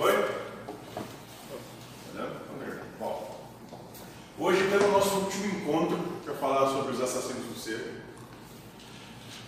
Oi? 0.00 0.12
Tá 2.14 2.28
Bom, 3.00 3.50
hoje 4.38 4.68
temos 4.70 4.84
o 4.84 4.92
nosso 4.92 5.16
último 5.16 5.46
encontro 5.46 5.98
para 6.24 6.34
falar 6.34 6.70
sobre 6.70 6.92
os 6.92 7.00
assassinos 7.00 7.44
do 7.46 7.58
ser. 7.58 8.04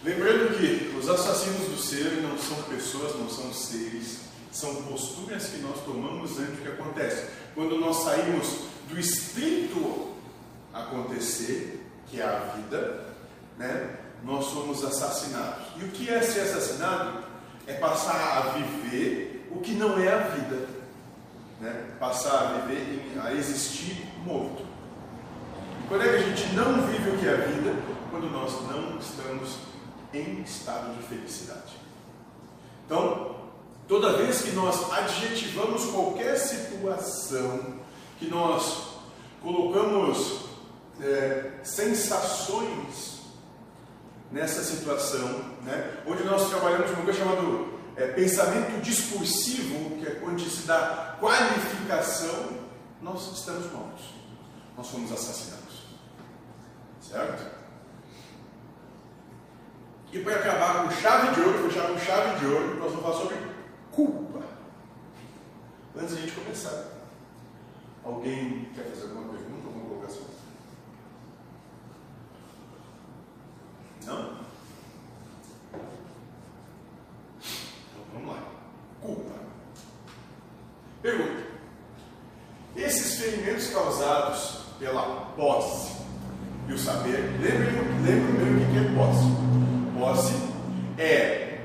Lembrando 0.03 0.59
que 0.59 0.97
os 0.97 1.09
assassinos 1.09 1.69
do 1.69 1.79
ser 1.79 2.21
não 2.23 2.37
são 2.37 2.61
pessoas, 2.65 3.15
não 3.15 3.31
são 3.31 3.53
seres, 3.53 4.23
são 4.51 4.75
posturas 4.83 5.47
que 5.51 5.59
nós 5.59 5.85
tomamos 5.85 6.37
antes 6.41 6.57
do 6.57 6.63
que 6.63 6.69
acontece. 6.69 7.29
Quando 7.55 7.79
nós 7.79 7.99
saímos 7.99 8.65
do 8.89 8.99
estrito 8.99 10.17
acontecer, 10.75 11.81
que 12.09 12.21
é 12.21 12.25
a 12.25 12.39
vida, 12.57 13.07
né, 13.57 13.99
nós 14.25 14.47
somos 14.47 14.83
assassinados. 14.83 15.67
E 15.81 15.85
o 15.85 15.89
que 15.91 16.11
é 16.11 16.21
ser 16.23 16.41
assassinado? 16.41 17.23
É 17.69 17.75
passar 17.75 18.39
a 18.39 18.41
viver 18.59 19.30
o 19.51 19.61
que 19.61 19.73
não 19.73 19.99
é 19.99 20.13
a 20.13 20.19
vida. 20.29 20.69
Né? 21.61 21.91
Passar 21.99 22.39
a 22.39 22.67
viver, 22.67 23.19
a 23.23 23.33
existir 23.35 24.07
morto. 24.25 24.65
E 25.85 25.89
quando 25.89 26.03
é 26.03 26.09
que 26.09 26.15
a 26.15 26.23
gente 26.23 26.55
não 26.55 26.87
vive 26.87 27.11
o 27.11 27.19
que 27.19 27.27
é 27.27 27.35
a 27.35 27.37
vida? 27.37 27.75
Quando 28.11 28.31
nós 28.31 28.53
não 28.69 28.99
estamos 28.99 29.59
em 30.13 30.43
estado 30.43 30.97
de 30.97 31.03
felicidade. 31.03 31.79
Então, 32.87 33.37
toda 33.87 34.17
vez 34.17 34.43
que 34.43 34.51
nós 34.53 34.91
adjetivamos 34.93 35.85
qualquer 35.87 36.37
situação, 36.37 37.81
que 38.19 38.27
nós 38.27 38.95
colocamos 39.43 40.41
é, 41.01 41.53
sensações 41.63 43.21
nessa 44.31 44.63
situação, 44.63 45.29
né? 45.63 46.03
onde 46.07 46.25
nós 46.25 46.49
trabalhamos 46.49 46.91
com 46.91 46.97
uma 46.97 47.05
coisa 47.05 47.19
chamada 47.19 47.43
é, 48.03 48.09
pensamento 48.09 48.81
discursivo, 48.83 49.97
que 49.99 50.07
é 50.07 50.23
onde 50.25 50.49
se 50.49 50.67
dá 50.67 51.17
qualificação, 51.21 52.61
nós 53.03 53.33
estamos 53.37 53.71
mortos, 53.73 54.15
nós 54.77 54.89
fomos 54.89 55.13
assassinados. 55.13 55.61
Certo? 57.01 57.61
E 60.13 60.19
para 60.19 60.37
acabar 60.37 60.83
com 60.83 60.91
chave 60.91 61.35
de 61.35 61.41
ouro, 61.41 61.69
fechar 61.69 61.89
com 61.89 61.99
chave 61.99 62.41
de 62.41 62.47
ouro, 62.47 62.81
nós 62.81 62.91
vamos 62.91 63.03
falar 63.03 63.17
sobre 63.17 63.37
culpa. 63.93 64.43
Antes 65.97 66.17
de 66.17 66.19
a 66.19 66.21
gente 66.27 66.33
começar, 66.33 66.85
alguém 68.05 68.71
quer 68.75 68.85
fazer 68.85 69.03
alguma 69.03 69.35
pergunta, 69.35 69.67
alguma 69.67 69.89
colocação? 69.89 70.25
Não? 74.07 74.41
Então 77.41 78.05
vamos 78.13 78.29
lá. 78.29 78.43
Culpa. 79.03 79.35
Pergunta. 81.03 81.43
Esses 82.77 83.21
ferimentos 83.21 83.69
causados 83.69 84.61
pela 84.79 85.03
posse 85.37 86.01
e 86.69 86.73
o 86.73 86.79
saber, 86.79 87.19
lembrem, 87.41 87.75
lembrem 88.05 88.57
o 88.57 88.71
que 88.71 88.79
é 88.79 88.95
posse. 88.97 89.27
Posse 89.99 90.35
é 90.99 91.61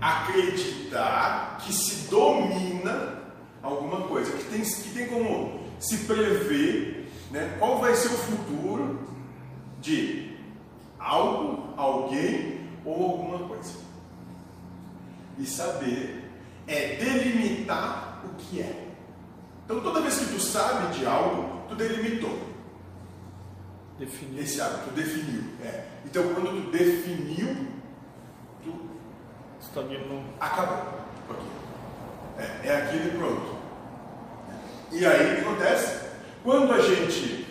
acreditar 0.00 1.58
que 1.64 1.72
se 1.72 2.08
domina 2.08 3.22
alguma 3.62 4.02
coisa, 4.02 4.32
que 4.32 4.44
tem, 4.44 4.62
que 4.62 4.90
tem 4.90 5.06
como 5.06 5.60
se 5.78 5.98
prever 5.98 7.08
né, 7.30 7.56
qual 7.58 7.78
vai 7.78 7.94
ser 7.94 8.08
o 8.08 8.18
futuro 8.18 9.00
de 9.80 10.36
algo, 10.98 11.72
alguém 11.76 12.68
ou 12.84 13.12
alguma 13.12 13.48
coisa. 13.48 13.72
E 15.38 15.46
saber 15.46 16.21
é 16.66 16.96
delimitar 16.96 18.22
o 18.24 18.34
que 18.36 18.60
é. 18.60 18.88
Então 19.64 19.80
toda 19.80 20.00
vez 20.00 20.18
que 20.18 20.26
tu 20.26 20.40
sabe 20.40 20.98
de 20.98 21.06
algo, 21.06 21.62
tu 21.68 21.74
delimitou. 21.74 22.38
Definiu. 23.98 24.42
Esse 24.42 24.60
algo, 24.60 24.78
tu 24.84 24.90
definiu. 24.90 25.44
É. 25.64 25.84
Então 26.04 26.34
quando 26.34 26.64
tu 26.64 26.70
definiu, 26.70 27.68
tu 28.62 28.74
Estagnou. 29.60 30.24
acabou. 30.40 31.02
É, 32.38 32.68
é 32.68 32.76
aquilo 32.76 33.06
e 33.06 33.18
pronto. 33.18 33.56
E 34.90 35.06
aí 35.06 35.32
o 35.32 35.36
que 35.36 35.40
acontece? 35.42 36.00
Quando 36.42 36.72
a 36.72 36.80
gente 36.80 37.46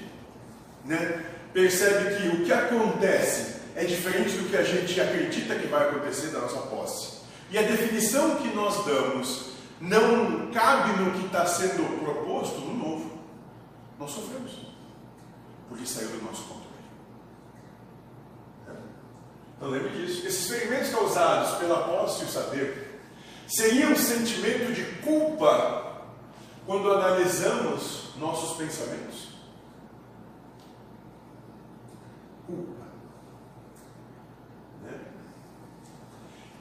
né, 0.86 1.25
percebe 1.53 2.16
que 2.16 2.28
o 2.28 2.46
que 2.46 2.53
acontece 2.53 3.62
é 3.75 3.86
diferente 3.86 4.38
do 4.38 4.50
que 4.50 4.57
a 4.57 4.63
gente 4.63 5.00
acredita 5.00 5.56
que 5.56 5.68
vai 5.68 5.90
acontecer 5.90 6.28
da 6.28 6.40
nossa 6.40 6.59
posse, 6.68 7.21
e 7.51 7.57
a 7.57 7.62
definição 7.62 8.38
que 8.38 8.47
nós 8.56 8.85
damos 8.85 9.51
não 9.79 10.51
cabe 10.51 11.01
no 11.01 11.12
que 11.12 11.25
está 11.25 11.45
sendo 11.45 12.00
proposto 12.00 12.59
no 12.59 12.73
novo, 12.73 13.12
nós 14.00 14.12
sofremos, 14.12 14.53
porque 15.67 15.85
saiu 15.85 16.09
do 16.09 16.23
nosso 16.23 16.44
controle. 16.44 16.72
Então 19.57 19.69
lembre 19.69 19.89
disso. 19.89 20.25
Esses 20.25 20.50
ferimentos 20.50 20.89
causados 20.89 21.59
pela 21.59 21.84
posse 21.88 22.23
e 22.23 22.25
o 22.25 22.29
saber 22.29 23.01
seriam 23.47 23.91
um 23.91 23.95
sentimento 23.95 24.73
de 24.73 24.83
culpa 25.03 26.03
quando 26.66 26.91
analisamos 26.91 28.16
nossos 28.18 28.57
pensamentos? 28.57 29.28
Culpa. 32.47 32.85
Né? 34.83 35.00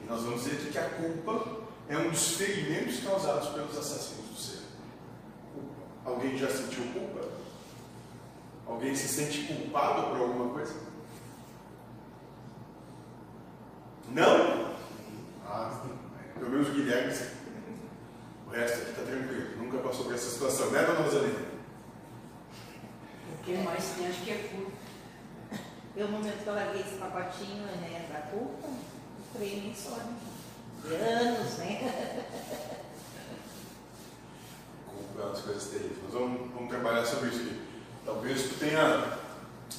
nós 0.11 0.23
vamos 0.23 0.43
dizer 0.43 0.71
que 0.71 0.77
a 0.77 0.89
culpa 0.89 1.61
é 1.87 1.97
um 1.97 2.09
dos 2.09 2.35
ferimentos 2.35 2.99
causados 3.01 3.47
pelos 3.49 3.77
assassinos 3.77 4.27
do 4.27 4.35
ser. 4.35 4.63
Alguém 6.03 6.37
já 6.37 6.49
sentiu 6.49 6.83
culpa? 6.91 7.29
Alguém 8.67 8.93
se 8.93 9.07
sente 9.07 9.47
culpado 9.47 10.09
por 10.09 10.19
alguma 10.19 10.53
coisa? 10.53 10.75
Não? 14.09 14.75
Ah, 15.45 15.81
pelo 16.37 16.51
menos 16.51 16.67
o 16.67 16.71
Guilherme, 16.71 17.13
o 18.47 18.49
resto 18.49 18.81
aqui 18.81 18.89
está 18.89 19.03
tranquilo, 19.03 19.63
nunca 19.63 19.77
passou 19.77 20.05
por 20.05 20.13
essa 20.13 20.29
situação, 20.29 20.71
né, 20.71 20.83
dona 20.83 21.03
Rosalina? 21.03 21.51
O 23.33 23.43
que 23.43 23.53
mais 23.59 23.85
tem, 23.91 24.07
acho 24.07 24.21
que 24.23 24.31
é 24.31 24.49
culpa. 24.51 24.71
Eu, 25.95 26.07
no 26.09 26.17
momento 26.17 26.43
que 26.43 26.47
eu 26.47 26.55
larguei 26.55 26.81
esse 26.81 26.95
pacotinho 26.95 27.63
né, 27.63 28.07
da 28.11 28.19
culpa, 28.29 28.67
o 29.33 29.37
trem 29.37 29.49
nem 29.61 29.69
né? 29.69 30.17
De 30.83 30.95
anos, 30.95 31.57
né? 31.57 31.93
Uma 35.15 35.29
das 35.29 35.41
coisas 35.41 35.63
terríveis. 35.65 35.97
Nós 36.03 36.13
vamos, 36.13 36.51
vamos 36.53 36.69
trabalhar 36.69 37.05
sobre 37.05 37.29
isso 37.29 37.41
aqui. 37.41 37.61
Talvez 38.05 38.43
tu 38.43 38.55
tenha 38.59 39.17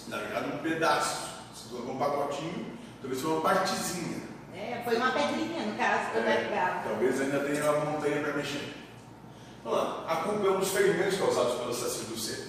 largado 0.08 0.54
um 0.54 0.58
pedaço, 0.58 1.28
se 1.54 1.68
tu 1.68 1.74
largou 1.76 1.94
um 1.94 1.98
pacotinho, 1.98 2.66
talvez 3.00 3.20
foi 3.20 3.30
uma 3.32 3.41
partezinha. 3.41 4.22
É, 4.54 4.82
foi 4.84 4.96
uma 4.96 5.10
pedrinha, 5.12 5.66
no 5.66 5.76
caso, 5.76 6.10
que 6.12 6.18
eu 6.18 6.22
É, 6.22 6.48
largava. 6.50 6.88
talvez 6.88 7.20
ainda 7.20 7.41
tenha 7.41 7.72
uma 7.72 7.91
montanha 7.91 8.20
para 8.22 8.32
mexer. 8.34 8.74
Vamos 9.64 9.78
lá. 9.78 10.04
A 10.08 10.16
culpa 10.16 10.46
é 10.46 10.50
um 10.50 10.58
dos 10.60 10.68
ferimentos 10.70 11.18
causados 11.18 11.54
pelo 11.54 11.70
assassino 11.70 12.06
do 12.10 12.18
ser. 12.18 12.48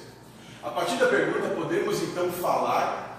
A 0.61 0.69
partir 0.69 0.95
da 0.97 1.07
pergunta, 1.07 1.49
podemos 1.55 2.01
então 2.03 2.31
falar 2.31 3.12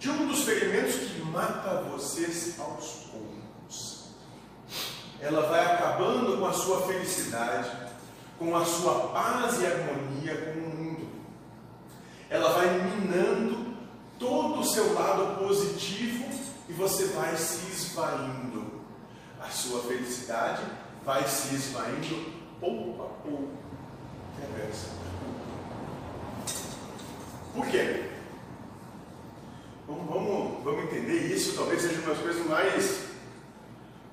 de 0.00 0.08
um 0.08 0.26
dos 0.26 0.44
ferimentos 0.44 0.94
que 0.94 1.20
mata 1.20 1.82
vocês 1.82 2.58
aos 2.58 3.10
poucos. 3.10 4.06
Ela 5.20 5.42
vai 5.42 5.74
acabando 5.74 6.38
com 6.38 6.46
a 6.46 6.52
sua 6.54 6.86
felicidade, 6.86 7.70
com 8.38 8.56
a 8.56 8.64
sua 8.64 9.08
paz 9.10 9.60
e 9.60 9.66
harmonia 9.66 10.36
com 10.36 10.58
o 10.58 10.76
mundo. 10.76 11.08
Ela 12.30 12.50
vai 12.52 12.80
minando 12.80 13.76
todo 14.18 14.60
o 14.60 14.64
seu 14.64 14.94
lado 14.94 15.38
positivo 15.44 16.30
e 16.66 16.72
você 16.72 17.04
vai 17.08 17.36
se 17.36 17.70
esvaindo. 17.70 18.80
A 19.38 19.50
sua 19.50 19.82
felicidade 19.82 20.62
vai 21.04 21.28
se 21.28 21.54
esvaindo 21.54 22.32
pouco 22.58 23.02
a 23.02 23.06
pouco. 23.22 23.50
Por 27.54 27.66
quê? 27.66 28.09
Vamos, 29.90 30.06
vamos, 30.06 30.62
vamos 30.62 30.84
entender 30.84 31.34
isso, 31.34 31.56
talvez 31.56 31.82
seja 31.82 32.00
uma 32.02 32.14
das 32.14 32.18
coisas 32.18 32.46
mais, 32.46 33.06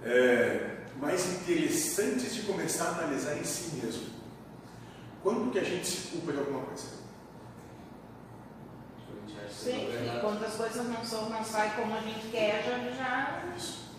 é, 0.04 0.78
mais 1.00 1.24
interessantes 1.34 2.34
de 2.34 2.42
começar 2.42 2.86
a 2.86 2.92
analisar 2.94 3.38
em 3.38 3.44
si 3.44 3.76
mesmo. 3.76 4.08
Quando 5.22 5.52
que 5.52 5.60
a 5.60 5.64
gente 5.64 5.86
se 5.86 6.08
culpa 6.08 6.32
de 6.32 6.40
alguma 6.40 6.62
coisa? 6.62 6.98
Sim, 9.52 9.88
quando 10.20 10.44
as 10.44 10.56
coisas 10.56 10.88
não, 10.88 11.06
são, 11.06 11.30
não 11.30 11.44
saem 11.44 11.72
como 11.72 11.96
a 11.96 12.00
gente 12.00 12.28
quer, 12.32 12.64
já. 12.64 12.78
já... 12.96 13.44
Isso. 13.56 13.92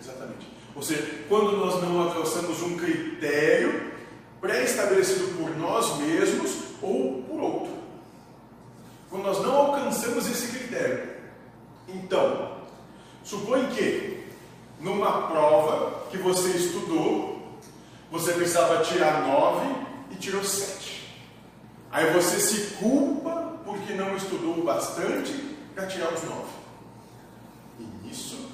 Exatamente. 0.00 0.48
Ou 0.74 0.82
seja, 0.82 1.24
quando 1.28 1.56
nós 1.56 1.80
não 1.82 2.00
alcançamos 2.02 2.62
um 2.62 2.76
critério 2.76 3.92
pré-estabelecido 4.40 5.36
por 5.38 5.56
nós 5.56 5.98
mesmos 5.98 6.64
ou 6.82 7.22
por 7.22 7.40
outro. 7.40 7.75
Quando 9.16 9.28
nós 9.28 9.42
não 9.42 9.56
alcançamos 9.56 10.28
esse 10.28 10.48
critério. 10.48 11.16
Então, 11.88 12.58
supõe 13.24 13.66
que 13.68 14.26
numa 14.78 15.28
prova 15.28 16.02
que 16.10 16.18
você 16.18 16.50
estudou, 16.50 17.58
você 18.10 18.34
precisava 18.34 18.84
tirar 18.84 19.26
9 19.26 19.74
e 20.10 20.16
tirou 20.16 20.44
7. 20.44 21.16
Aí 21.90 22.12
você 22.12 22.38
se 22.38 22.74
culpa 22.74 23.58
porque 23.64 23.94
não 23.94 24.14
estudou 24.14 24.62
bastante 24.62 25.32
para 25.74 25.86
tirar 25.86 26.12
os 26.12 26.22
9. 26.22 26.42
E 27.80 27.84
nisso 28.06 28.50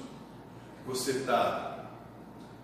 você 0.87 1.11
está 1.11 1.87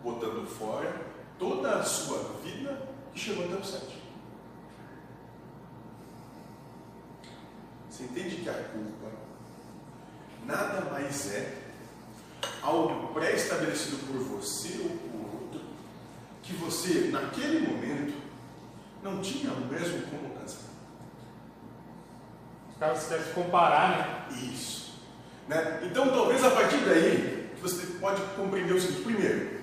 botando 0.05 0.47
fora 0.47 0.95
toda 1.37 1.81
a 1.81 1.83
sua 1.83 2.19
vida 2.45 2.81
que 3.13 3.19
chegou 3.19 3.45
até 3.45 3.57
o 3.57 3.65
7. 3.65 3.98
Você 7.99 8.05
entende 8.05 8.37
que 8.37 8.49
a 8.49 8.53
culpa 8.53 9.11
nada 10.47 10.83
mais 10.83 11.35
é 11.35 11.53
algo 12.63 13.13
pré-estabelecido 13.13 13.97
por 14.07 14.21
você 14.21 14.79
ou 14.85 14.91
por 14.91 15.43
outro, 15.43 15.61
que 16.41 16.53
você, 16.53 17.09
naquele 17.11 17.67
momento, 17.67 18.15
não 19.03 19.21
tinha 19.21 19.53
o 19.53 19.67
mesmo 19.67 20.03
como 20.03 20.29
alcançar. 20.29 20.69
Caso 22.79 23.01
você 23.01 23.17
deve 23.17 23.33
comparar, 23.33 24.29
né? 24.31 24.39
Isso. 24.45 25.03
Né? 25.49 25.81
Então, 25.83 26.09
talvez 26.11 26.45
a 26.45 26.53
partir 26.53 26.79
daí, 26.85 27.51
você 27.61 27.85
pode 27.99 28.23
compreender 28.37 28.75
o 28.75 28.81
seguinte: 28.81 29.03
primeiro, 29.03 29.61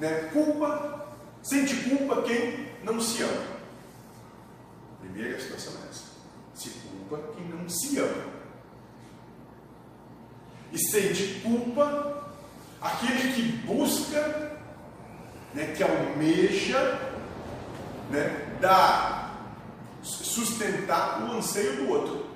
né? 0.00 0.28
culpa, 0.32 1.14
sente 1.40 1.76
culpa 1.88 2.22
quem 2.22 2.68
não 2.82 3.00
se 3.00 3.22
ama. 3.22 3.44
Primeira 5.02 5.40
situação 5.40 5.74
é 5.84 5.88
essa. 5.88 6.05
Se 6.56 6.70
culpa 6.70 7.18
quem 7.34 7.46
não 7.48 7.68
se 7.68 7.98
ama. 7.98 8.24
E 10.72 10.78
sente 10.78 11.40
culpa 11.40 12.32
aquele 12.80 13.32
que 13.32 13.42
busca, 13.66 14.58
né, 15.54 15.74
que 15.76 15.82
almeja, 15.82 17.00
né, 18.10 18.58
dar, 18.60 19.38
sustentar 20.02 21.22
o 21.22 21.36
anseio 21.36 21.76
do 21.76 21.88
outro. 21.90 22.26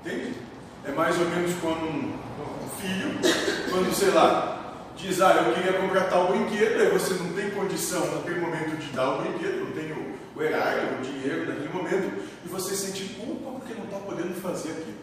Entende? 0.00 0.34
É 0.84 0.92
mais 0.92 1.18
ou 1.18 1.26
menos 1.26 1.54
quando 1.60 1.84
um, 1.84 2.20
filho, 2.80 3.18
quando 3.70 3.94
sei 3.94 4.10
lá, 4.10 4.59
diz, 5.00 5.20
ah, 5.20 5.34
eu 5.34 5.54
queria 5.54 5.72
comprar 5.74 6.08
tal 6.08 6.28
brinquedo, 6.28 6.80
aí 6.80 6.90
você 6.90 7.14
não 7.14 7.32
tem 7.32 7.50
condição 7.50 8.14
naquele 8.14 8.40
momento 8.40 8.76
de 8.76 8.92
dar 8.92 9.14
o 9.14 9.22
brinquedo, 9.22 9.64
não 9.64 9.72
tem 9.72 9.92
o, 9.92 10.18
o 10.36 10.42
erário, 10.42 10.98
o 10.98 11.02
dinheiro 11.02 11.46
naquele 11.46 11.68
momento, 11.68 12.22
e 12.44 12.48
você 12.48 12.74
sente 12.74 13.14
culpa 13.14 13.50
porque 13.52 13.74
não 13.74 13.84
está 13.84 13.98
podendo 13.98 14.34
fazer 14.40 14.72
aquilo. 14.72 14.98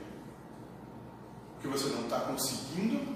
Porque 1.54 1.68
você 1.68 1.90
não 1.94 2.04
está 2.04 2.20
conseguindo 2.22 3.16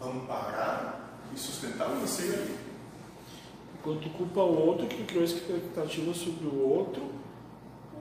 amparar 0.00 1.18
e 1.34 1.38
sustentar 1.38 1.88
anseio 1.88 2.34
ali. 2.34 2.56
Tu 3.82 4.10
culpa 4.10 4.40
o 4.40 4.66
outro 4.66 4.86
que 4.88 5.04
criou 5.04 5.22
expectativa 5.22 6.12
sobre 6.12 6.46
o 6.46 6.68
outro, 6.68 7.02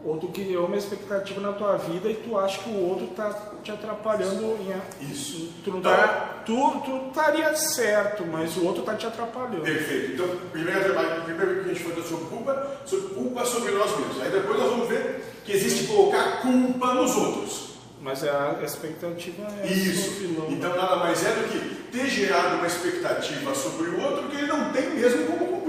ou 0.05 0.17
tu 0.17 0.27
criou 0.27 0.67
uma 0.67 0.77
expectativa 0.77 1.41
na 1.41 1.51
tua 1.51 1.77
vida 1.77 2.07
e 2.09 2.13
tu 2.13 2.37
acha 2.37 2.59
que 2.61 2.69
o 2.69 2.89
outro 2.89 3.05
está 3.05 3.33
te 3.63 3.71
atrapalhando 3.71 4.55
em 5.01 5.11
Isso. 5.11 5.51
tu 5.63 5.71
não 5.71 5.79
Então- 5.79 5.91
tá, 5.91 6.43
tu, 6.45 6.81
tu 6.85 7.07
estaria 7.09 7.55
certo, 7.55 8.23
mas 8.25 8.55
o 8.55 8.65
outro 8.65 8.81
está 8.81 8.93
te 8.93 9.07
atrapalhando. 9.07 9.61
Perfeito. 9.63 10.13
Então, 10.13 10.27
primeiro, 10.51 10.93
primeiro 11.25 11.63
que 11.63 11.69
a 11.71 11.73
gente 11.73 11.83
falou 11.83 12.03
sobre 12.03 12.25
culpa, 12.25 12.77
sobre 12.85 13.07
culpa 13.15 13.45
sobre 13.45 13.71
nós 13.71 13.97
mesmos. 13.97 14.21
Aí 14.21 14.29
depois 14.29 14.59
nós 14.59 14.69
vamos 14.69 14.87
ver 14.87 15.23
que 15.43 15.51
existe 15.51 15.87
colocar 15.87 16.41
culpa 16.41 16.93
nos 16.93 17.15
outros. 17.17 17.65
Mas 18.01 18.23
a 18.23 18.59
expectativa 18.63 19.47
é 19.63 19.67
Isso. 19.67 20.09
o 20.09 20.13
vilão. 20.13 20.51
Então 20.51 20.75
nada 20.77 20.97
mais 20.97 21.25
é 21.25 21.31
do 21.31 21.49
que 21.49 21.75
ter 21.91 22.07
gerado 22.07 22.57
uma 22.57 22.67
expectativa 22.67 23.55
sobre 23.55 23.89
o 23.89 23.99
outro 24.03 24.27
que 24.29 24.37
ele 24.37 24.45
não 24.47 24.71
tem 24.71 24.91
mesmo 24.91 25.25
como 25.25 25.64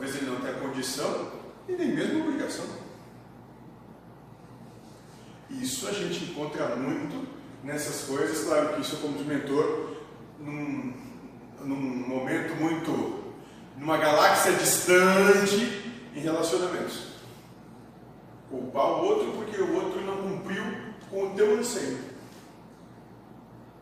Talvez 0.00 0.16
ele 0.16 0.30
não 0.30 0.40
tenha 0.40 0.54
condição 0.54 1.30
e 1.68 1.72
nem 1.72 1.88
mesmo 1.94 2.24
obrigação. 2.24 2.64
Isso 5.50 5.86
a 5.86 5.92
gente 5.92 6.24
encontra 6.24 6.74
muito 6.74 7.28
nessas 7.62 8.06
coisas, 8.06 8.44
claro 8.44 8.74
que 8.74 8.80
isso 8.80 8.96
como 8.96 9.22
mentor, 9.22 9.98
num, 10.38 10.94
num 11.60 12.08
momento 12.08 12.54
muito, 12.58 13.34
numa 13.76 13.98
galáxia 13.98 14.52
distante 14.52 15.92
em 16.16 16.20
relacionamentos 16.20 17.10
culpar 18.48 18.84
o 18.84 19.04
outro 19.04 19.32
porque 19.32 19.60
o 19.60 19.74
outro 19.74 20.00
não 20.00 20.16
cumpriu 20.16 20.64
com 21.08 21.26
o 21.26 21.34
teu 21.34 21.58
anseio. 21.58 22.00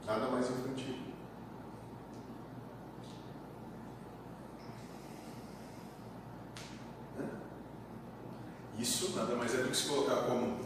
Nada 0.04 0.26
mais 0.28 0.50
infantil. 0.50 1.07
Isso 8.78 9.16
nada 9.16 9.34
mais 9.34 9.54
é 9.54 9.62
do 9.62 9.70
que 9.70 9.76
se 9.76 9.88
colocar 9.88 10.22
como 10.22 10.60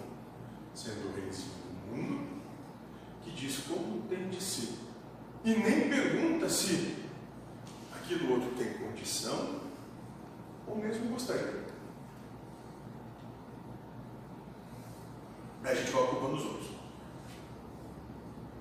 sendo 0.74 1.08
o 1.08 1.14
reizinho 1.14 1.52
do 1.64 1.96
mundo 1.96 2.42
que 3.22 3.30
diz 3.30 3.60
como 3.66 4.02
tem 4.02 4.28
de 4.28 4.42
ser. 4.42 4.74
E 5.44 5.54
nem 5.54 5.88
pergunta 5.88 6.48
se 6.48 6.96
aquilo 7.94 8.34
outro 8.34 8.50
tem 8.56 8.74
condição 8.74 9.60
ou 10.66 10.76
mesmo 10.76 11.08
gostaria. 11.08 11.62
A 15.64 15.74
gente 15.74 15.88
a 15.90 16.06
culpa 16.06 16.28
nos 16.28 16.44
outros. 16.44 16.70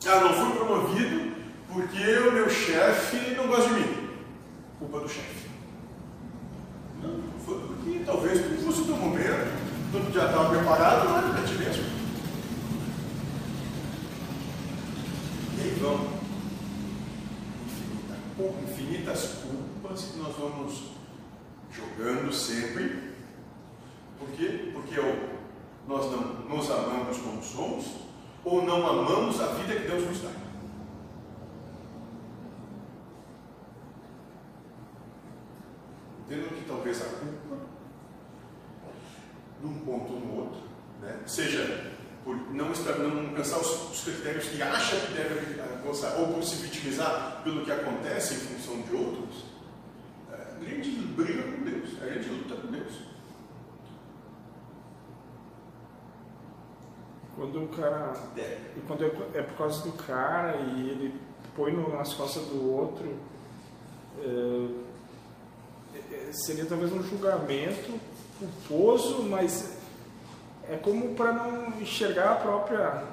Ah, 0.07 0.19
não 0.21 0.33
fui 0.33 0.55
promovido 0.57 1.35
porque 1.67 2.17
o 2.17 2.31
meu 2.31 2.49
chefe 2.49 3.35
não 3.35 3.47
gosta 3.47 3.69
de 3.69 3.79
mim. 3.79 4.17
Culpa 4.79 4.99
do 4.99 5.09
chefe. 5.09 5.40
Foi 7.45 7.59
porque 7.59 8.03
talvez 8.05 8.39
o 8.81 8.85
teu 8.85 8.95
momento, 8.95 9.61
tu 9.91 10.13
já 10.13 10.25
estava 10.27 10.49
preparado, 10.49 11.09
não 11.09 11.17
era 11.17 11.29
para 11.29 11.43
ti 11.43 11.53
mesmo. 11.55 11.83
E 15.57 15.61
aí 15.61 15.79
vão 15.81 16.07
infinita- 17.67 18.63
infinitas 18.63 19.29
culpas 19.43 20.01
que 20.05 20.17
nós 20.19 20.35
vamos 20.37 20.91
jogando 21.75 22.33
sempre. 22.33 23.11
Por 24.19 24.29
quê? 24.29 24.71
Porque 24.73 24.99
é 24.99 25.29
nós 25.87 26.11
não 26.11 26.21
nos 26.55 26.69
amamos 26.69 27.17
como 27.17 27.43
somos 27.43 27.85
ou 28.45 28.63
não 28.63 28.87
amamos 28.87 29.41
a 29.41 29.47
vida 29.47 29.73
que 29.75 29.87
Deus 29.87 30.07
nos 30.07 30.21
dá. 30.21 30.40
Entendam 37.05 37.33
que 37.33 37.47
talvez 37.47 37.61
a 37.61 37.61
culpa, 37.61 37.61
num 39.61 39.79
ponto 39.79 40.13
ou 40.13 40.19
no 40.19 40.35
outro, 40.37 40.61
né, 41.01 41.19
seja 41.25 41.91
por 42.23 42.35
não, 42.53 42.71
estar, 42.71 42.97
não 42.99 43.29
alcançar 43.29 43.59
os, 43.59 43.91
os 43.91 44.03
critérios 44.03 44.45
que 44.45 44.61
acha 44.61 44.95
que 44.95 45.13
deve 45.13 45.59
alcançar, 45.59 46.17
ou 46.17 46.33
por 46.33 46.43
se 46.43 46.55
vitimizar 46.57 47.41
pelo 47.43 47.65
que 47.65 47.71
acontece 47.71 48.35
em 48.35 48.37
função 48.37 48.81
de 48.81 48.95
outros, 48.95 49.45
é, 50.31 50.35
a 50.59 50.63
gente 50.63 50.89
briga 50.89 51.43
com 51.43 51.63
Deus, 51.63 52.01
a 52.01 52.07
gente 52.07 52.29
luta 52.29 52.55
com 52.55 52.67
Deus. 52.67 53.11
Quando 57.35 57.63
o 57.63 57.67
cara. 57.69 58.13
É. 58.37 58.59
E 58.77 58.81
quando 58.85 59.03
é, 59.03 59.39
é 59.39 59.41
por 59.41 59.57
causa 59.57 59.83
do 59.83 59.93
cara 59.93 60.57
e 60.57 60.89
ele 60.89 61.19
põe 61.55 61.73
nas 61.91 62.13
costas 62.13 62.43
do 62.43 62.71
outro, 62.71 63.17
é, 64.19 64.90
seria 66.31 66.65
talvez 66.65 66.91
um 66.91 67.03
julgamento 67.03 67.99
culposo, 68.39 69.23
mas 69.23 69.77
é 70.69 70.77
como 70.77 71.13
para 71.15 71.33
não 71.33 71.79
enxergar 71.81 72.31
a 72.33 72.35
própria 72.35 73.03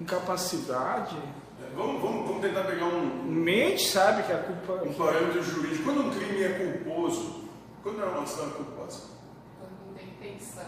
incapacidade. 0.00 1.16
É, 1.16 1.74
Vamos, 1.74 2.00
vamos, 2.00 2.26
vamos 2.28 2.42
tentar 2.42 2.62
pegar 2.64 2.86
um, 2.86 3.22
Mente 3.24 3.88
sabe 3.88 4.22
que 4.24 4.32
a 4.32 4.38
culpa. 4.38 4.84
um 4.84 4.92
parâmetro 4.94 5.42
jurídico. 5.42 5.84
Quando 5.84 6.06
um 6.06 6.10
crime 6.10 6.42
é 6.42 6.48
culposo, 6.82 7.44
quando 7.82 8.00
é 8.02 8.04
uma 8.04 8.22
ação 8.22 8.50
culposa? 8.50 9.14
Quando 9.58 9.86
não 9.86 9.94
tem 9.94 10.08
intenção 10.08 10.64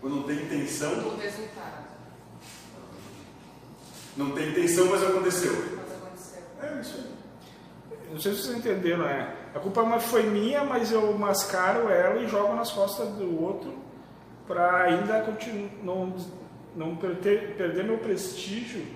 Quando 0.00 0.16
não 0.16 0.22
tem 0.22 0.36
intenção, 0.36 0.94
do 0.94 1.16
resultado. 1.16 1.84
não 4.16 4.30
tem 4.32 4.50
intenção, 4.50 4.86
mas 4.86 5.02
aconteceu. 5.02 5.52
Mas 5.76 5.92
aconteceu. 5.92 6.42
É 6.62 6.80
isso 6.80 6.96
aí. 6.96 7.16
Não 8.12 8.20
sei 8.20 8.34
se 8.34 8.42
vocês 8.42 8.56
entenderam, 8.58 9.04
né? 9.04 9.35
A 9.56 9.58
culpa 9.58 9.82
mas 9.82 10.04
foi 10.04 10.24
minha, 10.24 10.62
mas 10.62 10.92
eu 10.92 11.16
mascaro 11.16 11.88
ela 11.88 12.20
e 12.20 12.28
jogo 12.28 12.54
nas 12.54 12.70
costas 12.70 13.08
do 13.14 13.42
outro 13.42 13.74
para 14.46 14.82
ainda 14.82 15.26
não, 15.82 16.14
não 16.76 16.94
perder, 16.94 17.56
perder 17.56 17.84
meu 17.84 17.96
prestígio 17.96 18.86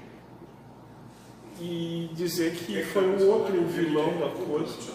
e 1.59 2.11
dizer 2.13 2.55
que 2.57 2.85
foi 2.85 3.09
o 3.09 3.27
outro 3.29 3.59
o 3.59 3.67
vilão 3.69 4.19
da 4.19 4.29
coisa. 4.29 4.79
Isso 4.79 4.93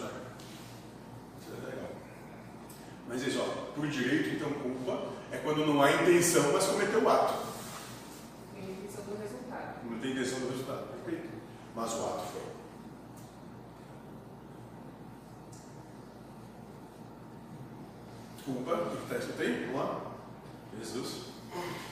é 1.49 1.65
legal. 1.65 1.89
Mas 3.09 3.25
isso, 3.25 3.39
ó, 3.41 3.71
por 3.73 3.87
direito, 3.87 4.35
então, 4.35 4.51
culpa 4.51 5.15
é 5.31 5.37
quando 5.37 5.65
não 5.65 5.81
há 5.81 5.91
intenção, 5.91 6.53
mas 6.53 6.67
cometeu 6.67 7.01
o 7.01 7.09
ato. 7.09 7.43
Tem 8.53 8.69
intenção 8.69 9.03
do 9.03 9.17
resultado. 9.19 9.89
Não 9.89 9.97
tem 9.97 10.11
intenção 10.11 10.39
do 10.41 10.49
resultado. 10.49 10.87
Perfeito. 11.03 11.27
Mas 11.75 11.91
o 11.93 12.05
ato 12.05 12.23
foi. 12.31 12.54
Culpa, 18.45 18.73
o 18.73 18.97
que 18.97 19.03
está 19.03 19.17
escrito 19.17 19.41
aí? 19.41 19.65
Vamos 19.71 19.81
lá. 19.81 20.01
Jesus. 20.79 21.07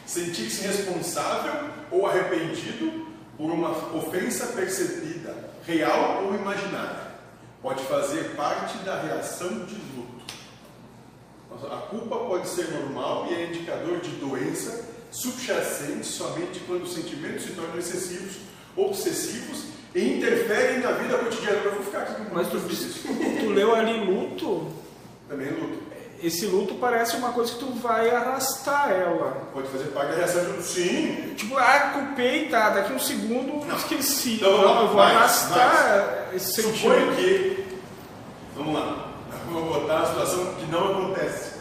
Sentir-se 0.06 0.68
responsável 0.68 1.70
ou 1.90 2.06
arrependido 2.06 3.08
por 3.36 3.50
uma 3.50 3.72
ofensa 3.96 4.48
percebida, 4.48 5.36
real 5.66 6.26
ou 6.26 6.36
imaginária, 6.36 7.14
pode 7.62 7.84
fazer 7.86 8.36
parte 8.36 8.78
da 8.80 9.02
reação 9.02 9.66
de 9.66 9.76
luto. 9.96 10.24
A 11.72 11.78
culpa 11.88 12.18
pode 12.18 12.48
ser 12.48 12.70
normal 12.72 13.28
e 13.30 13.34
é 13.34 13.46
indicador 13.48 14.00
de 14.00 14.12
doença 14.12 14.94
subjacente 15.12 16.06
somente 16.06 16.60
quando 16.68 16.84
os 16.84 16.94
sentimentos 16.94 17.44
se 17.46 17.54
tornam 17.54 17.78
excessivos, 17.78 18.38
obsessivos 18.76 19.66
e 19.96 20.18
interferem 20.18 20.80
na 20.80 20.92
vida 20.92 21.18
cotidiana. 21.18 21.62
Eu 21.64 21.76
vou 21.76 21.84
ficar 21.84 22.00
aqui 22.00 22.22
Mas 22.32 22.48
tu, 22.50 22.60
tu 22.60 23.50
leu 23.50 23.76
ali 23.76 24.06
luto, 24.06 24.72
Também 25.30 25.48
é 25.48 25.52
luto. 25.52 25.83
Esse 26.24 26.46
luto 26.46 26.76
parece 26.76 27.16
uma 27.18 27.34
coisa 27.34 27.52
que 27.54 27.60
tu 27.60 27.72
vai 27.74 28.10
arrastar 28.10 28.92
ela. 28.92 29.50
Pode 29.54 29.68
fazer 29.68 29.86
parte 29.90 30.12
da 30.12 30.16
reação 30.18 30.42
de 30.42 30.48
luto. 30.52 30.64
Sim. 30.64 31.34
Tipo, 31.36 31.58
ah, 31.58 31.92
culpei, 31.94 32.48
tá, 32.50 32.70
daqui 32.70 32.94
um 32.94 33.00
segundo 33.00 33.66
Não. 33.66 33.76
esqueci. 33.76 34.36
Então, 34.36 34.52
Não, 34.62 34.82
eu 34.82 34.88
vou 34.88 34.96
mais, 34.98 35.16
arrastar 35.18 36.28
esse 36.34 36.62
Suponho 36.62 37.12
sentimento. 37.12 37.16
que. 37.16 37.78
Vamos 38.56 38.74
lá. 38.74 39.10
Eu 39.48 39.54
vou 39.54 39.82
botar 39.82 40.00
a 40.02 40.06
situação 40.06 40.54
que 40.56 40.66
não 40.72 40.92
acontece. 40.92 41.54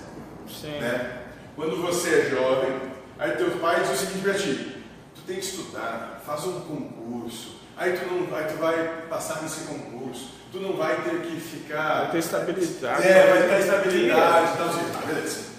Sim. 0.49 0.79
né? 0.79 1.19
Quando 1.57 1.81
você 1.83 2.21
é 2.21 2.31
jovem, 2.31 2.81
aí 3.19 3.33
teu 3.33 3.51
pai 3.59 3.81
diz 3.81 3.91
o 3.91 3.97
seguinte 3.97 4.23
pra 4.23 4.35
ti, 4.35 4.83
tu 5.15 5.21
tem 5.27 5.37
que 5.37 5.45
estudar, 5.45 6.23
faz 6.25 6.45
um 6.47 6.61
concurso, 6.61 7.57
aí 7.77 7.93
tu, 7.93 8.07
não, 8.07 8.37
aí 8.37 8.45
tu 8.47 8.55
vai 8.59 9.03
passar 9.09 9.43
nesse 9.43 9.61
concurso, 9.63 10.31
tu 10.53 10.61
não 10.61 10.75
vai 10.75 10.95
ter 11.03 11.23
que 11.23 11.41
ficar... 11.41 12.03
Vai 12.03 12.11
ter 12.13 12.19
estabilidade. 12.19 13.09
É, 13.09 13.27
vai 13.27 13.49
ter 13.49 13.61
estabilidade 13.65 14.53
e 14.53 14.57
tal, 14.59 14.69
assim, 14.69 14.93
tá, 14.93 15.07
beleza. 15.07 15.53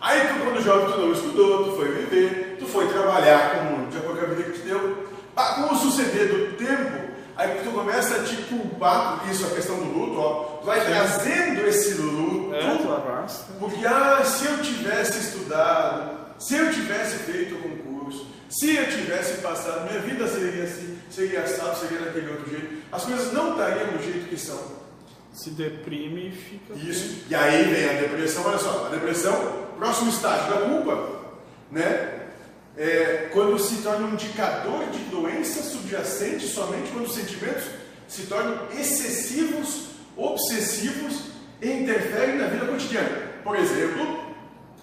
Aí 0.00 0.20
tu, 0.28 0.44
quando 0.44 0.62
jovem, 0.62 0.92
tu 0.92 1.00
não 1.00 1.12
estudou, 1.12 1.64
tu 1.64 1.76
foi 1.76 1.88
viver, 1.88 2.56
tu 2.58 2.66
foi 2.66 2.88
trabalhar 2.88 3.56
como, 3.56 3.86
de 3.88 3.98
acordo 3.98 4.20
com 4.20 4.24
a 4.24 4.28
vida 4.34 4.50
que 4.50 4.58
te 4.58 4.66
deu. 4.66 5.08
Com 5.36 5.74
o 5.74 5.76
suceder 5.76 6.28
do 6.28 6.56
tempo, 6.56 7.12
aí 7.36 7.60
tu 7.62 7.70
começa 7.70 8.16
a 8.16 8.24
te 8.24 8.36
culpar, 8.42 9.24
isso 9.30 9.46
a 9.46 9.50
questão 9.50 9.76
do 9.76 9.84
luto, 9.84 10.18
ó, 10.18 10.58
tu 10.60 10.66
vai 10.66 10.84
trazendo 10.84 11.66
esse 11.66 11.94
luto 11.94 12.54
É, 12.54 13.58
porque, 13.60 13.86
ah, 13.86 14.22
se 14.24 14.46
eu 14.46 14.58
tivesse 14.58 15.18
estudado, 15.20 16.18
se 16.38 16.56
eu 16.56 16.72
tivesse 16.72 17.18
feito 17.18 17.54
o 17.54 17.58
concurso, 17.58 18.26
se 18.48 18.74
eu 18.74 18.88
tivesse 18.88 19.42
passado, 19.42 19.90
minha 19.90 20.00
vida 20.00 20.26
seria 20.26 20.64
assim, 20.64 20.98
seria 21.10 21.42
assado, 21.42 21.78
seria 21.78 21.98
daquele 22.00 22.30
outro 22.30 22.50
jeito. 22.50 22.82
As 22.90 23.04
coisas 23.04 23.32
não 23.32 23.50
estariam 23.50 23.92
do 23.92 24.02
jeito 24.02 24.28
que 24.28 24.38
são. 24.38 24.78
Se 25.32 25.50
deprime 25.50 26.28
e 26.28 26.32
fica. 26.32 26.74
Isso. 26.74 27.24
E 27.28 27.34
aí 27.34 27.64
vem 27.64 27.88
a 27.88 28.00
depressão, 28.00 28.44
olha 28.46 28.58
só, 28.58 28.86
a 28.86 28.88
depressão, 28.88 29.68
próximo 29.76 30.10
estágio 30.10 30.54
da 30.54 30.60
culpa, 30.62 31.20
né? 31.70 32.14
É 32.76 33.28
quando 33.32 33.58
se 33.58 33.82
torna 33.82 34.06
um 34.06 34.12
indicador 34.14 34.86
de 34.86 34.98
doença 35.10 35.62
subjacente 35.62 36.46
somente 36.46 36.90
quando 36.92 37.06
os 37.06 37.14
sentimentos 37.14 37.64
se 38.06 38.22
tornam 38.22 38.68
excessivos, 38.72 39.88
obsessivos 40.16 41.24
e 41.60 41.70
interferem 41.70 42.36
na 42.36 42.46
vida 42.46 42.66
cotidiana. 42.66 43.28
Por 43.44 43.56
exemplo, 43.56 44.34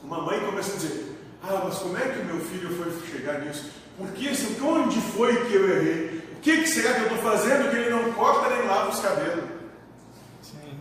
uma 0.03 0.21
mãe 0.21 0.39
começa 0.41 0.73
a 0.73 0.75
dizer: 0.75 1.14
Ah, 1.47 1.61
mas 1.63 1.77
como 1.77 1.95
é 1.95 2.01
que 2.01 2.19
o 2.19 2.25
meu 2.25 2.39
filho 2.39 2.69
foi 2.75 2.91
chegar 3.07 3.41
nisso? 3.41 3.69
Por 3.97 4.11
que, 4.13 4.29
isso? 4.29 4.65
onde 4.65 4.99
foi 4.99 5.45
que 5.45 5.53
eu 5.53 5.69
errei? 5.69 6.17
O 6.33 6.41
que, 6.41 6.57
que 6.57 6.67
será 6.67 6.93
que 6.95 7.01
eu 7.01 7.15
estou 7.15 7.19
fazendo 7.19 7.69
que 7.69 7.77
ele 7.77 7.89
não 7.91 8.13
corta 8.13 8.49
nem 8.49 8.67
lava 8.67 8.89
os 8.89 8.99
cabelos? 8.99 9.45
Sim. 10.41 10.79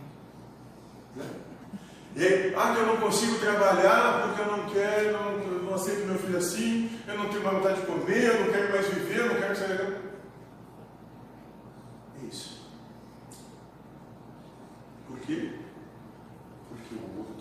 Né? 1.15 1.25
E 2.15 2.25
aí, 2.25 2.55
ah, 2.55 2.73
que 2.73 2.79
eu 2.79 2.87
não 2.87 2.97
consigo 2.97 3.37
trabalhar 3.37 4.23
porque 4.23 4.41
eu 4.41 4.57
não 4.57 4.69
quero, 4.69 5.05
eu 5.05 5.13
não, 5.13 5.31
não 5.63 5.75
aceito 5.75 6.07
meu 6.07 6.17
filho 6.17 6.37
assim, 6.37 6.89
eu 7.07 7.17
não 7.17 7.29
tenho 7.29 7.43
mais 7.43 7.57
vontade 7.57 7.81
de 7.81 7.85
comer, 7.85 8.23
eu 8.23 8.45
não 8.45 8.51
quero 8.51 8.71
mais 8.71 8.87
viver, 8.87 9.19
eu 9.19 9.27
não 9.27 9.35
quero 9.35 9.55
sair. 9.55 9.97
É 12.21 12.25
isso. 12.25 12.67
Por 15.07 15.19
quê? 15.19 15.53
Porque 16.69 16.95
o 16.95 17.19
outro 17.19 17.35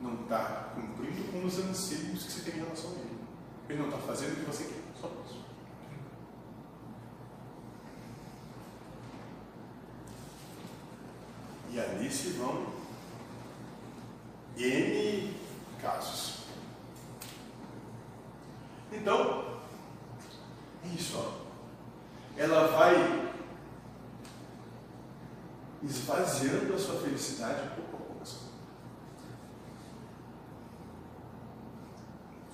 não 0.00 0.22
está 0.22 0.72
cumprindo 0.74 1.30
com 1.30 1.44
os 1.44 1.58
anseios 1.58 2.24
que 2.24 2.32
você 2.32 2.50
tem 2.50 2.60
em 2.60 2.64
relação 2.64 2.90
a 2.90 2.94
ele. 2.94 3.20
Ele 3.68 3.78
não 3.78 3.88
está 3.88 3.98
fazendo 3.98 4.32
o 4.32 4.36
que 4.36 4.46
você 4.46 4.64
quer. 4.64 4.80
Só 5.00 5.10
isso. 5.24 5.44
E 11.70 11.78
ali 11.78 12.10
se 12.10 12.30
vão 12.30 12.66
N 14.56 15.36
casos. 15.80 16.40
Então, 18.92 19.60
é 20.84 20.88
isso. 20.88 21.16
Ó. 21.16 21.40
Ela 22.36 22.66
vai 22.68 23.30
esvaziando 25.82 26.74
a 26.74 26.78
sua 26.78 27.00
felicidade 27.00 27.68
pouco 27.76 27.96
a 27.96 27.98
pouco. 27.98 28.10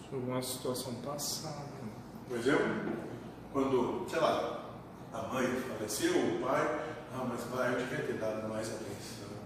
Sobre 0.08 0.30
uma 0.30 0.40
situação 0.40 0.94
passada. 0.96 1.66
Por 2.28 2.38
exemplo, 2.38 2.92
quando, 3.52 4.06
sei 4.08 4.20
lá, 4.20 4.70
a 5.12 5.22
mãe 5.22 5.46
faleceu, 5.62 6.12
o 6.12 6.40
pai, 6.40 6.96
ah, 7.12 7.24
mas 7.28 7.42
pai, 7.44 7.74
eu 7.74 7.78
devia 7.78 8.06
ter 8.06 8.18
dado 8.18 8.48
mais 8.48 8.68
atenção. 8.68 9.36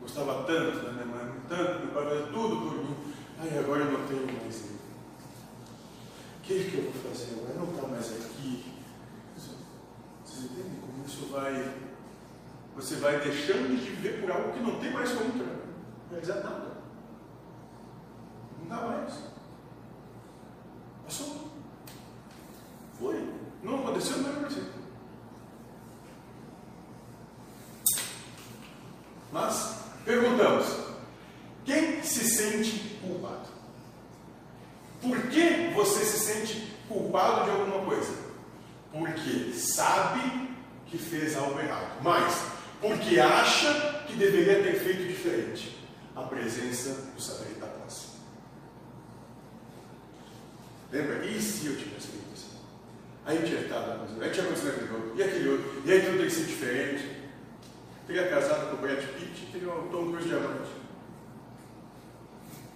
Gostava 0.00 0.44
tanto 0.44 0.84
da 0.84 0.92
minha 0.92 1.06
mãe, 1.06 1.32
tanto, 1.48 1.86
meu 1.86 1.94
pai 1.94 2.04
fazia 2.04 2.26
tudo 2.26 2.56
por 2.56 2.78
mim. 2.78 2.96
Ai, 3.38 3.58
agora 3.58 3.80
eu 3.84 3.98
não 3.98 4.06
tenho 4.08 4.26
mais 4.26 4.64
ele. 4.64 4.78
O 6.38 6.42
que, 6.42 6.70
que 6.70 6.76
eu 6.78 6.90
vou 6.90 7.12
fazer 7.12 7.34
agora? 7.34 7.54
Não 7.54 7.74
está 7.74 7.86
mais 7.86 8.12
aqui. 8.12 8.72
Vocês 10.24 10.44
entendem 10.44 10.80
como 10.80 11.04
isso 11.06 11.26
vai. 11.30 11.74
Você 12.74 12.96
vai 12.96 13.20
deixando 13.20 13.68
de 13.68 13.90
viver 13.90 14.20
por 14.20 14.30
algo 14.30 14.52
que 14.52 14.60
não 14.60 14.80
tem 14.80 14.92
mais 14.92 15.12
como 15.12 15.32
realizar 16.10 16.36
nada. 16.36 16.78
Não 18.60 18.68
dá 18.68 18.86
mais. 18.86 19.14
Passou. 21.04 21.50
Foi. 22.98 23.28
Não 23.62 23.80
aconteceu, 23.80 24.18
não 24.18 24.24
vai 24.24 24.32
acontecer. 24.32 24.72
Mas, 29.32 29.78
perguntamos: 30.04 30.66
quem 31.64 32.02
se 32.02 32.24
sente 32.24 32.98
culpado? 33.00 33.48
Por 35.00 35.18
que 35.28 35.72
você 35.74 36.04
se 36.04 36.18
sente 36.18 36.76
culpado 36.88 37.44
de 37.44 37.50
alguma 37.50 37.84
coisa? 37.84 38.12
Porque 38.92 39.52
sabe 39.52 40.50
que 40.86 40.97
fez 41.08 41.36
algo 41.36 41.58
errado, 41.58 42.02
mas 42.02 42.52
porque 42.80 43.18
acha 43.18 44.04
que 44.06 44.14
deveria 44.14 44.62
ter 44.62 44.78
feito 44.78 45.08
diferente. 45.08 45.76
A 46.14 46.22
presença 46.22 47.12
do 47.14 47.20
saber 47.20 47.54
da 47.60 47.66
posse. 47.66 48.08
Lembra? 50.90 51.24
E 51.24 51.40
se 51.40 51.66
eu 51.66 51.76
tivesse 51.76 52.08
feito 52.08 52.32
assim? 52.32 52.58
Aí 53.24 53.38
tinha 53.44 53.60
estado 53.60 53.98
coisa, 53.98 54.24
aí 54.24 54.30
tinha 54.30 54.44
acontecido 54.44 54.70
aquele 54.70 54.92
outro, 54.92 55.12
e 55.16 55.22
aquele 55.22 55.48
outro, 55.48 55.82
e 55.84 55.92
aí 55.92 56.00
tudo 56.00 56.18
tem 56.18 56.26
que 56.26 56.32
ser 56.32 56.44
diferente. 56.44 57.18
Teria 58.06 58.28
casado 58.28 58.70
com 58.70 58.76
o 58.76 58.78
Brad 58.78 58.98
Pitt 58.98 59.48
teria 59.52 59.72
um 59.72 59.88
Tom 59.88 60.10
Cruise 60.10 60.28
diamante. 60.28 60.70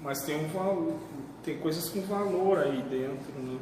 Mas 0.01 0.23
tem 0.23 0.45
um 0.45 0.49
valor. 0.49 0.99
Tem 1.45 1.59
coisas 1.59 1.89
com 1.89 2.03
valor 2.03 2.59
aí 2.59 2.83
dentro, 2.83 3.33
né? 3.39 3.59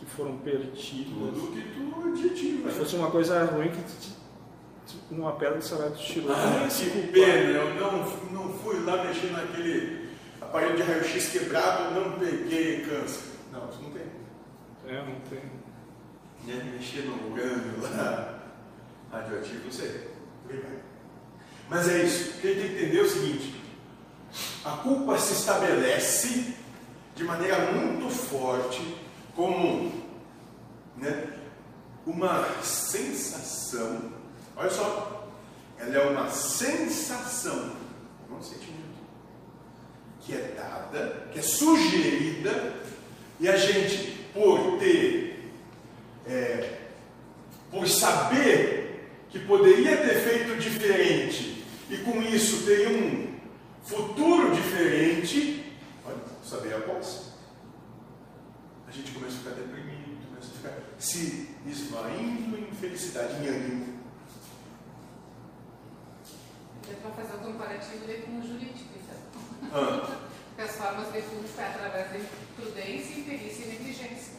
Que 0.00 0.06
foram 0.06 0.38
perdidas. 0.38 0.80
Tudo 0.82 1.52
que 1.52 1.62
tu 1.74 2.08
adjetiva. 2.08 2.70
Se 2.70 2.78
fosse 2.78 2.96
uma 2.96 3.10
coisa 3.10 3.44
ruim 3.44 3.68
que 3.68 3.82
tu, 3.82 4.16
uma 5.10 5.32
pedra 5.32 5.58
de 5.58 5.64
salário 5.64 5.92
tu 5.92 6.02
tirou. 6.02 6.32
Ah, 6.32 6.46
né? 6.46 6.68
Que 6.68 6.90
culpar. 6.90 7.12
pena, 7.12 7.50
eu 7.50 7.74
não, 7.74 8.20
não 8.32 8.58
fui 8.58 8.82
lá 8.82 9.04
mexer 9.04 9.30
naquele 9.30 10.08
aparelho 10.40 10.76
de 10.76 10.82
raio-x 10.82 11.32
quebrado, 11.32 11.94
não 11.94 12.18
peguei 12.18 12.80
câncer. 12.80 13.24
Não, 13.52 13.68
isso 13.68 13.82
não 13.82 13.90
tem. 13.90 14.06
É, 14.88 15.04
não 15.04 15.20
tem. 15.28 15.42
Né? 16.46 16.72
Mexer 16.72 17.02
no 17.02 17.34
gânglio 17.34 17.82
lá, 17.82 18.40
radioativo, 19.12 19.64
não 19.64 19.70
sei. 19.70 20.08
Mas 21.68 21.88
é 21.88 22.02
isso. 22.02 22.30
O 22.30 22.40
que 22.40 22.48
a 22.48 22.54
gente 22.54 22.60
tem 22.62 22.70
que 22.70 22.82
entender 22.82 22.98
é 22.98 23.02
o 23.02 23.08
seguinte: 23.08 23.60
a 24.64 24.70
culpa 24.78 25.18
se 25.18 25.34
estabelece 25.34 26.54
de 27.14 27.24
maneira 27.24 27.70
muito 27.72 28.08
forte 28.08 28.96
como 29.40 29.90
né, 30.98 31.28
uma 32.06 32.46
sensação. 32.62 34.12
Olha 34.54 34.68
só, 34.68 35.30
ela 35.78 35.96
é 35.96 36.10
uma 36.10 36.28
sensação, 36.28 37.72
não 38.28 38.36
um 38.36 38.42
sentimento, 38.42 39.00
que 40.20 40.34
é 40.34 40.52
dada, 40.54 41.26
que 41.32 41.38
é 41.38 41.42
sugerida, 41.42 42.74
e 43.40 43.48
a 43.48 43.56
gente, 43.56 44.26
por 44.34 44.78
ter 44.78 45.50
é, 46.26 46.76
por 47.70 47.88
saber 47.88 49.08
que 49.30 49.38
poderia 49.38 49.96
ter 49.96 50.16
feito 50.16 50.60
diferente 50.60 51.64
e 51.88 51.96
com 51.96 52.20
isso 52.20 52.66
ter 52.66 52.88
um 52.88 53.36
futuro 53.82 54.54
diferente, 54.54 55.64
olha, 56.04 56.18
saber 56.44 56.74
a 56.74 56.80
posse. 56.80 57.29
A 58.90 58.92
gente 58.92 59.12
começa 59.12 59.36
a 59.36 59.38
ficar 59.38 59.50
deprimido, 59.50 60.18
começa 60.26 60.48
a 60.48 60.56
ficar 60.56 60.82
se 60.98 61.48
esvaindo 61.64 62.58
em 62.58 62.72
felicidade, 62.72 63.34
em 63.34 63.46
ânimo. 63.46 64.00
Dá 66.88 66.96
para 67.00 67.22
fazer 67.22 67.36
um 67.36 67.52
comparativo 67.52 68.04
daí 68.04 68.22
com 68.22 68.40
o 68.40 68.42
jurídico, 68.42 68.90
então. 68.96 69.70
Ah, 69.72 70.18
Porque 70.56 70.62
as 70.62 70.76
formas 70.76 71.12
de 71.12 71.22
fundo 71.22 71.46
foi 71.46 71.64
através 71.64 72.10
de 72.10 72.26
prudência, 72.56 73.20
imperícia 73.20 73.64
e 73.64 73.68
negligência. 73.68 74.32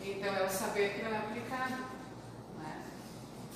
Então 0.00 0.32
é 0.32 0.44
o 0.44 0.48
saber 0.48 0.94
que 0.94 1.02
não 1.02 1.10
é 1.10 1.18
aplicado. 1.18 1.82
Né? 2.56 2.82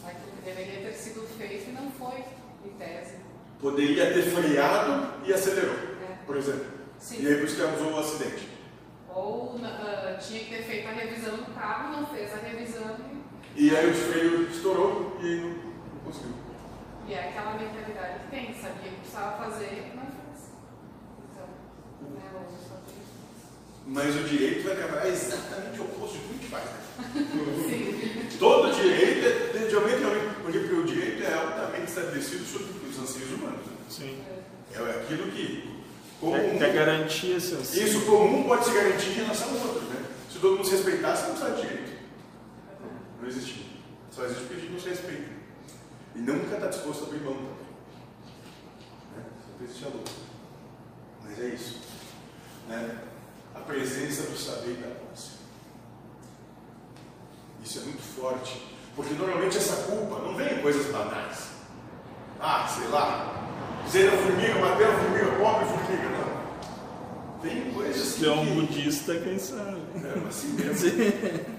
Aquilo 0.05 0.33
que 0.37 0.43
deveria 0.45 0.91
ter 0.91 0.95
sido 0.95 1.29
feito 1.39 1.71
não 1.71 1.93
foi, 1.93 2.25
em 2.67 2.77
tese. 2.77 3.15
poderia 3.61 4.13
ter 4.13 4.23
freado 4.35 5.25
e 5.25 5.33
acelerou, 5.33 5.77
né? 5.77 6.19
por 6.27 6.37
exemplo. 6.37 6.67
Sim. 6.99 7.23
E 7.23 7.29
aí 7.29 7.57
causou 7.57 7.93
o 7.93 7.99
acidente. 8.01 8.58
Ou 9.15 9.59
ah, 9.65 10.17
tinha 10.21 10.41
que 10.41 10.51
ter 10.51 10.63
feito 10.63 10.89
a 10.89 10.93
revisão 10.93 11.37
do 11.37 11.55
carro, 11.55 11.93
não 11.97 12.07
fez 12.07 12.33
a 12.33 12.37
revisão 12.37 12.97
e, 13.57 13.67
E 13.69 13.77
aí 13.77 13.91
o 13.91 13.95
freio 13.95 14.43
estourou 14.51 15.17
e 15.21 15.37
não, 15.37 15.49
não 15.49 16.01
conseguiu. 16.05 16.35
e 17.09 17.15
é 17.15 17.29
aquela 17.31 17.55
mentalidade 17.55 18.21
que 18.25 18.31
tem, 18.31 18.55
sabia 18.55 18.91
que 18.91 18.97
precisava 19.01 19.45
fazer 19.45 19.67
e 19.93 19.97
não 19.97 20.05
fez. 20.05 20.51
Então, 21.33 21.47
né, 22.11 22.31
hoje 22.35 22.59
só 22.69 22.75
tem. 22.87 22.97
Mas 23.87 24.15
o 24.17 24.25
direito 24.25 24.65
vai 24.67 24.77
trabalhar 24.77 25.09
exatamente 25.09 25.81
o 25.81 25.85
oposto 25.85 26.19
de 26.19 26.25
tudo 26.25 26.39
que 26.41 26.47
faz. 26.47 26.65
Né? 26.65 26.79
Sim. 28.29 28.39
Todo 28.39 28.73
direito 28.75 29.27
é 29.27 29.31
definitivamente 29.53 29.99
realmente, 30.01 30.35
porque, 30.43 30.59
porque 30.59 30.75
o 30.75 30.85
direito 30.85 31.25
é 31.25 31.35
altamente 31.35 31.85
estabelecido 31.89 32.45
sobre 32.45 32.89
os 32.89 32.99
anseios 32.99 33.33
humanos. 33.33 33.67
né? 33.67 33.73
Sim. 33.89 34.23
É 34.75 34.79
aquilo 35.01 35.33
que, 35.33 35.78
como 36.21 36.33
Tem, 36.37 36.55
um, 36.55 36.59
tem 36.59 36.75
garantia, 36.75 37.37
assim. 37.37 37.85
isso 37.85 38.01
comum 38.05 38.45
pode 38.45 38.65
se 38.65 38.73
garantir 38.73 39.11
em 39.11 39.15
relação 39.15 39.49
ao 39.51 39.55
outro. 39.55 39.83
Né? 39.83 40.05
Se 40.31 40.39
todo 40.39 40.57
mundo 40.57 40.65
se 40.67 40.73
respeitasse, 40.77 41.23
não 41.23 41.31
precisava 41.31 41.57
de 41.57 41.69
direito. 41.69 41.93
Não 43.21 43.29
existia. 43.29 43.65
Só 44.11 44.25
existe 44.25 44.41
porque 44.43 44.55
a 44.55 44.59
gente 44.59 44.73
não 44.73 44.81
se 44.81 44.89
respeita. 44.89 45.31
E 46.17 46.19
nunca 46.19 46.55
está 46.57 46.67
disposto 46.67 47.05
a 47.05 47.07
abrir 47.07 47.21
mão 47.21 47.35
também. 47.35 47.49
Né? 49.17 49.25
Sempre 49.47 49.65
existe 49.65 49.85
a 49.85 49.89
luta. 49.89 50.11
Mas 51.25 51.39
é 51.39 51.47
isso. 51.49 51.81
Né? 52.69 52.99
A 53.55 53.61
presença 53.61 54.23
do 54.23 54.37
saber 54.37 54.73
e 54.73 54.75
da 54.75 54.95
posse. 54.97 55.31
Isso 57.65 57.79
é 57.79 57.83
muito 57.83 58.03
forte. 58.03 58.67
Porque 58.97 59.15
normalmente 59.15 59.57
essa 59.57 59.85
culpa 59.85 60.19
não 60.19 60.35
vem 60.35 60.59
em 60.59 60.63
coisas 60.63 60.87
banais. 60.87 61.58
Ah, 62.41 62.67
sei 62.69 62.89
lá. 62.89 63.35
Dizer 63.85 64.09
a 64.13 64.17
formiga, 64.19 64.55
matei 64.59 64.87
a 64.87 64.99
formiga, 64.99 65.27
pobre 65.39 65.65
formiga. 65.67 66.09
Não. 66.11 67.41
Vem 67.43 67.69
em 67.69 67.73
coisas 67.73 68.07
Se 68.09 68.27
é 68.27 68.31
um 68.33 68.55
budista, 68.55 69.15
quem 69.19 69.39
sabe? 69.39 69.81
é, 69.97 70.29
assim 70.29 70.49
mesmo. 70.53 71.59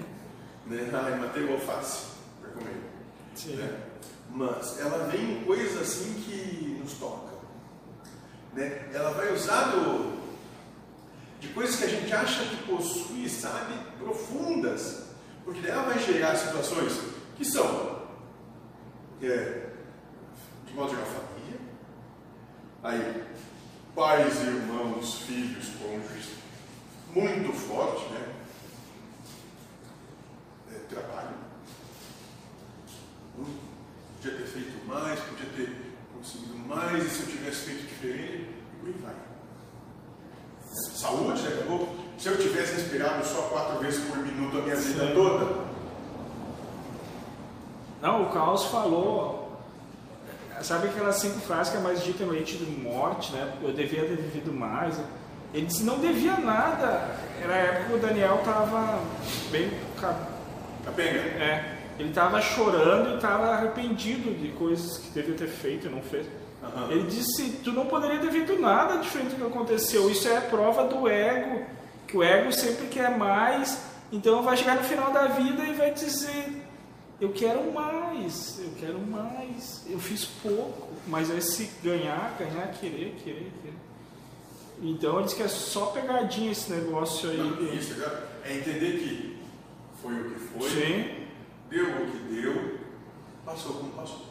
Né? 0.66 0.88
Ai, 0.92 1.18
matei 1.18 1.42
o 1.46 1.54
alface 1.54 2.04
para 2.40 2.50
comer. 2.50 2.76
Sim. 3.34 3.56
Né? 3.56 3.76
Mas 4.30 4.78
ela 4.78 5.08
vem 5.08 5.38
em 5.40 5.44
coisas 5.44 5.82
assim 5.82 6.14
que 6.24 6.78
nos 6.80 6.92
tocam. 6.92 7.40
Né? 8.54 8.86
Ela 8.94 9.10
vai 9.10 9.32
usar 9.34 9.64
do- 9.72 10.20
de 11.40 11.48
coisas 11.48 11.74
que 11.74 11.84
a 11.84 11.88
gente 11.88 12.12
acha 12.12 12.44
que 12.44 12.56
possui, 12.70 13.28
sabe, 13.28 13.74
profundas. 13.98 15.06
Porque 15.44 15.66
ela 15.66 15.82
vai 15.82 15.98
gerar 15.98 16.36
situações 16.36 17.00
que 17.36 17.44
são, 17.44 18.02
é, 19.20 19.69
de 20.70 20.76
modo 20.76 20.90
geral, 20.90 21.06
família. 21.06 21.60
Aí, 22.82 23.24
pais, 23.94 24.40
irmãos, 24.42 25.22
filhos, 25.22 25.68
cônjuges, 25.80 26.30
muito 27.14 27.52
forte, 27.52 28.04
né? 28.12 28.34
É, 30.72 30.94
trabalho. 30.94 31.34
Hum, 33.38 33.58
Podia 34.22 34.38
ter 34.38 34.46
feito 34.46 34.86
mais, 34.86 35.18
podia 35.20 35.46
ter 35.56 35.94
conseguido 36.14 36.58
mais, 36.58 37.04
e 37.04 37.08
se 37.10 37.22
eu 37.22 37.26
tivesse 37.26 37.60
feito 37.66 37.88
diferente, 37.88 38.48
e 38.84 38.86
aí 38.86 38.94
vai. 39.02 39.14
Saúde, 40.94 41.42
daqui 41.42 41.62
a 41.62 41.66
pouco, 41.66 41.96
se 42.18 42.28
eu 42.28 42.38
tivesse 42.38 42.74
respirado 42.74 43.26
só 43.26 43.42
quatro 43.48 43.78
vezes 43.80 44.04
por 44.04 44.18
minuto 44.18 44.58
a 44.58 44.62
minha 44.62 44.76
vida 44.76 45.12
toda, 45.14 45.68
Não, 48.02 48.22
o 48.24 48.30
Caos 48.32 48.64
falou. 48.66 49.39
Sabe 50.62 50.88
aquelas 50.88 51.16
cinco 51.16 51.40
frases 51.40 51.72
que 51.72 51.78
é 51.78 51.80
mais 51.80 52.02
dita 52.02 52.24
no 52.24 52.32
leite 52.32 52.56
de 52.56 52.70
morte, 52.70 53.32
né? 53.32 53.52
Eu 53.62 53.72
devia 53.72 54.02
ter 54.04 54.16
vivido 54.16 54.52
mais. 54.52 54.98
Ele 55.54 55.66
disse 55.66 55.82
não 55.82 55.98
devia 55.98 56.36
nada. 56.36 57.08
Era 57.42 57.54
a 57.54 57.56
época 57.56 57.84
que 57.86 57.92
o 57.94 57.98
Daniel 57.98 58.36
estava 58.40 59.00
bem. 59.50 59.70
ca- 60.00 60.16
capenga. 60.84 61.18
É, 61.18 61.76
ele 61.98 62.10
estava 62.10 62.40
chorando 62.40 63.10
e 63.12 63.14
estava 63.16 63.48
arrependido 63.48 64.32
de 64.34 64.48
coisas 64.52 64.98
que 64.98 65.10
devia 65.10 65.34
ter 65.34 65.48
feito 65.48 65.86
e 65.86 65.90
não 65.90 66.02
fez. 66.02 66.26
Aham. 66.62 66.90
Ele 66.90 67.04
disse: 67.08 67.50
Tu 67.64 67.72
não 67.72 67.86
poderia 67.86 68.18
ter 68.20 68.30
feito 68.30 68.58
nada 68.60 68.98
diferente 68.98 69.30
do 69.34 69.36
que 69.36 69.46
aconteceu. 69.46 70.10
Isso 70.10 70.28
é 70.28 70.36
a 70.36 70.42
prova 70.42 70.84
do 70.84 71.08
ego, 71.08 71.62
que 72.06 72.16
o 72.16 72.22
ego 72.22 72.52
sempre 72.52 72.86
quer 72.88 73.16
mais. 73.16 73.78
Então 74.12 74.42
vai 74.42 74.56
chegar 74.56 74.76
no 74.76 74.82
final 74.84 75.10
da 75.12 75.26
vida 75.26 75.62
e 75.64 75.72
vai 75.72 75.90
dizer: 75.92 76.59
Eu 77.20 77.32
quero 77.32 77.70
mais, 77.70 78.58
eu 78.60 78.70
quero 78.78 78.98
mais. 78.98 79.84
Eu 79.86 79.98
fiz 79.98 80.24
pouco, 80.24 80.88
mas 81.06 81.28
esse 81.28 81.70
ganhar, 81.82 82.34
ganhar, 82.38 82.72
querer, 82.72 83.14
querer, 83.22 83.52
querer. 83.60 83.74
Então 84.80 85.16
ele 85.16 85.24
disse 85.24 85.36
que 85.36 85.42
é 85.42 85.48
só 85.48 85.86
pegadinha 85.86 86.50
esse 86.50 86.72
negócio 86.72 87.28
aí. 87.28 87.36
Não, 87.36 87.74
isso 87.74 87.92
agora 87.92 88.26
é 88.42 88.56
entender 88.56 88.98
que 88.98 89.38
foi 90.00 90.14
o 90.14 90.30
que 90.30 90.40
foi, 90.40 90.70
Sim, 90.70 91.26
deu 91.68 91.84
o 91.84 92.10
que 92.10 92.18
deu, 92.34 92.78
passou 93.44 93.74
como 93.74 93.92
passou. 93.92 94.24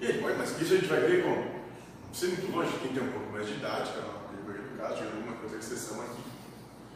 E 0.00 0.06
aí, 0.06 0.20
mas 0.20 0.60
isso 0.60 0.74
a 0.74 0.76
gente 0.76 0.88
vai 0.88 1.00
ver 1.00 1.22
como, 1.22 1.36
não 1.36 2.14
sei 2.14 2.30
muito 2.30 2.52
longe, 2.56 2.72
quem 2.82 2.92
tem 2.92 3.02
um 3.04 3.12
pouco 3.12 3.32
mais 3.32 3.46
de 3.46 3.54
idade, 3.54 3.92
que 3.92 3.98
é 3.98 4.02
uma 4.02 4.14
categoria 4.14 4.62
do 4.62 4.76
caso, 4.76 4.96
de 4.96 5.02
alguma 5.04 5.36
coisa 5.36 5.56
exceção 5.56 6.00
aqui, 6.02 6.22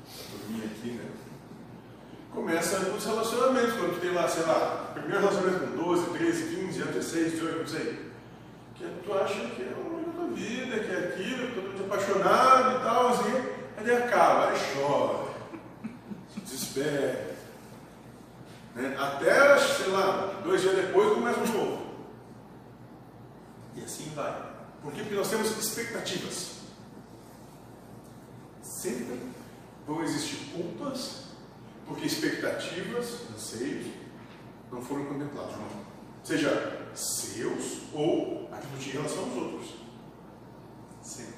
a 0.09 0.39
turminha 0.39 0.65
aqui, 0.67 0.91
né? 0.91 1.09
Começa 2.35 2.79
nos 2.79 3.05
relacionamentos, 3.05 3.75
quando 3.75 3.95
tu 3.95 4.01
tem 4.01 4.15
lá, 4.15 4.27
sei 4.27 4.45
lá, 4.45 4.91
primeiro 4.95 5.21
relacionamento 5.21 5.67
com 5.67 5.85
12, 5.85 6.19
13, 6.19 6.57
15 6.57 6.81
anos, 6.81 6.95
16, 6.95 7.33
18, 7.33 7.59
não 7.59 7.67
sei. 7.67 8.13
Que 8.75 8.85
tu 9.05 9.13
acha 9.13 9.35
que 9.35 9.63
é 9.63 9.75
o 9.77 9.95
homem 9.95 10.11
da 10.17 10.35
vida, 10.35 10.81
que 10.81 10.93
é 10.93 10.99
aquilo, 11.09 11.49
que 11.49 11.55
todo 11.55 11.69
mundo 11.69 11.83
é 11.83 11.87
apaixonado 11.87 12.79
e 12.79 12.83
tal, 12.83 13.09
assim, 13.09 13.33
aí 13.77 13.97
acaba, 13.97 14.49
aí 14.49 14.59
chora, 14.75 15.29
se 16.33 16.41
desespera. 16.41 17.37
Né? 18.75 18.97
Até, 18.99 19.59
sei 19.59 19.89
lá, 19.89 20.41
dois 20.43 20.63
dias 20.63 20.75
depois 20.75 21.13
começa 21.13 21.41
um 21.41 21.47
novo. 21.47 21.83
E 23.77 23.85
assim 23.85 24.11
vai. 24.15 24.33
Por 24.83 24.93
quê? 24.93 25.03
Porque 25.03 25.15
nós 25.15 25.29
temos 25.29 25.51
expectativas. 25.51 26.53
Sempre 28.63 29.21
vão 29.87 30.03
existir 30.03 30.51
culpas, 30.53 31.32
porque 31.87 32.07
expectativas, 32.07 33.19
anseios, 33.35 33.87
não 34.71 34.81
foram 34.83 35.05
contemplados, 35.07 35.57
não. 35.57 35.93
Seja 36.23 36.89
seus 36.95 37.83
ou 37.93 38.49
aquilo 38.53 38.73
que 38.79 38.85
tinha 38.85 38.95
em 38.95 38.99
relação 38.99 39.25
aos 39.25 39.37
outros. 39.37 39.75
Sempre. 41.03 41.35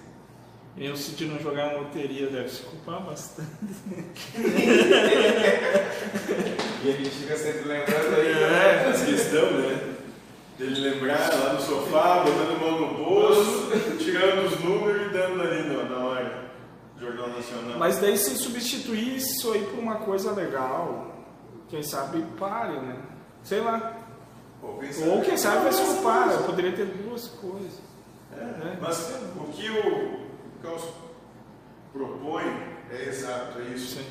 eu 0.76 0.94
se 0.94 1.12
de 1.12 1.24
não 1.24 1.38
jogar 1.38 1.72
na 1.72 1.80
loteria 1.80 2.28
deve 2.28 2.50
se 2.50 2.62
culpar 2.62 3.02
bastante. 3.02 3.48
E 6.84 6.90
a 6.90 6.92
gente 6.92 7.08
fica 7.08 7.34
sempre 7.34 7.66
lembrando 7.66 8.14
aí. 8.14 8.30
É, 8.30 8.90
essa 8.90 9.06
questão, 9.06 9.52
né? 9.52 9.94
Dele 10.58 10.90
lembrar 10.90 11.32
lá 11.32 11.54
no 11.54 11.60
sofá, 11.60 12.22
botando 12.22 12.56
a 12.56 12.58
mão 12.58 12.78
no 12.78 12.94
bolso, 13.02 13.70
tirando 13.98 14.44
os 14.46 14.60
números 14.60 15.06
e 15.06 15.08
dando 15.08 15.40
ali 15.40 15.62
na, 15.66 15.84
na 15.84 15.96
hora. 15.96 16.03
Jornal 16.98 17.28
Nacional. 17.28 17.78
Mas 17.78 17.98
daí 17.98 18.16
se 18.16 18.36
substituir 18.36 19.16
isso 19.16 19.52
aí 19.52 19.64
por 19.66 19.78
uma 19.78 19.96
coisa 19.96 20.32
legal, 20.32 21.14
quem 21.68 21.82
sabe 21.82 22.24
pare, 22.38 22.78
né? 22.80 23.02
Sei 23.42 23.60
lá. 23.60 23.98
Ou, 24.62 24.78
pensar 24.78 25.06
Ou 25.06 25.20
quem 25.20 25.30
que 25.32 25.38
sabe 25.38 25.62
vai 25.64 25.72
se 25.72 25.80
eu 25.80 26.44
poderia 26.44 26.72
ter 26.72 26.86
duas 26.86 27.28
coisas. 27.28 27.80
É, 28.32 28.44
né? 28.44 28.78
Mas 28.80 29.14
o 29.36 29.44
que 29.52 29.68
o 29.70 30.24
Caos 30.62 30.82
propõe 31.92 32.44
é 32.90 33.08
exato, 33.08 33.58
é 33.58 33.74
isso. 33.74 33.96
Sim. 33.96 34.06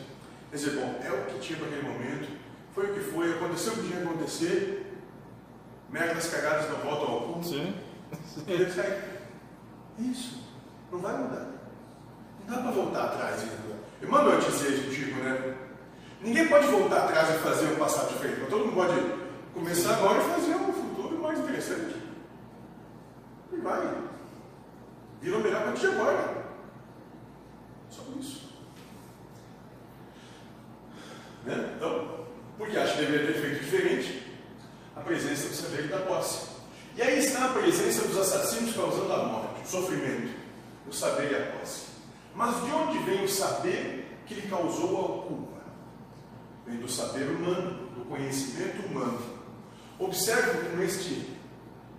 Quer 0.51 0.57
dizer, 0.57 0.71
bom, 0.75 0.99
é 1.03 1.11
o 1.11 1.25
que 1.25 1.39
tinha 1.39 1.59
naquele 1.59 1.81
momento, 1.81 2.29
foi 2.75 2.91
o 2.91 2.93
que 2.93 2.99
foi, 2.99 3.33
aconteceu 3.33 3.73
o 3.73 3.75
que 3.77 3.87
tinha 3.87 4.01
que 4.01 4.07
acontecer, 4.07 5.01
merdas 5.89 6.29
cagadas 6.29 6.69
não 6.69 6.77
voltam 6.77 7.13
ao 7.13 7.21
cu. 7.21 7.43
Sim. 7.43 7.75
Ele 8.47 8.71
sai. 8.71 9.01
Isso, 9.97 10.43
não 10.91 10.99
vai 10.99 11.17
mudar. 11.17 11.52
Não 12.47 12.55
dá 12.55 12.61
para 12.61 12.71
voltar 12.71 13.03
atrás. 13.05 13.45
mando 14.07 14.31
eu 14.31 14.39
dizer 14.39 14.69
isso 14.69 14.83
contigo, 14.85 15.23
né? 15.23 15.55
Ninguém 16.21 16.47
pode 16.47 16.67
voltar 16.67 17.05
atrás 17.05 17.35
e 17.35 17.39
fazer 17.39 17.67
um 17.73 17.75
passado 17.75 18.13
diferente, 18.13 18.39
mas 18.41 18.49
todo 18.49 18.65
mundo 18.65 18.75
pode 18.75 18.93
começar 19.53 19.95
agora 19.95 20.21
e 20.21 20.29
fazer 20.29 20.55
um 20.55 20.73
futuro 20.73 21.19
mais 21.21 21.39
interessante. 21.39 21.95
E 23.51 23.57
vai. 23.57 24.03
Vira 25.21 25.37
o 25.37 25.41
melhor 25.41 25.63
partir 25.63 25.81
de 25.81 25.87
agora. 25.87 26.43
Só 27.89 28.03
isso. 28.19 28.53
Né? 31.45 31.73
Então, 31.75 32.25
porque 32.57 32.77
acho 32.77 32.93
que 32.93 33.05
deveria 33.05 33.33
ter 33.33 33.39
feito 33.39 33.63
diferente 33.63 34.23
a 34.95 35.01
presença 35.01 35.47
do 35.49 35.55
saber 35.55 35.87
da 35.87 35.99
posse. 35.99 36.47
E 36.95 37.01
aí 37.01 37.19
está 37.19 37.45
a 37.45 37.53
presença 37.53 38.07
dos 38.07 38.17
assassinos 38.17 38.75
causando 38.75 39.11
a 39.11 39.23
morte, 39.23 39.63
o 39.63 39.67
sofrimento, 39.67 40.33
o 40.87 40.93
saber 40.93 41.31
e 41.31 41.35
a 41.35 41.57
posse. 41.57 41.82
Mas 42.35 42.63
de 42.63 42.71
onde 42.71 42.97
vem 42.99 43.23
o 43.23 43.29
saber 43.29 44.17
que 44.25 44.33
lhe 44.33 44.47
causou 44.47 44.99
a 44.99 45.27
culpa? 45.27 45.61
Vem 46.65 46.77
do 46.77 46.89
saber 46.89 47.29
humano, 47.29 47.87
do 47.95 48.05
conhecimento 48.05 48.87
humano. 48.87 49.19
Observe 49.99 50.69
como 50.69 50.81
este 50.81 51.29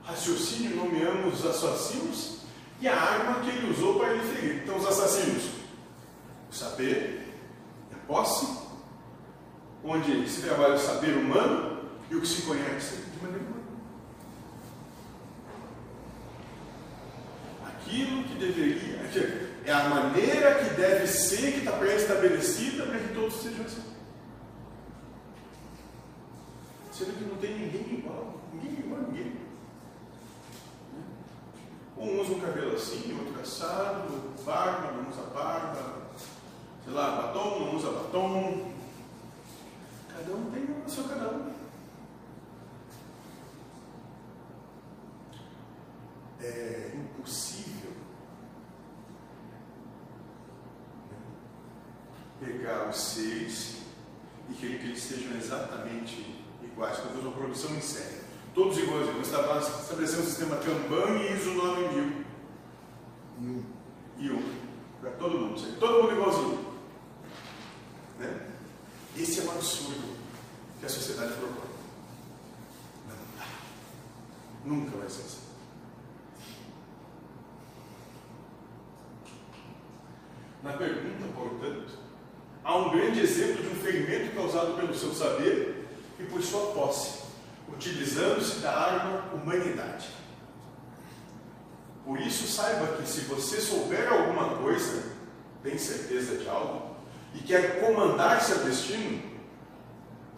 raciocínio 0.05 0.77
nomeamos 0.77 1.41
os 1.41 1.47
assassinos 1.47 2.39
e 2.81 2.89
a 2.89 2.95
arma 2.95 3.41
que 3.41 3.51
ele 3.51 3.71
usou 3.71 3.99
para 3.99 4.13
lhe 4.13 4.35
ferir. 4.35 4.63
Então, 4.63 4.77
os 4.77 4.87
assassinos, 4.87 5.45
o 6.51 6.55
saber, 6.55 7.35
a 7.93 8.07
posse, 8.07 8.59
onde 9.85 10.29
se 10.29 10.43
trabalha 10.43 10.75
o 10.75 10.79
saber 10.79 11.17
humano 11.17 11.89
e 12.11 12.17
o 12.17 12.21
que 12.21 12.27
se 12.27 12.43
conhece 12.43 12.97
de 12.97 13.23
maneira 13.23 13.45
humana. 13.45 13.65
Aquilo 17.87 18.25
que 18.25 18.35
deveria, 18.37 19.45
é 19.67 19.73
a 19.73 19.89
maneira 19.89 20.55
que 20.55 20.75
deve 20.75 21.07
ser, 21.07 21.53
que 21.53 21.59
está 21.59 21.73
pré-estabelecida 21.73 22.85
para 22.87 22.99
que 22.99 23.15
todos 23.15 23.35
sejam 23.43 23.65
assim. 23.65 23.83
Sendo 26.93 27.19
que 27.19 27.25
não 27.25 27.37
tem 27.37 27.59
ninguém 27.59 27.99
igual, 27.99 28.41
ninguém 28.55 28.79
igual 28.79 29.01
a 29.01 29.05
ninguém. 29.05 29.33
Um 31.99 32.21
usa 32.21 32.33
um 32.33 32.41
cabelo 32.41 32.75
assim, 32.75 33.19
outro 33.19 33.41
assado, 33.41 34.35
barba, 34.45 34.93
não 34.93 35.11
usa 35.11 35.23
barba, 35.35 36.03
sei 36.85 36.93
lá, 36.93 37.23
batom, 37.23 37.61
não 37.61 37.77
usa 37.77 37.91
batom. 37.91 38.73
Cada 40.09 40.33
um 40.33 40.51
tem 40.51 40.63
o 40.65 40.91
seu 40.91 41.05
cada 41.05 41.29
um. 41.29 41.54
É 46.45 46.93
impossível 46.95 47.93
pegar 52.39 52.91
os 52.91 52.97
seres 52.97 53.77
e 54.51 54.55
que 54.55 54.67
eles 54.67 55.03
sejam 55.03 55.37
exatamente 55.37 56.45
iguais, 56.63 56.99
como 56.99 57.21
uma 57.21 57.33
produção 57.33 57.75
em 57.75 57.81
série. 57.81 58.21
Todos 58.55 58.79
iguais. 58.79 59.07
Você 59.07 59.21
estava 59.21 59.59
estabelecendo 59.59 60.23
um 60.23 60.27
sistema 60.27 60.57
Kanban 60.57 61.19
e 61.19 61.33
ISO 61.33 61.55
9000. 61.55 62.25
E 64.19 64.31
um. 64.31 64.55
Para 65.01 65.11
todo 65.13 65.39
mundo. 65.39 65.79
Todo 65.79 66.03
mundo 66.03 66.13
igualzinho. 66.13 66.75
Né? 68.19 68.51
Esse 69.17 69.41
é 69.41 69.45
um 69.45 69.51
absurdo 69.51 70.17
que 70.79 70.87
a 70.87 70.89
sociedade 70.89 71.33
propõe. 71.35 71.71
Não 73.09 73.17
dá. 73.39 73.47
Nunca 74.65 74.97
vai 74.99 75.09
ser 75.09 75.23
assim. 75.23 75.54
Na 80.65 80.73
pergunta, 80.73 81.27
portanto, 81.35 81.99
há 82.65 82.77
um 82.79 82.91
grande 82.91 83.21
exemplo 83.21 83.63
de 83.63 83.69
um 83.69 83.75
ferimento 83.75 84.35
causado 84.35 84.75
pelo 84.75 84.95
seu 84.95 85.13
saber 85.13 85.87
e 86.19 86.23
por 86.25 86.43
sua 86.43 86.73
posse, 86.73 87.25
utilizando-se 87.69 88.61
da 88.61 88.75
arma 88.75 89.35
humanidade. 89.35 90.09
Por 92.03 92.19
isso, 92.19 92.51
saiba 92.51 92.97
que 92.97 93.07
se 93.07 93.21
você 93.27 93.61
souber 93.61 94.11
alguma 94.11 94.57
coisa, 94.57 95.13
tem 95.63 95.77
certeza 95.77 96.39
de 96.39 96.49
algo, 96.49 96.97
e 97.35 97.41
quer 97.41 97.81
comandar 97.81 98.41
seu 98.41 98.65
destino, 98.65 99.23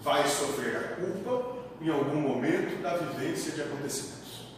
vai 0.01 0.27
sofrer 0.27 0.77
a 0.77 0.89
culpa 0.97 1.57
em 1.81 1.89
algum 1.89 2.21
momento 2.21 2.83
da 2.83 2.97
vivência 2.97 3.53
de 3.53 3.63
acontecimentos. 3.63 4.49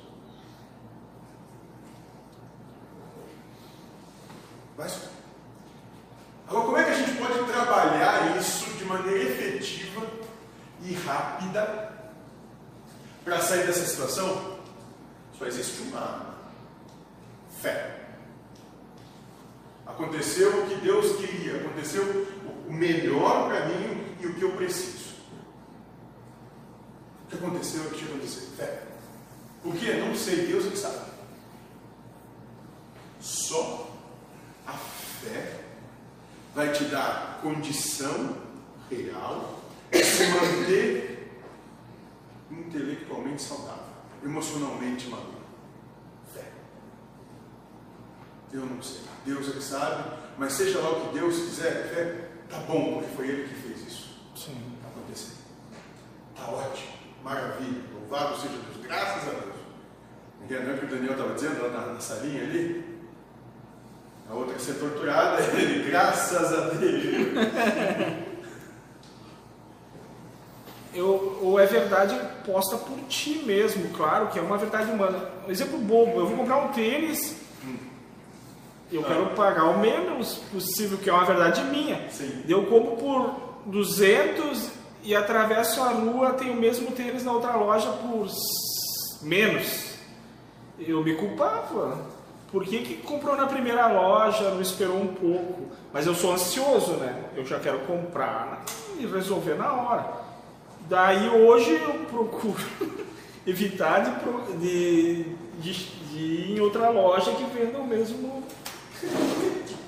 Vai 4.75 4.89
sofrer. 4.89 5.08
Agora, 6.49 6.65
como 6.65 6.79
é 6.79 6.85
que 6.85 6.91
a 6.91 6.95
gente 6.95 7.19
pode 7.19 7.45
trabalhar 7.45 8.39
isso 8.39 8.71
de 8.79 8.85
maneira 8.87 9.23
efetiva 9.23 10.07
e 10.83 10.95
rápida 10.95 11.93
para 13.23 13.39
sair 13.43 13.67
dessa 13.67 13.85
situação? 13.85 14.59
Só 15.39 15.45
existe 15.45 15.83
uma 15.83 16.01
arma: 16.01 16.35
fé. 17.61 17.97
Aconteceu 19.87 20.63
o 20.63 20.67
que 20.69 20.77
Deus 20.77 21.17
queria, 21.17 21.61
aconteceu 21.61 22.27
o 22.67 22.73
melhor 22.73 23.49
para 23.49 23.67
mim 23.67 24.17
e 24.19 24.27
o 24.27 24.35
que 24.35 24.43
eu 24.43 24.53
preciso. 24.53 25.17
O 27.25 27.29
que 27.29 27.37
aconteceu, 27.37 27.83
o 27.83 27.91
que 27.91 27.99
tinha 27.99 28.11
acontecido? 28.11 28.57
Fé. 28.57 28.85
Por 29.63 29.75
quê? 29.77 29.93
Não 29.95 30.15
sei, 30.15 30.47
Deus 30.47 30.67
é 30.67 30.71
que 30.71 30.79
sabe. 30.79 31.11
Só 33.21 33.91
a 34.67 34.73
fé 34.73 35.68
vai 36.55 36.73
te 36.73 36.85
dar 36.85 37.41
condição 37.43 38.37
real 38.91 39.61
de 39.91 40.03
se 40.05 40.27
manter 40.29 41.41
intelectualmente 42.51 43.43
saudável, 43.43 43.85
emocionalmente 44.25 45.09
maduro. 45.09 45.39
Fé. 46.35 46.45
Eu 48.53 48.67
não 48.67 48.83
sei. 48.83 49.01
Deus 49.25 49.49
é 49.49 49.53
que 49.53 49.63
sabe, 49.63 50.17
mas 50.39 50.53
seja 50.55 50.81
lá 50.81 50.91
o 50.91 51.09
que 51.09 51.19
Deus 51.19 51.37
quiser, 51.37 51.89
fé, 51.95 52.31
tá 52.49 52.59
bom, 52.61 52.95
porque 52.95 53.17
foi 53.17 53.29
Ele 53.29 53.49
que 53.49 53.55
fez 53.55 53.87
isso. 53.87 54.21
Sim. 54.35 54.57
Acontecer. 54.87 55.35
Tá 56.35 56.51
ótimo, 56.51 56.93
maravilha, 57.23 57.83
louvado 57.93 58.37
seja 58.37 58.55
Deus, 58.55 58.87
graças 58.87 59.29
a 59.29 59.33
Deus. 59.33 59.59
Não 60.49 60.71
é 60.71 60.75
o 60.75 60.79
que 60.79 60.85
o 60.87 60.89
Daniel 60.89 61.13
estava 61.13 61.35
dizendo 61.35 61.63
lá 61.63 61.69
na, 61.69 61.93
na 61.93 62.01
salinha 62.01 62.43
ali? 62.43 62.88
A 64.31 64.35
outra 64.35 64.55
que 64.55 64.63
ser 64.63 64.75
torturada, 64.75 65.43
ele, 65.57 65.83
graças 65.89 66.53
a 66.53 66.69
Deus. 66.71 67.27
Eu, 70.95 71.39
ou 71.43 71.61
é 71.61 71.67
verdade 71.67 72.19
posta 72.45 72.77
por 72.77 72.99
ti 73.09 73.43
mesmo, 73.45 73.91
claro 73.91 74.29
que 74.29 74.39
é 74.39 74.43
uma 74.43 74.59
verdade 74.59 74.91
humana. 74.91 75.31
Um 75.47 75.51
exemplo 75.51 75.79
bobo, 75.79 76.19
eu 76.19 76.27
vou 76.27 76.37
comprar 76.37 76.59
um 76.59 76.73
tênis, 76.73 77.37
eu 78.91 79.03
quero 79.03 79.27
pagar 79.31 79.65
o 79.65 79.79
menos 79.79 80.37
possível, 80.51 80.97
que 80.97 81.11
é 81.11 81.13
uma 81.13 81.25
verdade 81.25 81.63
minha. 81.65 82.09
Sim. 82.11 82.43
Eu 82.49 82.65
compro 82.67 82.97
por 82.97 83.61
200 83.67 84.71
e 85.03 85.15
atravesso 85.15 85.83
a 85.83 85.91
rua, 85.91 86.33
tenho 86.33 86.55
o 86.55 86.57
mesmo 86.57 86.91
tênis 86.93 87.23
na 87.23 87.33
outra 87.33 87.55
loja 87.55 87.91
por 87.91 88.27
menos. 89.23 89.89
Eu 90.79 91.05
me 91.05 91.15
culpava. 91.17 92.18
Por 92.51 92.65
que, 92.65 92.79
que 92.79 92.95
comprou 93.03 93.37
na 93.37 93.47
primeira 93.47 93.87
loja, 93.89 94.51
não 94.51 94.61
esperou 94.63 94.97
um 94.99 95.09
pouco? 95.09 95.69
Mas 95.93 96.07
eu 96.07 96.15
sou 96.15 96.33
ansioso, 96.33 96.93
né? 96.93 97.25
Eu 97.37 97.45
já 97.45 97.59
quero 97.59 97.81
comprar 97.81 98.65
e 98.99 99.07
resolver 99.07 99.55
na 99.55 99.73
hora. 99.73 100.07
Daí 100.89 101.29
hoje 101.29 101.75
eu 101.75 102.07
procuro 102.11 102.57
evitar 103.47 104.01
de, 104.01 104.57
de, 104.59 105.25
de, 105.61 105.73
de 105.75 106.19
ir 106.19 106.57
em 106.57 106.61
outra 106.61 106.89
loja 106.89 107.33
que 107.33 107.45
venda 107.45 107.79
o 107.79 107.87
mesmo. 107.87 108.43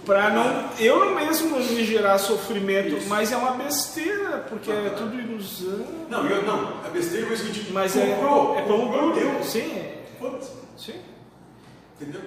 Pra 0.04 0.30
não, 0.30 0.70
eu 0.78 1.04
não 1.04 1.14
mesmo 1.14 1.56
me 1.58 1.84
gerar 1.84 2.18
sofrimento, 2.18 2.96
Isso. 2.96 3.08
mas 3.08 3.32
é 3.32 3.36
uma 3.36 3.52
besteira, 3.52 4.44
porque 4.48 4.70
é 4.70 4.74
Aham. 4.74 4.90
tudo 4.96 5.18
ilusão. 5.20 5.86
Não, 6.08 6.26
eu 6.26 6.42
não. 6.42 6.84
A 6.84 6.88
besteira 6.88 7.26
é 7.28 7.32
o 7.32 7.36
seguinte: 7.36 7.70
Mas 7.72 7.96
é, 7.96 8.06
comprou, 8.14 8.58
é 8.58 8.62
como 8.62 8.86
comprou, 8.86 9.12
deu. 9.14 9.42
Sim, 9.44 9.70
é- 9.72 10.04
Foda-se. 10.18 10.50
sim. 10.76 10.94
Entendeu? 12.00 12.20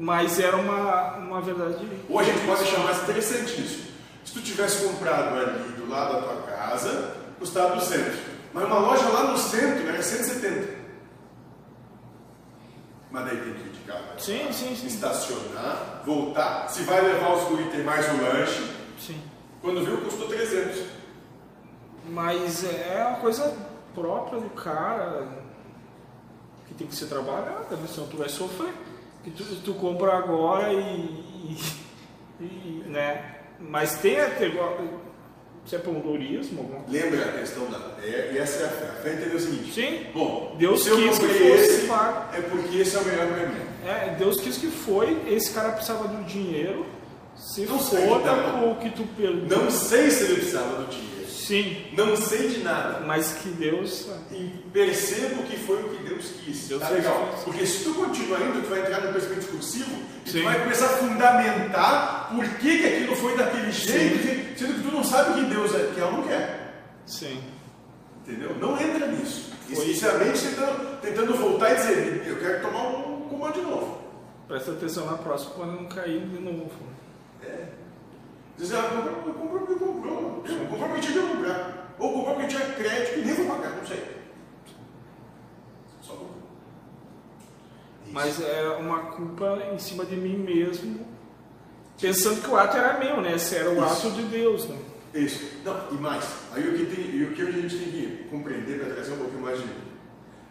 Mas 0.00 0.40
era 0.40 0.56
uma, 0.56 1.18
uma 1.18 1.42
verdade. 1.42 1.86
Ou 2.08 2.18
a 2.18 2.22
gente 2.22 2.40
pode 2.46 2.64
chamar 2.64 2.86
mais 2.86 3.02
interessante 3.02 3.60
isso. 3.60 3.90
Se 4.24 4.32
tu 4.32 4.40
tivesse 4.40 4.82
comprado 4.82 5.38
ali 5.38 5.72
do 5.72 5.86
lado 5.90 6.14
da 6.14 6.22
tua 6.22 6.42
casa, 6.42 7.16
custava 7.38 7.76
200. 7.76 8.18
Mas 8.54 8.64
uma 8.64 8.78
loja 8.78 9.06
lá 9.10 9.24
no 9.24 9.36
centro 9.36 9.86
era 9.86 10.02
170. 10.02 10.80
Mas 13.10 13.24
daí 13.26 13.36
tem 13.42 13.52
que 13.52 13.60
ir 13.60 13.72
de 13.72 13.80
carro. 13.80 14.04
Sim, 14.16 14.50
sim, 14.50 14.74
sim. 14.74 14.86
Estacionar, 14.86 16.00
voltar. 16.06 16.66
Se 16.70 16.82
vai 16.84 17.02
levar 17.02 17.34
os 17.34 17.44
guri, 17.50 17.64
tem 17.64 17.84
mais 17.84 18.08
o 18.08 18.22
lanche. 18.22 18.74
Sim. 18.98 19.20
Quando 19.60 19.84
viu, 19.84 19.98
custou 19.98 20.28
300. 20.28 20.82
Mas 22.08 22.64
é 22.64 23.04
uma 23.06 23.18
coisa 23.18 23.54
própria 23.94 24.40
do 24.40 24.48
cara 24.48 25.28
que 26.66 26.72
tem 26.72 26.86
que 26.86 26.96
ser 26.96 27.06
trabalhada, 27.06 27.76
né? 27.76 27.86
senão 27.86 28.08
tu 28.08 28.16
vai 28.16 28.30
sofrer. 28.30 28.72
Que 29.24 29.30
tu, 29.30 29.44
tu 29.64 29.74
compra 29.74 30.16
agora 30.16 30.72
e, 30.72 30.78
e- 32.40 32.44
e, 32.44 32.82
né? 32.86 33.36
Mas 33.58 33.98
tem 33.98 34.18
até 34.20 34.46
igual- 34.46 34.78
se 35.66 35.76
é 35.76 35.78
pondorismo, 35.78 36.60
alguma 36.62 36.80
coisa. 36.80 37.04
Lembra 37.04 37.24
a 37.28 37.32
questão 37.38 37.66
da 37.70 37.78
fé? 37.78 38.30
E 38.32 38.38
essa 38.38 38.62
é 38.62 38.66
a 38.66 38.68
fé. 38.70 38.84
A 38.86 39.02
fé 39.02 39.12
entendeu 39.14 39.36
o 39.36 39.40
seguinte: 39.40 39.72
Sim, 39.72 40.06
bom, 40.14 40.56
Deus 40.58 40.82
se 40.82 40.88
eu 40.88 40.96
quis 40.96 41.18
que 41.18 41.26
esse, 41.26 41.86
pago. 41.86 42.34
é 42.34 42.40
porque 42.40 42.78
esse 42.78 42.96
é 42.96 42.98
o 43.00 43.04
melhor 43.04 43.26
para 43.28 43.46
mim. 43.46 43.60
É, 43.86 44.14
Deus 44.18 44.40
quis 44.40 44.56
que 44.56 44.68
foi, 44.68 45.20
esse 45.28 45.52
cara 45.52 45.72
precisava 45.72 46.08
do 46.08 46.24
dinheiro, 46.24 46.86
se 47.36 47.66
Não 47.66 47.78
foda 47.78 48.34
não. 48.36 48.60
com 48.60 48.72
o 48.72 48.76
que 48.76 48.90
tu 48.90 49.04
perdeu. 49.16 49.58
Não 49.64 49.70
sei 49.70 50.10
se 50.10 50.24
ele 50.24 50.34
precisava 50.36 50.82
do 50.82 50.90
dinheiro. 50.90 51.19
Sim, 51.50 51.84
Não 51.96 52.14
sei 52.16 52.48
de 52.48 52.58
nada. 52.62 53.00
mas 53.00 53.32
que 53.32 53.48
Deus. 53.48 54.06
E 54.30 54.50
percebo 54.72 55.42
que 55.42 55.56
foi 55.56 55.82
o 55.82 55.88
que 55.88 56.04
Deus 56.08 56.26
quis. 56.44 56.68
Deus 56.68 56.80
tá 56.80 56.90
legal. 56.90 57.40
Porque 57.44 57.66
se 57.66 57.82
tu 57.82 57.92
continuar 57.94 58.40
indo, 58.42 58.62
tu 58.62 58.68
vai 58.68 58.82
entrar 58.82 59.00
no 59.00 59.12
pensamento 59.12 59.40
discursivo 59.40 59.90
e 60.24 60.30
Sim. 60.30 60.38
tu 60.38 60.44
vai 60.44 60.60
começar 60.60 60.86
a 60.86 60.88
fundamentar 60.90 62.28
por 62.32 62.48
que, 62.58 62.78
que 62.78 62.86
aquilo 62.86 63.16
foi 63.16 63.36
daquele 63.36 63.72
jeito, 63.72 64.56
sendo 64.56 64.74
que 64.74 64.88
tu 64.88 64.94
não 64.94 65.02
sabe 65.02 65.30
o 65.30 65.34
que 65.44 65.50
Deus 65.50 65.74
é, 65.74 65.90
quer 65.92 66.04
ou 66.04 66.12
não 66.12 66.22
quer. 66.22 66.84
Sim. 67.04 67.42
Entendeu? 68.24 68.56
Não 68.60 68.80
entra 68.80 69.08
nisso. 69.08 69.50
Foi. 69.66 69.86
Sinceramente, 69.86 70.40
tentando, 70.40 71.00
tentando 71.00 71.34
voltar 71.34 71.72
e 71.72 71.74
dizer, 71.76 72.24
eu 72.28 72.38
quero 72.38 72.62
tomar 72.62 72.88
um 72.90 73.28
comando 73.28 73.54
de 73.54 73.62
novo. 73.62 74.00
Presta 74.46 74.70
atenção 74.70 75.06
na 75.06 75.16
próxima 75.16 75.54
para 75.54 75.66
não 75.66 75.84
cair 75.86 76.20
de 76.20 76.38
novo. 76.40 76.70
Dizer, 78.60 78.76
ah, 78.76 78.82
comprou, 78.82 79.34
comprou, 79.34 79.66
comprou, 79.66 79.94
comprou. 79.94 80.44
Eu 80.46 80.66
comprometi 80.66 81.12
de 81.12 81.16
eu 81.16 81.28
comprar. 81.28 81.94
Ou 81.98 82.12
comprou 82.12 82.34
porque 82.34 82.48
tinha 82.48 82.60
crédito 82.74 83.18
e 83.18 83.24
nem 83.24 83.34
vou 83.34 83.56
pagar, 83.56 83.74
não 83.74 83.86
sei. 83.86 84.16
Só 86.02 86.12
comprou. 86.12 86.42
Mas 88.12 88.38
é 88.42 88.68
uma 88.78 89.12
culpa 89.12 89.62
em 89.72 89.78
cima 89.78 90.04
de 90.04 90.14
mim 90.14 90.36
mesmo, 90.36 91.06
pensando 91.98 92.42
que 92.42 92.50
o 92.50 92.56
ato 92.56 92.76
era 92.76 92.98
meu, 92.98 93.22
né? 93.22 93.38
Se 93.38 93.56
era 93.56 93.70
o 93.70 93.82
Isso. 93.82 94.08
ato 94.08 94.10
de 94.10 94.24
Deus, 94.24 94.68
né? 94.68 94.78
Isso. 95.14 95.62
Não, 95.64 95.92
e 95.92 95.94
mais. 95.94 96.24
Aí 96.52 96.68
o 96.68 96.76
que, 96.76 96.94
tem, 96.94 97.22
o 97.22 97.32
que 97.32 97.40
a 97.40 97.50
gente 97.50 97.78
tem 97.78 97.90
que 97.90 98.28
compreender 98.30 98.78
para 98.78 98.94
trazer 98.94 99.12
um 99.12 99.18
pouquinho 99.18 99.40
mais 99.40 99.58
de, 99.58 99.68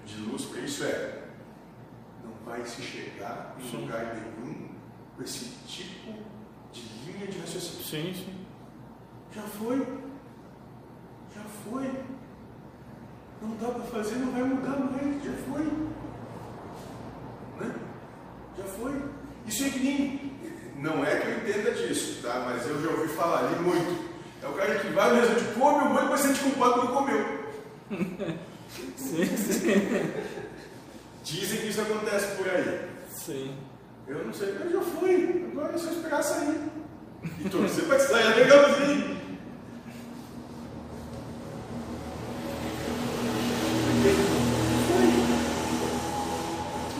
de 0.05 0.21
luz 0.21 0.45
para 0.45 0.61
isso 0.61 0.83
é 0.83 1.25
não 2.23 2.33
vai 2.43 2.65
se 2.65 2.81
chegar 2.81 3.55
em 3.59 3.69
Sim. 3.69 3.81
lugar 3.81 4.15
nenhum 4.15 4.69
com 5.15 5.23
esse 5.23 5.45
tipo 5.67 6.11
de 6.71 6.98
linha 7.19 7.31
de 7.31 7.39
raciocínio. 7.39 7.83
Sim, 7.83 8.13
sim. 8.13 8.33
Já 9.35 9.41
foi. 9.41 9.77
Já 11.35 11.43
foi. 11.63 11.91
Não 13.41 13.55
dá 13.57 13.67
para 13.67 13.83
fazer, 13.83 14.15
não 14.15 14.31
vai 14.31 14.43
mudar 14.43 14.79
mais. 14.79 15.23
Já 15.23 15.31
foi. 15.51 15.63
Né? 17.59 17.75
Já 18.57 18.63
foi. 18.63 19.01
Isso 19.45 19.65
é 19.65 19.69
que 19.69 19.79
nem. 19.79 20.29
Não 20.77 21.03
é 21.03 21.19
que 21.19 21.27
eu 21.27 21.37
entenda 21.39 21.71
disso, 21.71 22.21
tá? 22.21 22.45
Mas 22.45 22.65
eu 22.65 22.81
já 22.81 22.89
ouvi 22.89 23.09
falar 23.09 23.45
ali 23.45 23.59
muito. 23.59 24.09
É 24.41 24.47
o 24.47 24.53
cara 24.53 24.79
que 24.79 24.87
vai 24.89 25.09
no 25.09 25.19
restaurante, 25.19 25.53
come 25.53 25.83
o 25.83 25.89
molho, 25.89 26.09
mas 26.09 26.21
sente 26.21 26.39
culpado 26.39 26.73
quando 26.73 26.93
comeu. 26.93 27.39
Sim, 28.95 29.25
sim. 29.25 29.71
Dizem 31.23 31.59
que 31.59 31.67
isso 31.69 31.81
acontece 31.81 32.35
por 32.35 32.47
aí. 32.47 32.87
Sim. 33.11 33.57
Eu 34.07 34.25
não 34.25 34.31
sei, 34.31 34.55
mas 34.59 34.71
já 34.71 34.81
fui. 34.81 35.49
Agora 35.51 35.73
é 35.73 35.77
só 35.77 35.89
esperar 35.89 36.21
sair. 36.21 36.78
E 37.23 37.49
torcer 37.49 37.85
para 37.85 37.97
que 37.97 38.03
saia 38.03 38.35
legalzinho. 38.35 39.19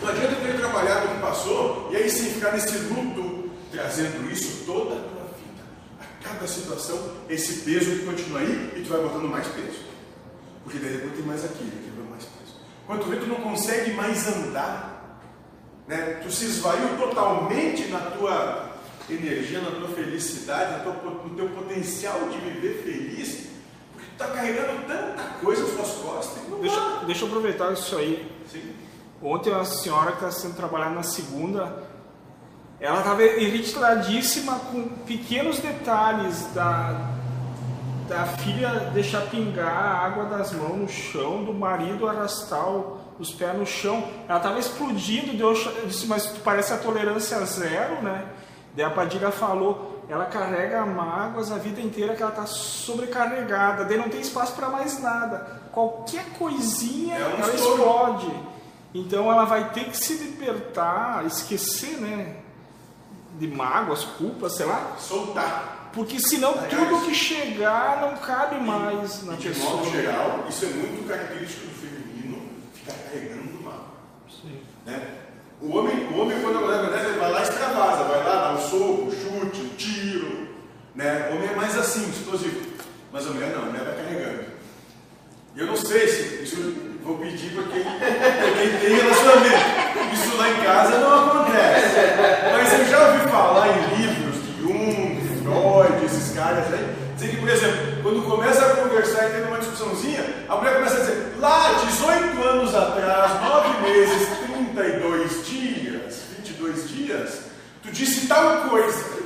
Não 0.02 0.08
adianta 0.08 0.36
ter 0.36 0.56
trabalhado 0.58 1.08
que 1.08 1.20
passou 1.20 1.88
e 1.90 1.96
aí 1.96 2.10
sim 2.10 2.30
ficar 2.30 2.52
nesse 2.52 2.76
luto, 2.78 3.50
trazendo 3.72 4.30
isso 4.30 4.64
toda 4.66 4.94
a 4.96 4.98
tua 4.98 5.24
vida. 5.38 5.62
A 6.00 6.24
cada 6.24 6.46
situação, 6.46 6.98
esse 7.28 7.60
peso 7.60 7.90
que 7.90 8.04
continua 8.04 8.40
aí 8.40 8.72
e 8.76 8.82
tu 8.82 8.90
vai 8.90 9.00
botando 9.00 9.28
mais 9.28 9.46
peso. 9.48 9.84
Porque 10.64 10.78
daí 10.78 10.92
depois 10.92 11.14
tem 11.14 11.24
mais 11.24 11.44
aquilo, 11.44 11.68
aquilo 11.68 12.02
vai 12.02 12.10
mais 12.10 12.24
peso. 12.24 12.60
Quando 12.86 13.04
tu 13.04 13.10
vê, 13.10 13.16
tu 13.16 13.26
não 13.26 13.36
consegue 13.36 13.92
mais 13.92 14.28
andar. 14.28 15.18
Né? 15.88 16.20
Tu 16.22 16.30
se 16.30 16.44
esvaiu 16.44 16.96
totalmente 16.98 17.88
na 17.88 17.98
tua 17.98 18.69
energia, 19.14 19.60
na 19.60 19.70
tua 19.70 19.88
felicidade, 19.88 20.86
no 20.86 21.30
teu 21.36 21.48
potencial 21.48 22.28
de 22.28 22.38
viver 22.38 22.82
feliz, 22.82 23.48
porque 23.92 24.06
tu 24.06 24.12
está 24.12 24.26
carregando 24.28 24.86
tanta 24.86 25.22
coisa 25.40 25.62
nas 25.62 25.72
tuas 25.72 25.90
costas. 25.92 26.42
Deixa, 26.60 27.04
deixa 27.06 27.24
eu 27.24 27.28
aproveitar 27.28 27.72
isso 27.72 27.96
aí. 27.96 28.30
Sim. 28.50 28.74
Ontem 29.22 29.50
uma 29.50 29.64
senhora 29.64 30.12
que 30.12 30.24
está 30.24 30.30
sendo 30.30 30.56
trabalhada 30.56 30.94
na 30.94 31.02
segunda, 31.02 31.84
ela 32.80 33.00
estava 33.00 33.22
irritadíssima 33.22 34.58
com 34.58 34.88
pequenos 35.06 35.58
detalhes 35.58 36.46
da, 36.54 37.10
da 38.08 38.24
filha 38.24 38.90
deixar 38.94 39.26
pingar 39.26 39.68
a 39.68 39.98
água 40.06 40.24
das 40.24 40.52
mãos 40.52 40.78
no 40.78 40.88
chão, 40.88 41.44
do 41.44 41.52
marido 41.52 42.08
arrastar 42.08 42.66
os 43.18 43.30
pés 43.30 43.54
no 43.56 43.66
chão. 43.66 44.02
Ela 44.26 44.38
estava 44.38 44.58
explodindo, 44.58 45.36
deu, 45.36 45.54
eu 45.54 45.86
disse, 45.86 46.06
mas 46.06 46.26
parece 46.42 46.72
a 46.72 46.78
tolerância 46.78 47.38
zero, 47.44 48.02
né? 48.02 48.26
Daí 48.74 48.84
a 48.84 48.90
Padilha 48.90 49.30
falou, 49.30 50.04
ela 50.08 50.26
carrega 50.26 50.84
mágoas 50.86 51.50
a 51.52 51.56
vida 51.58 51.80
inteira 51.80 52.14
que 52.14 52.22
ela 52.22 52.30
está 52.30 52.46
sobrecarregada, 52.46 53.84
daí 53.84 53.96
não 53.98 54.08
tem 54.08 54.20
espaço 54.20 54.52
para 54.54 54.68
mais 54.68 55.00
nada. 55.00 55.60
Qualquer 55.72 56.24
coisinha 56.38 57.16
É 57.16 57.26
um 57.26 57.30
ela 57.38 57.54
estouro. 57.54 57.74
explode. 57.82 58.32
Então 58.94 59.30
ela 59.30 59.44
vai 59.44 59.70
ter 59.70 59.84
que 59.84 59.96
se 59.96 60.14
libertar, 60.14 61.24
esquecer, 61.26 62.00
né? 62.00 62.36
De 63.38 63.46
mágoas, 63.46 64.04
culpas, 64.04 64.52
sei 64.56 64.66
lá. 64.66 64.96
Soltar. 64.98 65.90
Porque 65.92 66.18
senão 66.20 66.50
É 66.52 66.66
tudo 66.68 67.04
que 67.06 67.14
chegar 67.14 68.00
não 68.00 68.16
cabe 68.18 68.60
mais 68.60 69.24
na 69.24 69.34
E 69.34 69.36
de 69.36 69.48
pessoa. 69.48 69.76
modo 69.76 69.90
geral, 69.90 70.44
isso 70.48 70.64
é 70.64 70.68
muito 70.68 71.08
característico 71.08 71.66
do 71.66 71.72
feminino, 71.74 72.42
ficar 72.74 72.92
carregando. 72.94 73.50
Sim. 74.42 74.60
Né? 74.86 75.19
O 75.62 75.76
homem, 75.76 76.08
o 76.10 76.18
homem 76.18 76.40
quando 76.40 76.58
acontece, 76.58 77.06
ele 77.06 77.18
vai 77.18 77.32
lá 77.32 77.40
e 77.40 77.42
extravasa, 77.42 78.04
vai 78.04 78.24
lá, 78.24 78.48
dá 78.48 78.52
um 78.52 78.60
soco, 78.60 79.02
um 79.02 79.10
chute, 79.10 79.60
um 79.60 79.68
tiro. 79.76 80.48
Né? 80.94 81.28
O 81.30 81.36
homem 81.36 81.50
é 81.50 81.54
mais 81.54 81.76
assim, 81.76 82.08
explosivo. 82.08 82.60
Mas 83.12 83.26
a 83.26 83.30
mulher 83.30 83.50
não, 83.50 83.62
a 83.62 83.66
mulher 83.66 83.84
vai 83.84 83.94
carregando. 83.94 84.44
E 85.54 85.60
eu 85.60 85.66
não 85.66 85.76
sei 85.76 86.08
se 86.08 86.42
isso 86.42 86.74
vou 87.04 87.18
pedir 87.18 87.52
para 87.52 87.64
quem, 87.64 87.82
quem 87.82 88.80
tem 88.80 88.96
relacionamento. 88.96 89.90
Isso 90.14 90.36
lá 90.36 90.48
em 90.48 90.62
casa 90.62 90.98
não 90.98 91.28
acontece. 91.28 91.96
Mas 92.52 92.72
eu 92.78 92.86
já 92.86 93.08
ouvi 93.08 93.28
falar 93.28 93.68
em 93.68 93.96
livros 93.96 94.42
de 94.42 94.62
Jung, 94.62 95.20
de 95.20 95.42
Freud, 95.42 96.04
esses 96.06 96.34
caras 96.34 96.72
aí, 96.72 96.96
dizer 97.16 97.30
que, 97.32 97.36
por 97.36 97.48
exemplo, 97.48 98.02
quando 98.02 98.22
começa 98.22 98.64
a 98.64 98.76
conversar 98.76 99.28
e 99.28 99.32
tem 99.32 99.44
uma 99.44 99.58
discussãozinha, 99.58 100.24
a 100.48 100.56
mulher 100.56 100.74
começa 100.76 100.96
a 100.96 101.00
dizer, 101.00 101.34
lá, 101.38 101.72
18 101.84 102.42
anos 102.42 102.74
atrás, 102.74 103.42
9 103.42 103.82
meses, 103.82 104.28
32 104.74 105.46
dias, 105.46 106.22
22 106.38 106.88
dias, 106.88 107.44
tu 107.82 107.90
disse 107.90 108.26
tal 108.26 108.68
coisa. 108.68 109.20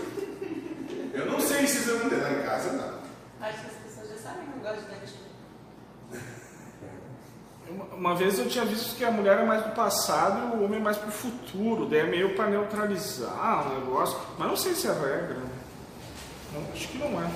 Eu 1.13 1.27
não 1.27 1.41
sei 1.41 1.67
se 1.67 1.79
isso 1.79 1.97
acontece 1.97 2.23
lá 2.23 2.33
em 2.33 2.43
casa, 2.43 2.73
não. 2.73 3.47
Acho 3.47 3.61
que 3.61 3.67
as 3.67 3.73
pessoas 3.75 4.09
já 4.11 4.17
sabem 4.17 4.47
que 4.47 4.57
eu 4.57 4.63
gosto 4.63 4.81
de 4.81 4.91
dar 4.91 4.97
tiro. 5.07 5.25
Uma, 7.97 8.15
vez 8.15 8.39
eu 8.39 8.49
tinha 8.49 8.65
visto 8.65 8.97
que 8.97 9.05
a 9.05 9.11
mulher 9.11 9.39
é 9.39 9.45
mais 9.45 9.65
do 9.65 9.71
passado 9.71 10.55
e 10.55 10.57
o 10.57 10.65
homem 10.65 10.81
é 10.81 10.83
mais 10.83 10.97
pro 10.97 11.11
futuro, 11.11 11.87
daí 11.87 12.01
é 12.01 12.05
meio 12.05 12.35
para 12.35 12.51
neutralizar 12.51 13.67
o 13.67 13.81
negócio, 13.81 14.19
mas 14.39 14.49
não 14.49 14.57
sei 14.57 14.75
se 14.75 14.87
é 14.87 14.93
regra. 14.93 15.37
Não, 16.53 16.63
acho 16.73 16.89
que 16.89 16.99
não 16.99 17.23
é. 17.23 17.31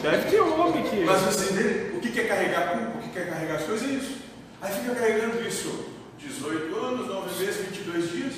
Deve 0.00 0.30
ter 0.30 0.40
homem 0.40 0.82
que. 0.84 1.04
Mas 1.04 1.20
você 1.20 1.52
entende? 1.52 1.96
O 1.96 2.00
que 2.00 2.20
é 2.20 2.24
carregar 2.24 2.70
culpa? 2.70 2.98
O 2.98 3.02
que 3.02 3.08
que 3.10 3.18
é 3.18 3.24
carregar 3.26 3.56
as 3.56 3.64
coisas? 3.64 3.88
É 3.88 3.92
isso. 3.92 4.22
Aí 4.60 4.72
fica 4.72 4.94
carregando 4.94 5.46
isso 5.46 5.91
18 6.22 6.76
anos, 6.76 7.08
9 7.08 7.44
meses, 7.44 7.66
22 7.66 8.10
dias. 8.10 8.34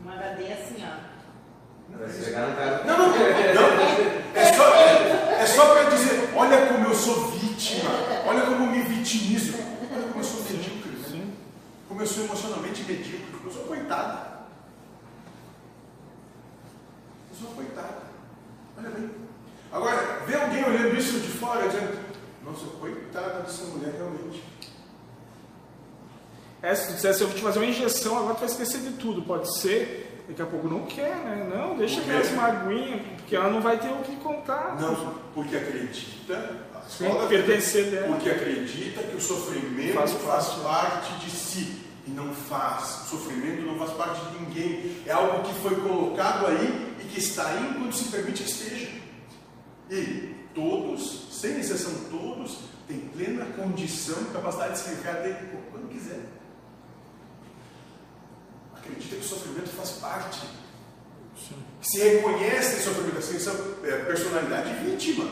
Uma 0.00 0.14
HD 0.14 0.52
assim, 0.52 0.84
ó. 0.84 1.96
Vai 1.96 2.12
chegar 2.12 2.48
no 2.48 2.56
cara. 2.56 2.84
Não, 2.84 2.98
não, 2.98 3.08
não. 3.08 4.18
É 4.34 4.52
só, 4.52 4.74
é, 4.74 5.42
é 5.42 5.46
só 5.46 5.74
para 5.74 5.90
dizer, 5.90 6.30
olha 6.34 6.66
como 6.66 6.86
eu 6.86 6.94
sou 6.94 7.30
vítima, 7.32 7.90
olha 8.26 8.42
como 8.42 8.64
eu 8.66 8.70
me 8.70 8.82
vitimizo, 8.82 9.54
olha 9.92 10.06
como 10.08 10.20
eu 10.20 10.24
sou 10.24 10.42
medíocre, 10.44 10.90
né? 10.90 11.04
Sim. 11.08 11.32
como 11.88 12.02
eu 12.02 12.06
sou 12.06 12.24
emocionalmente 12.24 12.82
medíocre, 12.84 13.26
eu 13.44 13.50
sou 13.50 13.64
coitada. 13.64 14.38
Eu 17.30 17.36
sou 17.40 17.54
coitada. 17.54 18.02
Olha 18.76 18.90
bem. 18.90 19.10
Agora, 19.72 20.22
vê 20.26 20.34
alguém 20.34 20.64
olhando 20.64 20.96
isso 20.96 21.20
de 21.20 21.28
fora 21.28 21.66
dizendo, 21.68 21.98
nossa, 22.44 22.66
coitada 22.78 23.40
dessa 23.40 23.64
mulher 23.64 23.94
realmente. 23.96 24.47
É, 26.62 26.74
se 26.74 26.88
tu 26.88 26.94
dissesse, 26.94 27.20
eu 27.20 27.28
vou 27.28 27.36
te 27.36 27.42
fazer 27.42 27.58
uma 27.60 27.66
injeção, 27.66 28.16
agora 28.18 28.34
tu 28.34 28.40
vai 28.40 28.48
esquecer 28.48 28.80
de 28.80 28.90
tudo. 28.92 29.22
Pode 29.22 29.58
ser, 29.60 30.24
daqui 30.28 30.42
a 30.42 30.46
pouco 30.46 30.66
não 30.68 30.82
quer, 30.86 31.14
né? 31.16 31.48
Não, 31.54 31.76
deixa 31.76 31.96
Por 32.00 32.04
quê? 32.04 32.10
aquelas 32.10 32.32
maguinhas, 32.32 33.00
porque 33.16 33.36
ela 33.36 33.48
não 33.50 33.60
vai 33.60 33.78
ter 33.78 33.88
o 33.88 33.98
que 33.98 34.16
contar. 34.16 34.76
Não, 34.80 35.14
porque 35.34 35.56
acredita, 35.56 36.56
a 36.74 36.80
Sim, 36.88 37.06
pertencer 37.28 37.90
dela. 37.90 38.08
porque 38.08 38.28
acredita 38.30 39.02
que 39.04 39.16
o 39.16 39.20
sofrimento 39.20 39.94
Faz 39.94 40.12
faz, 40.12 40.46
parte. 40.62 41.12
de 41.24 41.30
si. 41.30 41.82
E 42.06 42.10
não 42.10 42.32
faz. 42.34 43.02
O 43.04 43.10
sofrimento 43.18 43.62
não 43.62 43.76
faz 43.78 43.92
parte 43.92 44.18
de 44.30 44.38
ninguém. 44.38 44.96
É 45.06 45.12
algo 45.12 45.46
que 45.46 45.54
foi 45.60 45.76
colocado 45.76 46.46
aí 46.46 46.96
e 47.00 47.04
que 47.06 47.18
está 47.20 47.46
aí 47.46 47.68
enquanto 47.70 47.92
se 47.94 48.04
permite 48.04 48.42
que 48.42 48.50
esteja. 48.50 48.88
E 49.90 50.34
todos, 50.54 51.28
sem 51.30 51.60
exceção 51.60 51.92
todos, 52.10 52.60
têm 52.88 52.98
plena 53.14 53.44
condição 53.56 54.16
e 54.22 54.32
capacidade 54.32 54.72
de 54.72 54.78
se 54.78 54.88
livrar 54.90 55.22
dele 55.22 55.36
quando 55.70 55.88
quiser. 55.90 56.18
Acredita 58.88 59.16
que 59.16 59.22
o 59.22 59.28
sofrimento 59.28 59.68
faz 59.68 59.90
parte. 59.92 60.48
Se 61.82 61.98
reconhece 61.98 62.76
em 62.76 62.82
sofrimento, 62.82 63.18
assim, 63.18 63.36
essa 63.36 63.50
é, 63.84 64.04
personalidade 64.04 64.72
vítima. 64.84 65.28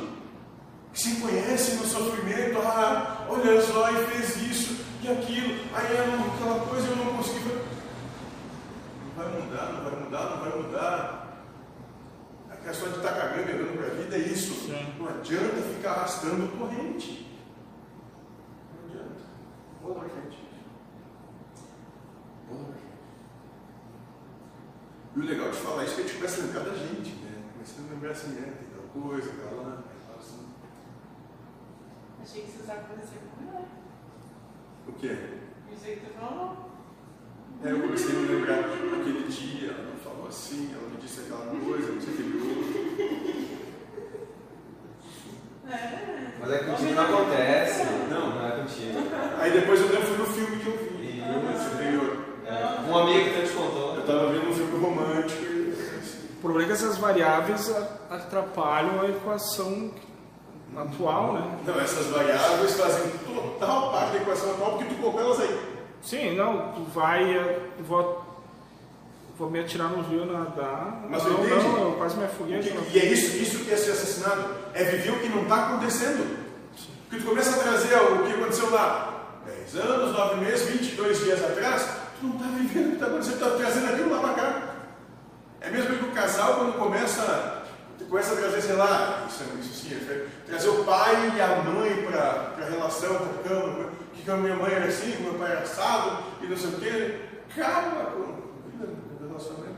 Se 0.92 1.16
conhece 1.16 1.76
no 1.76 1.86
sofrimento, 1.86 2.58
ah, 2.58 3.26
olha 3.28 3.60
só, 3.60 3.90
e 3.90 4.06
fez 4.06 4.36
isso 4.36 4.76
e 5.02 5.08
aquilo, 5.08 5.54
aí 5.74 5.84
aquela 5.84 6.66
coisa 6.66 6.88
eu 6.88 6.96
não 6.96 7.16
consegui. 7.16 7.44
Não 9.04 9.14
vai 9.14 9.40
mudar, 9.40 9.72
não 9.72 9.84
vai 9.84 10.00
mudar, 10.00 10.30
não 10.30 10.40
vai 10.40 10.62
mudar. 10.62 11.26
A 12.50 12.56
questão 12.56 12.90
de 12.90 12.96
estar 12.96 13.12
cagando 13.12 13.50
e 13.50 13.54
andando 13.54 13.76
para 13.76 13.86
a 13.86 13.90
vida 13.90 14.16
é 14.16 14.20
isso. 14.20 14.54
Sim. 14.66 14.94
Não 14.98 15.08
adianta 15.08 15.56
ficar 15.74 15.92
arrastando 15.92 16.48
corrente. 16.58 17.26
Não 18.72 18.88
adianta. 18.88 19.22
Bola. 19.82 19.94
Bola 19.94 20.08
para 20.08 20.20
frente. 20.22 20.46
E 25.16 25.20
o 25.20 25.24
legal 25.24 25.50
de 25.50 25.56
falar 25.56 25.84
isso 25.84 25.92
é 25.92 25.96
que 25.96 26.00
a 26.02 26.04
gente 26.04 26.16
começa 26.16 26.40
a 26.40 26.44
lembrar 26.44 26.60
da 26.64 26.74
gente, 26.76 27.10
né? 27.24 27.42
Começa 27.54 27.74
a 27.80 27.90
lembrar 27.94 28.10
assim, 28.10 28.38
é, 28.38 28.42
tem 28.42 28.68
tal 28.68 29.02
coisa, 29.02 29.30
tal 29.42 29.56
lá, 29.62 29.82
tal 30.06 30.16
assim. 30.18 30.46
Achei 32.22 32.42
que 32.42 32.50
você 32.50 32.62
usava 32.62 32.82
dizer 33.00 33.18
como 33.34 33.50
não 33.50 33.58
é. 33.60 33.64
O 34.88 34.92
quê? 34.92 35.16
O 35.72 35.84
jeito 35.84 36.00
que 36.00 36.06
você 36.06 36.12
falou. 36.20 36.66
É, 37.64 37.70
eu 37.72 37.80
comecei 37.80 38.10
a 38.14 38.18
me 38.18 38.26
lembrar 38.28 38.58
aquele 38.60 39.26
dia, 39.28 39.70
ela 39.70 39.94
me 39.94 40.00
falou 40.00 40.28
assim, 40.28 40.74
ela 40.74 40.88
me 40.90 40.96
disse 40.98 41.20
aquela 41.20 41.46
coisa, 41.46 41.92
não 41.92 42.00
sei 42.00 42.12
o 42.12 42.16
que 42.16 42.22
outro. 42.46 42.86
É. 45.68 46.32
Mas 46.38 46.50
é 46.52 46.58
contigo 46.58 46.92
não 46.94 47.02
acontece. 47.02 47.84
Não. 48.10 48.34
Não 48.36 48.46
é 48.46 48.50
contigo. 48.60 48.98
Aí 49.40 49.50
depois 49.50 49.80
eu 49.80 49.88
foi 49.88 50.16
no 50.18 50.26
filme 50.26 50.62
que 50.62 50.66
eu 50.68 50.76
vi. 50.76 51.06
E- 51.06 51.54
Esse 51.54 51.74
anterior. 51.74 52.16
É, 52.46 52.88
Um 52.88 52.98
amigo 52.98 53.30
que 53.30 53.46
te 53.46 53.52
contou. 53.54 53.95
Tava 54.06 54.26
vendo 54.32 54.48
um 54.50 54.54
filme 54.54 54.78
romântico 54.78 55.42
e 55.42 55.74
O 56.34 56.40
problema 56.40 56.62
é 56.64 56.66
que 56.66 56.72
essas 56.82 56.96
variáveis 56.98 57.74
atrapalham 58.10 59.00
a 59.00 59.08
equação 59.08 59.90
atual, 60.76 61.32
né? 61.34 61.58
Não, 61.66 61.80
essas 61.80 62.06
variáveis 62.06 62.72
fazem 62.74 63.10
total 63.26 63.90
parte 63.92 64.12
da 64.12 64.16
equação 64.18 64.50
atual 64.52 64.72
porque 64.72 64.84
tu 64.94 65.00
colocou 65.00 65.20
elas 65.20 65.40
aí. 65.40 65.60
Sim, 66.02 66.36
não, 66.36 66.72
tu 66.72 66.82
vai, 66.94 67.24
eh, 67.36 67.58
vou, 67.80 68.22
vou 69.36 69.50
me 69.50 69.58
atirar 69.60 69.88
no 69.88 70.02
rio 70.02 70.24
nadar. 70.26 71.04
Mas 71.08 71.24
não, 71.24 71.32
entende? 71.32 71.54
não, 71.68 71.90
eu 71.90 71.94
quase 71.96 72.16
me 72.16 72.24
afoguei. 72.26 72.58
que- 72.60 72.96
E 72.96 72.98
é 73.00 73.04
isso, 73.06 73.36
isso 73.38 73.64
que 73.64 73.72
é 73.72 73.76
ser 73.76 73.92
assassinado. 73.92 74.44
É 74.74 74.84
viver 74.84 75.10
o 75.12 75.20
que 75.20 75.28
não 75.28 75.42
está 75.42 75.66
acontecendo. 75.66 76.46
Porque 77.08 77.22
tu 77.24 77.28
começa 77.28 77.56
a 77.58 77.62
trazer 77.62 77.96
o 77.96 78.24
que 78.24 78.32
aconteceu 78.34 78.70
lá 78.70 79.40
10 79.46 79.76
anos, 79.76 80.12
9 80.12 80.36
meses, 80.44 80.68
22 80.68 81.18
dias 81.24 81.42
atrás, 81.42 81.88
tu 82.20 82.26
não 82.26 82.36
está 82.36 82.46
vivendo 82.56 82.86
o 82.86 82.88
que 82.90 82.94
está 82.94 83.06
acontecendo, 83.06 83.38
tu 83.38 83.44
está 83.44 83.56
trazendo 83.56 83.92
aquilo 83.92 84.10
lá 84.10 84.20
para 84.20 84.34
cá. 84.34 84.62
É 85.60 85.70
mesmo 85.70 85.96
que 85.96 86.04
o 86.04 86.12
casal, 86.12 86.56
quando 86.56 86.78
começa, 86.78 87.62
começa 88.08 88.32
a 88.32 88.36
trazer, 88.36 88.60
sei 88.62 88.76
lá, 88.76 89.26
isso, 89.28 89.42
é- 89.42 89.60
isso 89.60 89.74
sim, 89.74 89.94
é, 89.94 90.26
trazer 90.46 90.68
o 90.68 90.84
pai 90.84 91.32
e 91.36 91.40
a 91.40 91.56
mãe 91.62 92.04
para 92.06 92.54
a 92.64 92.70
relação, 92.70 93.14
para 93.16 93.26
a 93.26 93.42
cama, 93.60 93.90
que 94.14 94.30
a 94.30 94.36
minha 94.36 94.54
mãe 94.56 94.72
era 94.72 94.86
assim, 94.86 95.12
que 95.12 95.22
meu 95.22 95.34
pai 95.34 95.52
era 95.52 95.60
assado, 95.60 96.22
e 96.42 96.46
não 96.46 96.56
sei 96.56 96.70
o 96.70 96.72
quê. 96.80 97.20
Calma 97.54 98.04
com 98.10 98.20
o 98.20 99.28
relacionamento. 99.28 99.76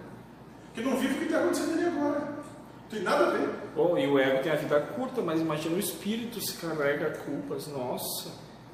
Que 0.74 0.80
não 0.82 0.96
vive 0.96 1.14
o 1.14 1.18
que 1.18 1.24
está 1.24 1.38
acontecendo 1.40 1.72
ali 1.74 1.86
agora. 1.86 2.18
Não 2.20 2.88
tem 2.90 3.02
nada 3.02 3.26
a 3.26 3.30
ver. 3.30 3.48
Bom, 3.74 3.96
e 3.98 4.06
o 4.06 4.18
ego 4.18 4.42
tem 4.42 4.50
a 4.52 4.56
vida 4.56 4.80
curta, 4.80 5.20
mas 5.20 5.40
imagina 5.40 5.76
o 5.76 5.78
espírito 5.78 6.40
se 6.40 6.54
carrega 6.54 7.10
culpas, 7.24 7.66
nossa. 7.68 8.30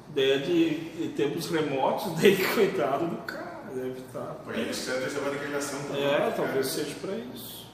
Daí 0.09 0.39
de, 0.41 0.79
de 1.01 1.09
tempos 1.09 1.49
remotos, 1.49 2.13
daí 2.21 2.37
coitado 2.55 3.05
do 3.07 3.17
cara, 3.23 3.54
deve 3.75 3.99
estar. 3.99 4.35
Por 4.43 4.57
isso 4.57 4.85
que 4.85 4.91
você 4.91 4.99
reservar 5.03 5.33
a. 5.33 5.97
É, 5.97 6.31
talvez 6.31 6.67
seja 6.67 6.95
para 6.95 7.15
isso. 7.15 7.65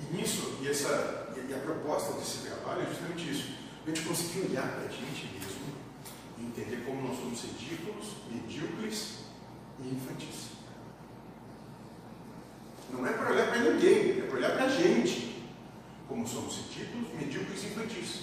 E 0.00 0.16
nisso, 0.16 0.58
e, 0.60 0.68
essa, 0.68 1.32
e 1.36 1.54
a 1.54 1.58
proposta 1.58 2.12
desse 2.14 2.46
trabalho 2.46 2.82
é 2.82 2.86
justamente 2.86 3.30
isso. 3.30 3.54
A 3.84 3.88
gente 3.88 4.02
conseguir 4.02 4.50
olhar 4.50 4.68
para 4.68 4.84
a 4.84 4.88
gente 4.88 5.28
mesmo 5.32 5.74
e 6.38 6.44
entender 6.44 6.84
como 6.84 7.08
nós 7.08 7.16
somos 7.16 7.42
ridículos, 7.42 8.06
medíocres 8.30 9.18
e 9.80 9.88
infantis. 9.88 10.54
Não 12.90 13.06
é 13.06 13.12
para 13.12 13.32
olhar 13.32 13.48
para 13.48 13.58
ninguém, 13.58 14.20
é 14.20 14.26
para 14.28 14.36
olhar 14.36 14.52
para 14.52 14.64
a 14.64 14.68
gente. 14.68 15.42
Como 16.06 16.26
somos 16.28 16.56
ridículos, 16.56 17.14
medíocres 17.14 17.62
e 17.62 17.66
infantis. 17.66 18.20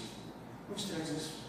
Não 0.70 0.76
estresse 0.76 1.12
isso. 1.14 1.41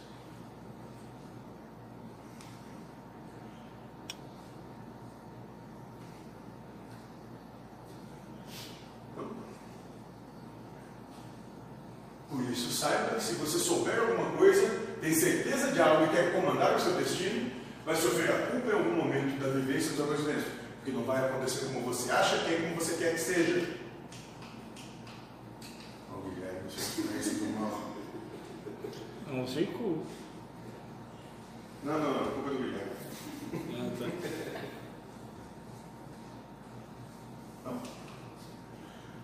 Por 12.33 12.51
isso, 12.51 12.72
saiba 12.72 13.16
que 13.16 13.22
se 13.22 13.35
você 13.35 13.59
souber 13.59 13.98
alguma 13.98 14.31
coisa, 14.38 14.66
tem 15.03 15.12
certeza 15.12 15.70
de 15.70 15.83
algo 15.83 16.07
e 16.07 16.09
quer 16.09 16.33
comandar 16.33 16.75
o 16.75 16.81
seu 16.81 16.94
destino, 16.94 17.51
vai 17.85 17.94
sofrer 17.94 18.31
a 18.31 18.46
culpa 18.46 18.70
em 18.70 18.72
algum 18.72 18.96
momento 18.96 19.38
da 19.38 19.48
vivência 19.48 19.90
dos 19.90 20.01
acontecimentos. 20.01 20.46
Porque 20.77 20.92
não 20.92 21.05
vai 21.05 21.22
acontecer 21.25 21.66
como 21.66 21.83
você 21.83 22.11
acha 22.11 22.38
que 22.38 22.55
é 22.55 22.61
como 22.62 22.77
você 22.77 22.96
quer 22.96 23.12
que 23.12 23.20
seja. 23.20 23.77
Ó, 26.11 26.20
Guilherme, 26.29 26.70
se 26.70 27.03
conhece 27.03 27.35
do 27.35 27.61
mal. 27.61 27.81
Não 29.27 29.46
sei 29.46 29.66
como. 29.66 30.07
Não, 31.85 31.98
não, 31.98 32.14
não, 32.14 32.33
culpa 32.33 32.51
do 32.51 32.57
Guilherme. 32.57 32.92
Ah, 33.55 33.90
tá. 33.98 34.07
Não. 37.70 38.01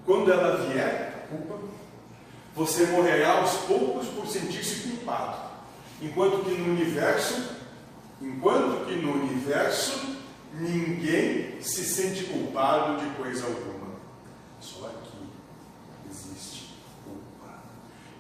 Quando 0.09 0.33
ela 0.33 0.67
vier, 0.67 1.23
a 1.23 1.29
culpa, 1.29 1.59
você 2.57 2.87
morrerá 2.87 3.41
aos 3.41 3.53
poucos 3.67 4.09
por 4.09 4.27
sentir-se 4.27 4.89
culpado. 4.89 5.51
Enquanto 6.01 6.47
que 6.47 6.53
no 6.53 6.73
universo, 6.73 7.57
enquanto 8.19 8.87
que 8.87 8.97
no 8.97 9.13
universo, 9.13 10.17
ninguém 10.55 11.61
se 11.61 11.85
sente 11.85 12.25
culpado 12.25 13.05
de 13.05 13.17
coisa 13.17 13.45
alguma. 13.45 13.97
Só 14.63 14.87
aqui 14.87 15.29
existe 16.11 16.75
culpa. 17.05 17.59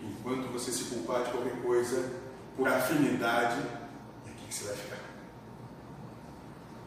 Enquanto 0.02 0.52
você 0.52 0.70
se 0.70 0.94
culpar 0.94 1.24
de 1.24 1.30
qualquer 1.30 1.56
coisa, 1.62 2.12
por 2.54 2.68
afinidade, 2.68 3.62
é 4.26 4.30
aqui 4.30 4.44
que 4.46 4.54
você 4.54 4.64
vai 4.64 4.76
ficar. 4.76 4.98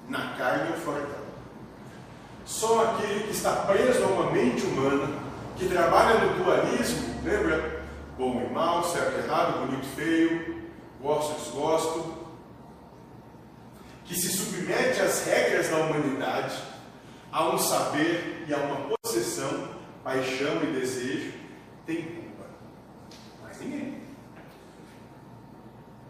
Na 0.07 0.37
carne 0.37 0.73
ou 0.73 0.77
fora 0.77 1.01
dela. 1.01 1.30
Só 2.45 2.91
aquele 2.91 3.25
que 3.25 3.31
está 3.31 3.51
preso 3.67 4.03
a 4.03 4.07
uma 4.07 4.31
mente 4.31 4.65
humana, 4.65 5.07
que 5.57 5.67
trabalha 5.67 6.19
no 6.19 6.43
dualismo, 6.43 7.21
lembra? 7.23 7.81
Bom 8.17 8.41
e 8.47 8.53
mal, 8.53 8.83
certo 8.83 9.15
e 9.17 9.25
errado, 9.25 9.65
bonito 9.65 9.85
e 9.85 9.95
feio, 9.95 10.63
gosto 11.01 11.33
e 11.33 11.43
desgosto, 11.43 12.13
que 14.05 14.15
se 14.15 14.29
submete 14.29 15.01
às 15.01 15.25
regras 15.25 15.69
da 15.69 15.77
humanidade, 15.77 16.55
a 17.31 17.49
um 17.49 17.57
saber 17.57 18.45
e 18.47 18.53
a 18.53 18.57
uma 18.57 18.95
possessão, 18.97 19.69
paixão 20.03 20.61
e 20.63 20.79
desejo, 20.79 21.33
tem 21.85 22.01
culpa. 22.01 22.45
Mas 23.41 23.59
ninguém. 23.61 24.01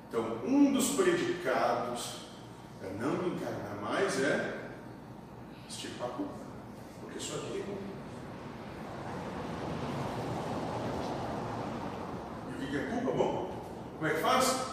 Então, 0.10 0.40
um 0.46 0.74
dos 0.74 0.90
predicados 0.90 2.22
para 2.80 2.90
não 2.92 3.12
me 3.18 3.36
encarnar 3.36 3.78
mais 3.82 4.22
é 4.24 4.61
esticar 5.72 6.08
a 6.08 6.12
culpa. 6.12 6.34
Porque 7.02 7.18
isso 7.18 7.36
aqui 7.36 7.64
culpa. 7.64 7.82
E 12.60 12.64
o 12.64 12.68
que 12.68 12.78
é 12.78 12.84
culpa? 12.88 13.12
Bom, 13.12 13.52
como 13.98 14.08
é 14.08 14.14
que 14.14 14.22
faz? 14.22 14.72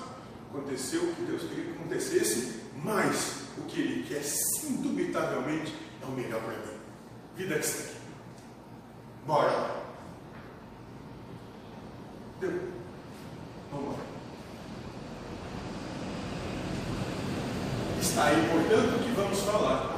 Aconteceu 0.50 1.02
o 1.02 1.14
que 1.14 1.22
Deus 1.22 1.42
queria 1.42 1.64
que 1.64 1.70
acontecesse, 1.72 2.62
mas 2.82 3.48
o 3.58 3.62
que 3.62 3.80
Ele 3.80 4.02
quer, 4.08 4.22
indubitavelmente, 4.64 5.74
é 6.02 6.06
o 6.06 6.10
melhor 6.10 6.40
para 6.42 6.54
mim. 6.54 6.78
Vida 7.36 7.58
que 7.58 7.66
segue. 7.66 7.98
Bora. 9.26 9.76
Deu. 12.40 12.72
Vamos 13.70 13.98
lá. 13.98 14.04
Está 18.00 18.24
aí, 18.24 18.48
portanto, 18.50 19.04
que 19.04 19.10
vamos 19.10 19.40
falar. 19.40 19.97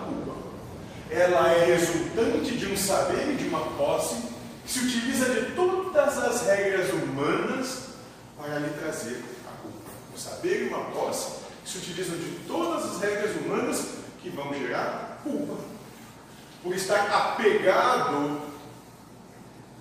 Ela 1.11 1.53
é 1.53 1.65
resultante 1.65 2.57
de 2.57 2.67
um 2.67 2.77
saber 2.77 3.33
e 3.33 3.37
de 3.37 3.49
uma 3.49 3.61
posse 3.77 4.17
que 4.65 4.73
se 4.73 4.79
utiliza 4.79 5.27
de 5.27 5.55
todas 5.57 6.19
as 6.19 6.47
regras 6.47 6.91
humanas 6.93 7.89
para 8.37 8.59
lhe 8.59 8.71
trazer 8.79 9.23
a 9.47 9.63
culpa. 9.63 9.91
Um 10.15 10.19
saber 10.19 10.67
e 10.67 10.69
uma 10.69 10.85
posse 10.93 11.41
que 11.65 11.71
se 11.71 11.79
utilizam 11.79 12.17
de 12.17 12.31
todas 12.47 12.85
as 12.85 13.01
regras 13.01 13.37
humanas 13.37 13.87
que 14.23 14.31
vão 14.31 14.55
gerar 14.55 15.21
culpa. 15.23 15.57
por 16.63 16.75
estar 16.75 17.07
apegado, 17.11 18.43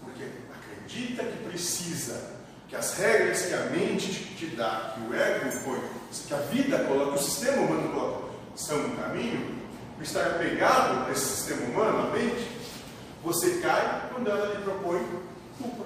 porque 0.01 0.23
acredita 0.53 1.23
que 1.23 1.49
precisa, 1.49 2.37
que 2.69 2.75
as 2.75 2.93
regras 2.97 3.41
que 3.47 3.53
a 3.53 3.65
mente 3.65 4.13
te 4.37 4.47
dá, 4.55 4.93
que 4.95 5.01
o 5.01 5.13
ego 5.13 5.59
põe, 5.65 5.81
que 6.25 6.33
a 6.33 6.37
vida 6.37 6.79
coloca, 6.85 7.17
que 7.17 7.19
o 7.19 7.21
sistema 7.21 7.63
humano 7.63 7.89
coloca, 7.89 8.29
são 8.55 8.79
um 8.79 8.95
caminho, 8.95 9.58
por 9.99 10.03
estar 10.03 10.27
apegado 10.27 11.09
a 11.09 11.11
esse 11.11 11.25
sistema 11.25 11.61
humano, 11.65 12.07
a 12.07 12.11
mente, 12.11 12.49
você 13.21 13.59
cai 13.59 14.09
quando 14.09 14.29
ela 14.29 14.55
lhe 14.55 14.63
propõe 14.63 15.05
culpa. 15.61 15.83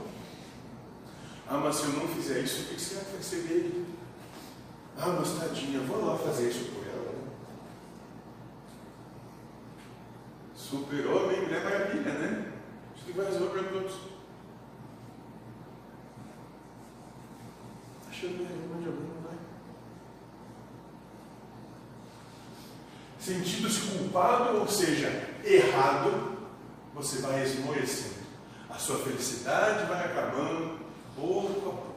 Ah, 1.49 1.57
mas 1.57 1.78
se 1.78 1.86
eu 1.86 1.93
não 1.93 2.07
fizer 2.09 2.41
isso, 2.41 2.61
o 2.61 2.66
que 2.68 2.80
você 2.80 2.93
vai 2.93 3.05
perceber? 3.05 3.86
Ah, 4.99 5.07
mas 5.07 5.32
tadinha, 5.39 5.80
vou 5.80 6.05
lá 6.05 6.16
fazer 6.16 6.49
isso 6.49 6.66
por 6.66 6.86
ela. 6.86 7.11
né? 7.11 7.32
Super-homem, 10.55 11.41
mulher 11.41 11.64
maravilha, 11.64 12.14
né? 12.14 12.53
Acho 12.95 13.05
que 13.05 13.14
vai 13.14 13.26
resolver 13.26 13.64
para 13.64 13.72
todos. 13.72 13.95
Achando 18.11 18.38
que 18.38 18.43
resolve 18.43 18.80
de 18.80 18.88
alguém, 18.89 19.07
não 19.07 19.22
vai. 19.24 19.38
Sentindo-se 23.24 23.80
culpado, 23.80 24.57
ou 24.57 24.67
seja, 24.67 25.07
errado, 25.45 26.38
você 26.93 27.19
vai 27.19 27.41
esmorecendo. 27.41 28.24
A 28.69 28.74
sua 28.74 28.97
felicidade 28.97 29.86
vai 29.86 30.03
acabando 30.03 30.78
pouco 31.15 31.69
a 31.69 31.74
pouco. 31.74 31.93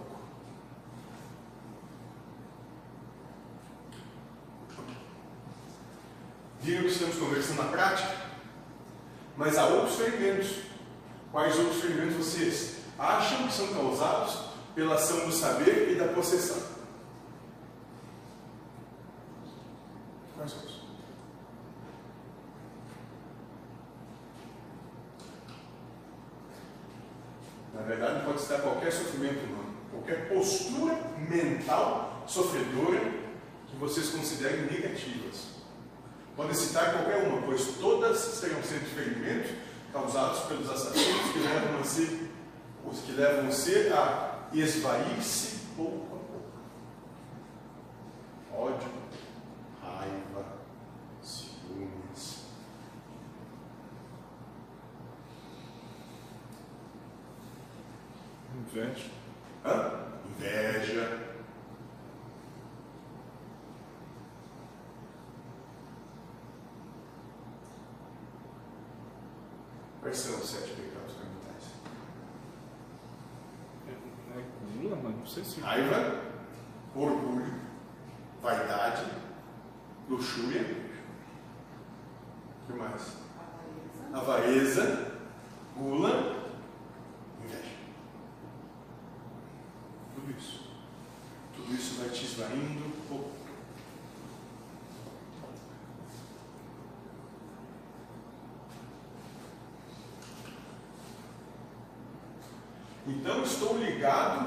Viram 6.61 6.83
que 6.83 6.89
estamos 6.91 7.17
conversando 7.17 7.57
na 7.57 7.71
prática? 7.71 8.15
Mas 9.37 9.59
há 9.59 9.67
outros 9.67 9.97
ferimentos. 9.97 10.59
Quais 11.33 11.59
outros 11.59 11.81
ferimentos 11.81 12.25
vocês 12.25 12.77
acham 12.97 13.49
que 13.49 13.53
são 13.53 13.75
causados 13.75 14.45
pela 14.77 14.95
ação 14.95 15.27
do 15.27 15.33
saber 15.33 15.91
e 15.91 15.95
da 15.97 16.07
possessão? 16.07 16.63
Quais 20.37 20.53
outros? 20.55 20.77
Na 27.77 27.83
verdade, 27.83 28.25
pode 28.25 28.41
estar 28.41 28.59
qualquer 28.61 28.91
sofrimento 28.91 29.45
humano, 29.45 29.75
qualquer 29.91 30.29
postura 30.29 30.99
mental 31.29 32.25
sofredora 32.27 33.01
que 33.69 33.77
vocês 33.77 34.09
considerem 34.09 34.63
negativas. 34.63 35.49
Podem 36.35 36.55
citar 36.55 36.93
qualquer 36.93 37.29
uma, 37.29 37.43
pois 37.43 37.67
todas 37.79 38.19
serão 38.19 38.63
sempre 38.63 38.87
ferimentos 38.87 39.51
causados 39.93 40.41
pelos 40.45 40.71
assassinos 40.71 41.33
que 41.33 41.39
levam 41.39 41.81
a 41.81 41.85
ser, 41.85 42.31
os 42.85 43.01
que 43.01 43.13
levam 43.13 43.49
o 43.49 43.53
ser 43.53 43.93
a 44.63 44.65
esvair-se 44.65 45.57
pouco 45.77 46.17
a 46.17 46.19
pouco. 46.19 46.27
Ódio, 48.73 48.89
raiva, 49.83 50.47
ciúmes. 51.23 52.47
Inveja. 58.55 59.11
Hã? 59.65 60.07
Inveja. 60.31 61.27
Quais 70.01 70.17
são 70.17 70.39
os 70.39 70.49
sete 70.49 70.71
pecados 70.71 71.15
capitais? 71.15 71.65
É, 73.89 74.39
é 74.39 74.45
se. 75.45 75.61
Raiva, 75.61 76.23
orgulho, 76.95 77.55
vaidade, 78.43 79.05
luxúria. 80.09 80.63
O 82.63 82.73
que 82.73 82.79
mais? 82.79 83.17
Avareza, 84.13 85.13
gula, 85.77 86.51
inveja. 87.45 87.77
Tudo 90.15 90.31
isso. 90.39 90.71
Tudo 91.55 91.75
isso 91.75 92.01
vai 92.01 92.09
te 92.11 92.25
esvaindo 92.25 93.09
pouco. 93.09 93.37
Então 103.07 103.43
estou 103.43 103.79
ligado 103.79 104.46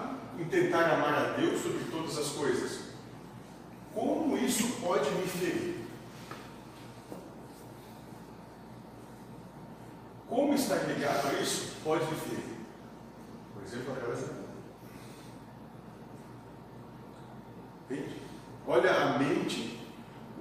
tentar 0.49 0.93
amar 0.93 1.13
a 1.13 1.23
Deus 1.33 1.61
sobre 1.61 1.83
todas 1.91 2.17
as 2.17 2.29
coisas. 2.29 2.89
Como 3.93 4.37
isso 4.37 4.81
pode 4.81 5.09
me 5.11 5.27
ferir? 5.27 5.85
Como 10.27 10.53
estar 10.53 10.87
ligado 10.87 11.27
a 11.27 11.41
isso 11.41 11.77
pode 11.83 12.05
me 12.05 12.15
ferir? 12.15 12.57
Por 13.53 13.63
exemplo, 13.63 13.93
da 13.93 14.01
culpa. 14.01 14.39
Entende? 17.89 18.21
Olha 18.67 18.91
a 18.91 19.19
mente 19.19 19.79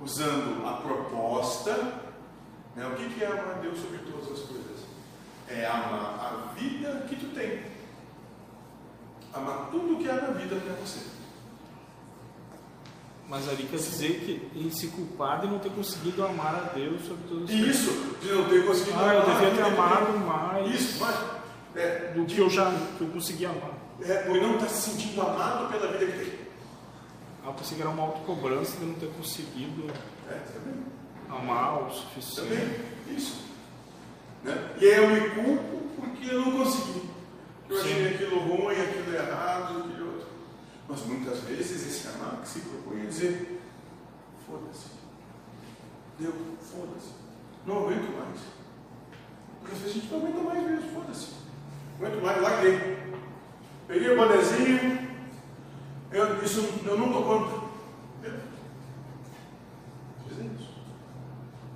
usando 0.03 0.67
a 0.67 0.75
proposta. 0.75 1.73
Né? 2.77 2.87
O 2.87 2.95
que 2.95 3.25
é 3.25 3.27
amar 3.27 3.57
a 3.57 3.61
Deus 3.61 3.79
sobre 3.79 3.99
todas 3.99 4.31
as 4.31 4.47
coisas? 4.47 4.85
É 5.49 5.67
amar 5.67 6.21
a 6.21 6.53
vida 6.53 7.07
que 7.09 7.17
tu 7.17 7.35
tem. 7.35 7.78
Amar 9.39 9.68
tudo 9.70 9.97
que 10.03 10.09
há 10.09 10.14
na 10.14 10.28
vida 10.30 10.57
para 10.57 10.74
você. 10.74 11.01
Mas 13.28 13.47
ali 13.49 13.64
quer 13.64 13.76
dizer 13.76 14.20
que 14.20 14.59
ele 14.59 14.70
se 14.70 14.86
culpado 14.89 15.47
e 15.47 15.51
não 15.51 15.59
ter 15.59 15.70
conseguido 15.70 16.24
amar 16.24 16.55
a 16.55 16.72
Deus 16.74 17.03
sobre 17.07 17.28
todas 17.28 17.45
as 17.45 17.51
E 17.51 17.59
coisas. 17.59 17.76
isso, 17.76 18.16
de 18.22 18.32
não 18.32 18.45
ter 18.49 18.66
conseguido 18.66 18.99
Ah, 18.99 19.14
eu 19.14 19.22
amar, 19.22 19.34
devia 19.36 19.51
ter 19.51 19.57
de 19.64 19.78
amado 19.78 20.18
mais 20.20 20.74
Isso, 20.74 20.99
mas. 21.05 21.16
É, 21.76 22.12
do 22.14 22.24
que 22.24 22.39
eu 22.39 22.49
já 22.49 22.72
que 22.97 23.03
eu 23.03 23.09
consegui 23.09 23.45
amar. 23.45 23.72
é, 24.03 24.14
por 24.22 24.34
não 24.41 24.55
estar 24.55 24.68
se 24.68 24.91
sentindo 24.91 25.20
amado 25.20 25.70
pela 25.70 25.93
vida 25.93 26.11
que 26.11 26.18
tem. 26.24 26.39
Ah, 27.45 27.49
eu 27.49 27.53
pensei 27.55 27.76
que 27.76 27.82
era 27.82 27.91
uma 27.91 28.03
autocobrança 28.05 28.78
de 28.78 28.86
não 28.86 28.95
ter 28.95 29.11
conseguido 29.12 29.84
É, 30.30 30.41
amar 31.30 31.82
o 31.86 31.91
suficiente. 31.91 32.49
Também, 32.49 33.16
isso. 33.16 33.43
Né? 34.43 34.70
E 34.80 34.86
aí 34.86 34.97
eu 34.97 35.09
me 35.11 35.20
culpo 35.30 35.78
porque 36.01 36.30
eu 36.34 36.41
não 36.41 36.53
consegui. 36.64 37.08
Eu 37.69 37.77
Sim. 37.77 37.93
achei 37.93 38.14
aquilo 38.14 38.39
ruim, 38.41 38.81
aquilo 38.81 39.14
errado, 39.14 39.79
aquilo 39.79 40.12
outro. 40.12 40.29
Mas 40.89 41.01
muitas 41.07 41.41
vezes 41.41 41.87
esse 41.87 42.09
amar 42.09 42.41
que 42.41 42.49
se 42.49 42.61
propõe 42.61 43.03
a 43.03 43.05
dizer, 43.05 43.61
foda-se. 44.47 44.87
Deu, 46.19 46.33
foda-se. 46.61 47.12
Não 47.66 47.79
aguento 47.79 48.11
mais. 48.19 48.41
Porque 49.61 49.75
às 49.75 49.79
vezes 49.81 49.97
a 49.97 50.01
gente 50.01 50.12
não 50.12 50.19
aguenta 50.19 50.41
mais 50.41 50.71
mesmo, 50.71 50.93
foda-se. 50.93 51.29
Aguento 51.99 52.23
mais, 52.23 52.43
larguei. 52.43 52.99
Peguei 53.87 54.11
o 54.11 54.16
bonezinho, 54.16 55.09
eu, 56.12 56.43
isso 56.43 56.61
eu 56.87 56.99
não 56.99 57.12
dou 57.12 57.25
conta. 57.25 57.69
Isso 60.27 60.69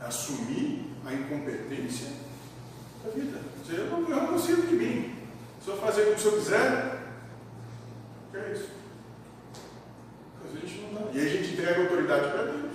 assumir 0.01 0.91
a 1.07 1.13
incompetência 1.15 2.09
da 3.05 3.11
vida. 3.11 3.41
Dizer, 3.63 3.79
eu 3.79 3.91
não, 3.91 4.09
eu 4.09 4.17
não 4.17 4.27
consigo 4.29 4.67
de 4.67 4.75
mim. 4.75 5.22
Se 5.63 5.69
eu 5.69 5.77
fazer 5.77 6.07
como 6.07 6.19
se 6.19 6.27
eu 6.27 6.33
quiser, 6.33 7.03
que 8.33 8.37
é 8.37 8.53
isso? 8.53 8.69
A 10.45 10.59
gente 10.59 10.81
não 10.81 10.95
dá. 10.95 11.11
E 11.13 11.21
aí 11.21 11.27
a 11.27 11.31
gente 11.31 11.53
entrega 11.53 11.83
autoridade 11.83 12.33
para 12.33 12.43
Deus. 12.47 12.73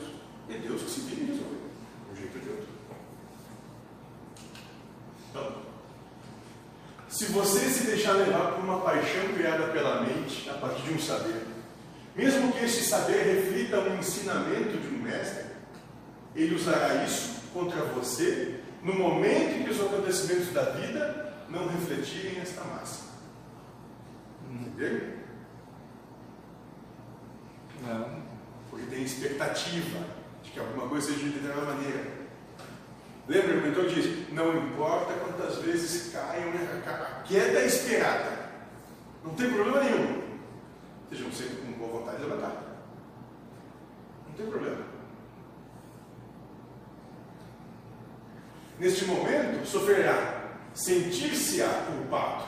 E 0.48 0.54
Deus 0.54 0.84
que 0.84 0.90
se 0.90 1.02
vira 1.02 1.22
e 1.22 1.26
resolve. 1.26 1.58
De 2.06 2.12
um 2.14 2.16
jeito 2.16 2.38
ou 2.38 2.42
de 2.42 2.50
outro. 2.50 2.68
Então, 5.30 5.56
se 7.10 7.26
você 7.26 7.60
se 7.60 7.88
deixar 7.88 8.14
levar 8.14 8.54
por 8.54 8.64
uma 8.64 8.80
paixão 8.80 9.34
criada 9.36 9.68
pela 9.68 10.04
mente 10.04 10.50
a 10.50 10.54
partir 10.54 10.84
de 10.84 10.94
um 10.94 11.00
saber, 11.00 11.46
mesmo 12.16 12.54
que 12.54 12.64
esse 12.64 12.86
saber 12.86 13.22
reflita 13.24 13.82
um 13.82 13.98
ensinamento 13.98 14.78
de 14.78 14.88
um 14.96 15.02
mestre, 15.02 15.44
ele 16.34 16.56
usará 16.56 17.04
isso 17.04 17.42
contra 17.54 17.82
você 17.82 18.62
no 18.82 18.94
momento 18.94 19.60
em 19.60 19.64
que 19.64 19.72
os 19.72 19.82
acontecimentos 19.82 20.54
da 20.54 20.70
vida 20.70 21.27
não 21.50 21.68
refletirem 21.68 22.40
esta 22.40 22.64
máxima. 22.64 23.12
Entendeu? 24.50 25.18
Não. 27.82 28.28
Porque 28.70 28.86
tem 28.88 29.04
expectativa 29.04 30.06
de 30.44 30.52
que 30.52 30.60
alguma 30.60 30.88
coisa 30.88 31.08
seja 31.08 31.26
de 31.26 31.30
determinada 31.32 31.74
maneira. 31.74 32.18
Lembra 33.28 33.54
que 33.54 33.60
o 33.60 33.62
mentor 33.62 33.88
diz: 33.88 34.32
não 34.32 34.58
importa 34.58 35.14
quantas 35.14 35.58
vezes 35.60 36.14
caiam, 36.14 36.50
a 36.50 37.22
queda 37.24 37.60
é 37.60 37.66
esperada. 37.66 38.48
Não 39.24 39.34
tem 39.36 39.52
problema 39.52 39.84
nenhum. 39.84 40.24
Sejam 41.10 41.32
sempre 41.32 41.58
com 41.58 41.72
boa 41.74 42.00
vontade 42.00 42.18
de 42.18 42.24
levantar. 42.24 42.64
Não 44.28 44.36
tem 44.36 44.46
problema. 44.48 44.98
neste 48.80 49.06
momento, 49.06 49.66
sofrerá, 49.66 50.37
sentir-se-á 50.78 51.88
culpado, 51.88 52.46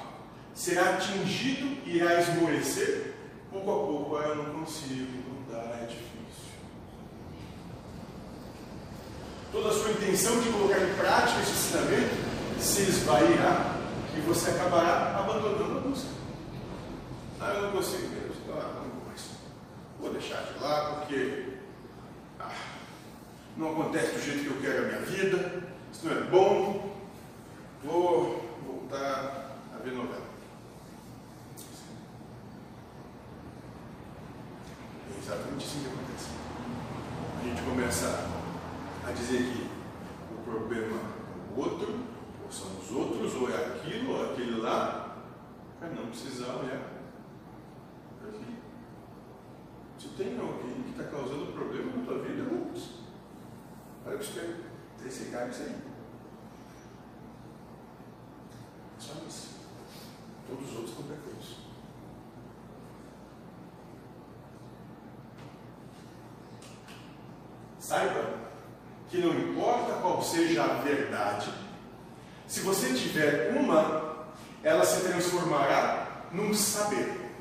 será 0.54 0.92
atingido 0.92 1.78
e 1.84 1.98
irá 1.98 2.22
esmorecer. 2.22 3.16
Pouco 3.52 3.72
a 3.72 3.76
pouco, 3.76 4.18
eu 4.18 4.36
não 4.36 4.60
consigo, 4.60 5.12
não 5.28 5.52
dá, 5.52 5.78
é 5.78 5.88
difícil. 5.88 6.54
Toda 9.52 9.70
a 9.70 9.74
sua 9.74 9.90
intenção 9.90 10.40
de 10.42 10.50
colocar 10.50 10.78
em 10.78 10.94
prática 10.94 11.42
esse 11.42 11.52
ensinamento 11.52 12.16
se 12.60 12.82
esvairá 12.84 13.76
e 14.16 14.22
você 14.22 14.52
acabará 14.52 15.18
abandonando 15.18 15.80
a 15.80 15.82
música. 15.82 16.12
Ah, 17.42 17.54
eu 17.56 17.64
não 17.64 17.72
consigo 17.72 18.10
mesmo, 18.10 18.54
ah, 18.54 18.74
não 18.76 19.08
mais. 19.08 19.22
Vou 20.00 20.14
deixar 20.14 20.44
de 20.44 20.64
lá 20.64 20.98
porque 21.00 21.54
ah, 22.40 22.52
não 23.58 23.72
acontece 23.72 24.12
do 24.12 24.24
jeito 24.24 24.44
que 24.44 24.50
eu 24.56 24.62
quero 24.62 24.86
a 24.86 24.88
minha 24.88 25.02
vida, 25.02 25.64
isso 25.92 26.06
não 26.06 26.16
é 26.16 26.22
bom, 26.26 26.89
vou 27.84 28.42
voltar 28.66 29.58
a 29.74 29.84
ver 29.84 29.94
novela. 29.94 30.28
É 35.08 35.18
exatamente 35.18 35.66
assim 35.66 35.82
que 35.82 35.88
acontece. 35.88 36.30
A 37.40 37.44
gente 37.44 37.62
começa 37.64 38.30
a 39.08 39.12
dizer 39.12 39.44
que 39.44 39.70
o 40.34 40.44
problema 40.44 40.98
é 40.98 41.56
o 41.56 41.60
outro, 41.60 42.00
ou 42.44 42.52
são 42.52 42.68
os 42.80 42.92
outros, 42.92 43.36
ou 43.36 43.50
é 43.50 43.56
aquilo, 43.56 44.14
ou 44.14 44.32
aquele 44.32 44.60
lá, 44.60 45.18
para 45.80 45.90
não 45.90 46.08
precisar 46.08 46.56
olhar 46.56 46.82
para 48.20 48.32
si. 48.32 48.58
Se 49.98 50.08
tem 50.10 50.38
alguém 50.38 50.84
que 50.84 50.92
está 50.92 51.04
causando 51.06 51.54
problema 51.54 51.96
na 51.96 52.06
tua 52.06 52.20
vida, 52.20 52.44
ups, 52.44 53.00
olha 54.06 54.18
para 54.18 54.18
o 54.18 54.22
espelho, 54.22 54.58
esse 55.06 55.26
cara 55.32 55.48
isso 55.48 55.64
aí. 55.64 55.89
Só 59.00 59.14
isso. 59.28 59.50
Todos 60.48 60.70
os 60.70 60.76
outros 60.76 60.90
estão. 60.92 61.10
Saiba 67.80 68.40
que 69.10 69.18
não 69.18 69.34
importa 69.34 69.94
qual 69.94 70.22
seja 70.22 70.64
a 70.64 70.74
verdade, 70.82 71.52
se 72.48 72.60
você 72.60 72.94
tiver 72.94 73.56
uma, 73.58 74.28
ela 74.64 74.86
se 74.86 75.02
transformará 75.02 76.26
num 76.32 76.54
saber 76.54 77.32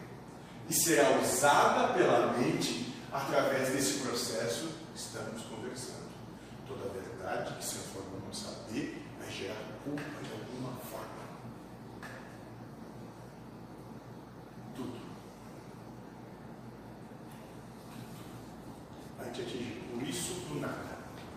e 0.68 0.72
será 0.72 1.18
usada 1.18 1.92
pela 1.92 2.32
mente 2.32 2.94
através 3.12 3.70
desse 3.70 4.00
processo 4.00 4.68
que 4.92 4.98
estamos 4.98 5.42
conversando. 5.42 6.08
Toda 6.66 6.88
verdade 6.90 7.54
que 7.54 7.64
se 7.64 7.74
transforma 7.74 8.18
num 8.26 8.32
saber 8.32 9.06
vai 9.18 9.30
gerar 9.30 9.56
culpa 9.84 10.02
de 10.02 10.32
alguma 10.32 10.76
forma. 10.90 11.08
Tudo. 14.76 15.00
Te 19.32 19.42
atingir. 19.42 19.82
Por 19.92 20.02
isso, 20.06 20.32
do 20.48 20.60
nada. 20.60 20.88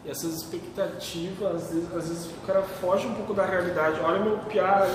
E 0.03 0.09
essas 0.09 0.33
expectativas, 0.35 1.55
às 1.55 1.69
vezes, 1.71 1.95
às 1.95 2.09
vezes 2.09 2.25
o 2.25 2.47
cara 2.47 2.63
foge 2.63 3.05
um 3.05 3.13
pouco 3.13 3.33
da 3.33 3.45
realidade. 3.45 3.99
Olha 3.99 4.19
meu 4.19 4.39
piá, 4.39 4.87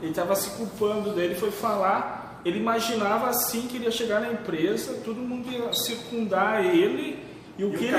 ele 0.00 0.10
estava 0.10 0.34
se 0.34 0.50
culpando 0.50 1.12
dele, 1.12 1.34
foi 1.36 1.52
falar, 1.52 2.40
ele 2.44 2.58
imaginava 2.58 3.28
assim 3.28 3.68
que 3.68 3.76
ele 3.76 3.84
ia 3.84 3.90
chegar 3.90 4.20
na 4.20 4.32
empresa, 4.32 4.94
todo 5.04 5.16
mundo 5.16 5.48
ia 5.48 5.72
circundar 5.72 6.64
ele, 6.64 7.24
e 7.56 7.64
o, 7.64 7.72
E 7.72 7.78
que, 7.78 7.84
ele, 7.84 7.96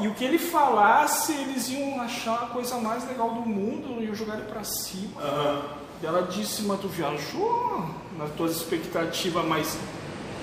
e 0.00 0.08
o 0.08 0.14
que 0.14 0.24
ele 0.24 0.38
falasse, 0.38 1.32
eles 1.32 1.68
iam 1.68 2.00
achar 2.00 2.44
a 2.44 2.46
coisa 2.46 2.76
mais 2.78 3.06
legal 3.06 3.30
do 3.34 3.42
mundo, 3.42 4.02
iam 4.02 4.14
jogar 4.14 4.34
ele 4.34 4.48
para 4.50 4.64
cima. 4.64 5.20
Aham. 5.20 5.62
E 6.02 6.06
ela 6.06 6.22
disse, 6.22 6.62
mas 6.62 6.80
tu 6.80 6.88
viajou 6.88 7.84
nas 8.18 8.30
tuas 8.32 8.56
expectativas, 8.56 9.44
mas 9.44 9.78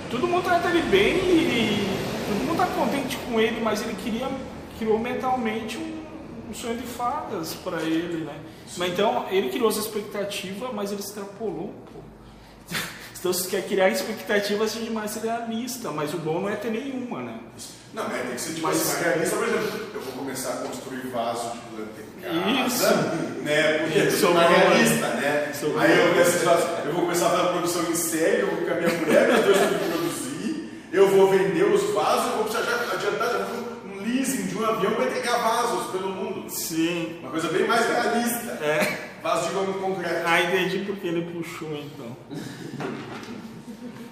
todo 0.10 0.28
mundo 0.28 0.44
trata 0.44 0.70
ele 0.70 0.84
bem 0.84 1.18
e 1.18 2.07
todo 2.28 2.46
mundo 2.46 2.58
tá 2.58 2.66
contente 2.68 3.18
com 3.18 3.40
ele, 3.40 3.60
mas 3.62 3.82
ele 3.82 3.96
queria, 4.04 4.28
criou 4.78 5.00
mentalmente 5.00 5.78
um, 5.78 6.04
um 6.50 6.54
sonho 6.54 6.78
de 6.78 6.88
fadas 6.88 7.54
para 7.56 7.82
ele, 7.82 8.26
né? 8.26 8.36
Mas 8.78 8.92
então, 8.92 9.26
ele 9.32 9.50
criou 9.50 9.70
essa 9.70 9.80
expectativa, 9.80 10.72
mas 10.74 10.92
ele 10.92 11.02
extrapolou 11.02 11.70
um 11.70 11.74
pouco. 11.92 12.08
Então, 13.20 13.34
se 13.34 13.48
quer 13.48 13.64
criar 13.68 13.90
expectativas, 13.90 14.72
seja 14.72 14.92
mais 14.92 15.16
realista, 15.16 15.90
mas 15.92 16.14
o 16.14 16.18
bom 16.20 16.40
não 16.42 16.50
é 16.50 16.56
ter 16.56 16.70
nenhuma, 16.72 17.22
né? 17.24 17.40
Não, 17.94 18.04
é, 18.06 18.20
tem 18.20 18.36
que 18.36 18.42
ser 18.42 18.54
tipo 18.54 18.68
Mas- 18.68 19.00
realista, 19.00 19.36
por 19.38 19.48
exemplo, 19.48 19.88
eu 19.96 20.02
vou 20.02 20.14
começar 20.14 20.50
a 20.54 20.58
construir 20.58 21.08
vaso 21.08 21.52
de 21.52 21.58
planta 21.58 22.02
em 22.02 22.22
casa, 22.22 22.68
Isso. 22.68 23.42
né? 23.44 23.74
Porque 23.80 24.00
eu 24.00 24.12
sou 24.12 24.34
bom, 24.34 24.40
realista, 24.40 25.08
né? 25.16 25.50
Isso 25.52 25.66
é 25.66 25.80
Aí 25.80 25.92
eu, 25.98 26.86
eu 26.86 26.94
vou 26.94 27.02
começar 27.04 27.28
a 27.28 27.30
fazer 27.32 27.48
produção 27.54 27.84
em 27.90 27.96
série, 27.96 28.42
eu 28.42 28.48
vou 28.48 28.58
com 28.58 28.72
a 28.72 28.76
minha 28.76 28.90
mulher, 29.00 29.28
nós 29.30 29.46
dois 29.46 29.58
produzir, 29.58 29.97
eu 30.98 31.08
vou 31.10 31.30
vender 31.30 31.64
os 31.64 31.94
vasos, 31.94 32.32
eu 32.32 32.38
vou 32.38 32.46
precisar 32.46 32.64
já 32.64 32.94
adiantar, 32.94 33.30
já 33.30 33.48
um 33.86 34.02
leasing 34.02 34.48
de 34.48 34.58
um 34.58 34.66
avião 34.66 34.94
para 34.94 35.06
entregar 35.06 35.38
vasos 35.38 35.92
pelo 35.92 36.10
mundo. 36.10 36.50
Sim. 36.50 37.20
Uma 37.22 37.30
coisa 37.30 37.50
bem 37.50 37.68
mais 37.68 37.86
realista. 37.86 38.52
É. 38.64 39.10
Vaso 39.22 39.48
de 39.48 39.54
goma 39.54 39.74
concreto. 39.74 40.22
Ah, 40.26 40.42
entendi 40.42 40.80
porque 40.80 41.08
ele 41.08 41.32
puxou, 41.32 41.70
então. 41.76 42.18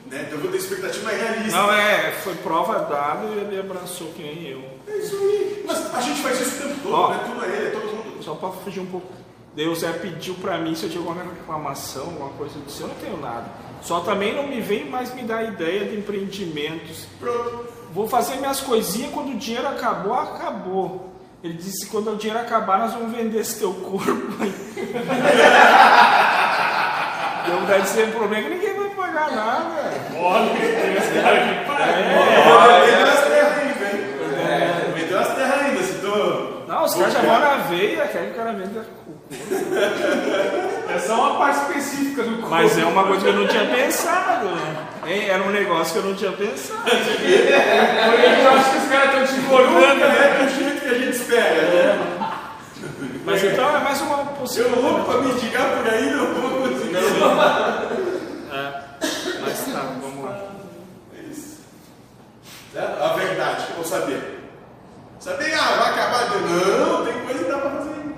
Né? 0.05 0.25
Então 0.27 0.33
eu 0.33 0.39
vou 0.39 0.51
ter 0.51 0.57
expectativa 0.57 1.09
realista. 1.09 1.57
Não, 1.57 1.73
é, 1.73 2.11
foi 2.23 2.36
prova 2.36 2.79
dada 2.79 3.25
e 3.25 3.39
ele 3.39 3.59
abraçou 3.59 4.11
que 4.11 4.21
nem 4.21 4.47
eu. 4.47 4.63
É 4.88 4.97
isso 4.97 5.15
aí. 5.15 5.63
Mas 5.65 5.95
a 5.95 6.01
gente 6.01 6.21
faz 6.21 6.39
isso 6.39 6.63
o 6.63 6.67
tempo 6.67 6.81
todo, 6.83 6.93
Ó. 6.93 7.09
né? 7.09 7.23
Tudo 7.25 7.45
é 7.45 7.47
ele, 7.47 7.67
é 7.67 7.71
todo 7.71 7.86
mundo. 7.86 8.23
Só 8.23 8.36
para 8.36 8.51
fugir 8.51 8.81
um 8.81 8.86
pouco. 8.86 9.11
Deus 9.55 9.81
é 9.81 9.91
pediu 9.93 10.36
para 10.36 10.57
mim 10.59 10.75
se 10.75 10.83
eu 10.83 10.89
tinha 10.89 11.01
alguma 11.01 11.23
reclamação, 11.23 12.03
alguma 12.03 12.29
coisa 12.29 12.59
disso. 12.59 12.83
Eu 12.83 12.89
não 12.89 12.95
tenho 12.95 13.17
nada. 13.17 13.64
Só 13.86 13.99
também 13.99 14.33
não 14.36 14.47
me 14.47 14.59
vem 14.59 14.89
mais 14.89 15.13
me 15.13 15.21
dar 15.21 15.43
ideia 15.43 15.86
de 15.86 15.95
empreendimentos. 15.95 17.05
Pronto. 17.19 17.67
Vou 17.93 18.09
fazer 18.09 18.38
minhas 18.38 18.59
coisinhas 18.59 19.13
quando 19.13 19.29
o 19.29 19.36
dinheiro 19.36 19.67
acabou, 19.67 20.15
acabou. 20.15 21.11
Ele 21.43 21.53
disse 21.53 21.86
quando 21.86 22.11
o 22.11 22.15
dinheiro 22.15 22.41
acabar 22.41 22.79
nós 22.79 22.93
vamos 22.93 23.15
vender 23.15 23.41
esse 23.41 23.59
teu 23.59 23.71
corpo 23.71 24.41
aí. 24.41 24.51
Deu 27.45 27.59
vontade 27.59 27.83
de 27.83 27.89
ser 27.89 28.07
um 28.07 28.11
problema 28.11 28.49
que 28.49 28.55
ninguém 28.55 28.73
vai 28.73 28.89
pagar 28.89 29.31
nada. 29.31 29.93
Vendeu 32.86 33.07
as 33.07 33.23
terras 33.23 33.59
ainda, 33.59 33.86
hein? 33.86 34.01
Vendeu 34.95 35.19
as 35.19 35.36
terras 35.36 35.61
ainda, 35.61 35.83
se 35.83 35.93
tu. 35.99 36.63
Não, 36.67 36.74
os 36.86 36.95
caras 36.95 37.13
já 37.13 37.21
vão 37.21 37.39
na 37.39 37.55
veia, 37.69 38.07
querem 38.07 38.27
que 38.29 38.33
o 38.33 38.38
cara 38.38 38.53
venda. 38.53 38.86
É 40.88 40.99
só 40.99 41.15
uma 41.15 41.38
parte 41.39 41.59
específica 41.61 42.23
do 42.23 42.36
corpo. 42.38 42.49
Mas 42.49 42.77
é 42.77 42.86
uma 42.86 43.03
coisa 43.05 43.21
que 43.23 43.27
eu 43.29 43.33
não 43.33 43.47
tinha 43.47 43.65
pensado, 43.65 44.45
né? 44.47 44.88
Hein? 45.07 45.29
Era 45.29 45.43
um 45.43 45.49
negócio 45.49 45.93
que 45.93 45.99
eu 45.99 46.03
não 46.11 46.15
tinha 46.15 46.31
pensado. 46.31 46.83
Porque 46.83 48.41
eu 48.41 48.49
acho 48.51 48.71
que 48.71 48.77
os 48.77 48.88
caras 48.89 49.21
estão 49.21 49.25
te 49.25 49.45
engordando, 49.45 49.95
né? 49.99 50.39
é 50.41 50.43
do 50.45 50.49
jeito 50.55 50.81
que 50.81 50.88
a 50.88 50.93
gente 50.93 51.15
espera, 51.17 51.61
né? 51.61 51.99
Mas 53.25 53.43
então 53.43 53.75
é 53.75 53.79
mais 53.79 54.01
uma 54.01 54.19
Eu 54.19 54.25
possibilidade. 54.25 54.81
louco 54.81 55.05
pra 55.05 55.21
mendigar 55.21 55.77
por 55.77 55.91
aí, 55.91 56.11
não 56.11 56.33
vou 56.33 56.61
conseguir. 56.61 56.95
É. 58.53 58.86
Mas 59.41 59.65
tá, 59.73 59.91
vamos 60.01 60.23
lá. 60.23 60.38
É 61.17 61.21
isso. 61.31 61.57
A 62.77 63.07
verdade, 63.17 63.65
ou 63.77 63.83
saber. 63.83 64.45
Saber, 65.26 65.55
ah, 65.55 65.76
vai 65.78 65.89
acabar 65.89 66.30
de. 66.30 66.38
Não, 66.38 67.03
tem 67.03 67.26
coisa 67.26 67.43
que 67.45 67.49
dá 67.49 67.57
pra 67.57 67.71
fazer 67.71 67.89
ainda. 67.95 68.15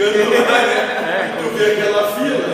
chegando 0.04 0.30
lá, 0.30 0.62
né? 0.66 1.38
Tu 1.42 1.56
vê 1.56 1.72
aquela 1.72 2.12
fila, 2.12 2.48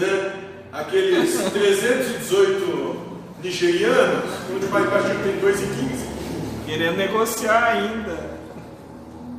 né? 0.00 0.38
Aqueles 0.72 1.34
318 1.52 3.12
nigerianos, 3.42 4.30
onde 4.54 4.66
vai 4.66 4.84
baixo 4.84 5.08
tem 5.22 5.40
2,15. 5.40 6.66
Querendo 6.66 6.96
negociar 6.96 7.64
ainda. 7.64 8.32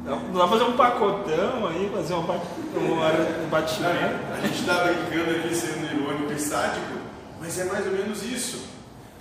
Dá 0.05 0.17
pra 0.33 0.47
fazer 0.49 0.63
um 0.65 0.73
pacotão 0.73 1.67
aí, 1.67 1.89
fazer 1.95 2.13
um, 2.13 2.23
ba- 2.23 2.41
um, 2.75 3.49
batimento. 3.49 4.15
A 4.37 4.41
gente 4.45 4.59
está 4.59 4.83
brincando 4.83 5.31
aqui, 5.31 5.55
sendo 5.55 5.85
irônico 5.85 6.33
e 6.33 6.39
sádico, 6.39 6.85
mas 7.39 7.57
é 7.57 7.63
mais 7.65 7.85
ou 7.87 7.93
menos 7.93 8.21
isso. 8.23 8.67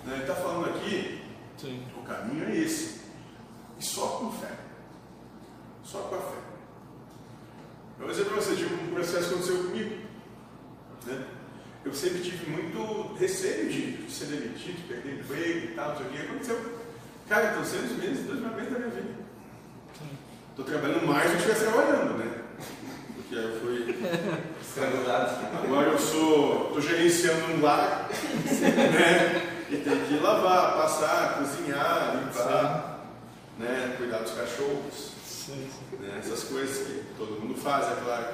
né? 0.05 0.15
Ele 0.15 0.23
está 0.23 0.35
falando 0.35 0.67
aqui, 0.71 1.23
Sim. 1.57 1.81
o 1.97 2.03
caminho 2.03 2.49
é 2.51 2.57
esse. 2.57 3.01
E 3.79 3.85
só 3.85 4.07
com 4.07 4.33
fé. 4.33 4.49
Só 5.85 5.99
com 5.99 6.17
a 6.17 6.19
fé. 6.19 6.52
Eu 8.03 8.09
vou 8.09 8.11
dizer 8.11 8.25
para 8.25 8.35
você, 8.35 8.57
tipo, 8.57 8.75
um 8.75 8.95
processo 8.95 9.29
que 9.29 9.35
aconteceu 9.35 9.57
comigo. 9.59 9.97
né? 11.07 11.25
Eu 11.85 11.95
sempre 11.95 12.21
tive 12.21 12.51
muito 12.51 13.15
receio 13.15 13.69
de 13.69 14.11
ser 14.11 14.25
demitido, 14.27 14.77
de 14.77 14.83
perder 14.83 15.21
emprego 15.21 15.67
e 15.67 15.75
tal, 15.77 15.91
não 15.91 15.97
sei 15.99 16.07
o 16.07 16.11
que. 16.11 16.19
Aconteceu. 16.19 16.79
Cara, 17.29 17.49
estão 17.51 17.65
sendo 17.65 17.93
os 17.93 17.99
meses 17.99 18.27
dos 18.27 18.41
mais 18.41 18.71
da 18.73 18.79
minha 18.79 18.91
vida. 18.91 19.15
Estou 20.51 20.65
trabalhando 20.65 21.07
mais 21.07 21.31
do 21.31 21.31
que 21.31 21.37
estivesse 21.37 21.65
trabalhando, 21.65 22.19
né? 22.19 22.43
Porque 23.15 23.35
eu 23.37 23.61
fui. 23.61 23.97
Agora 25.65 25.91
eu 25.91 25.99
sou, 25.99 26.67
estou 26.67 26.81
gerenciando 26.81 27.53
um 27.55 27.61
lar, 27.63 28.09
né? 28.11 29.65
E 29.71 29.77
tem 29.77 30.05
que 30.07 30.19
lavar, 30.19 30.75
passar, 30.75 31.39
cozinhar, 31.39 32.17
limpar, 32.17 33.07
né? 33.61 33.95
Cuidar 33.97 34.19
dos 34.19 34.33
cachorros, 34.33 35.13
Sim, 35.47 35.69
sim. 35.69 35.97
né? 35.99 36.19
Essas 36.21 36.45
coisas 36.45 36.87
que 36.87 37.05
todo 37.19 37.41
mundo 37.41 37.59
faz, 37.61 37.87
é 37.87 38.01
claro. 38.01 38.27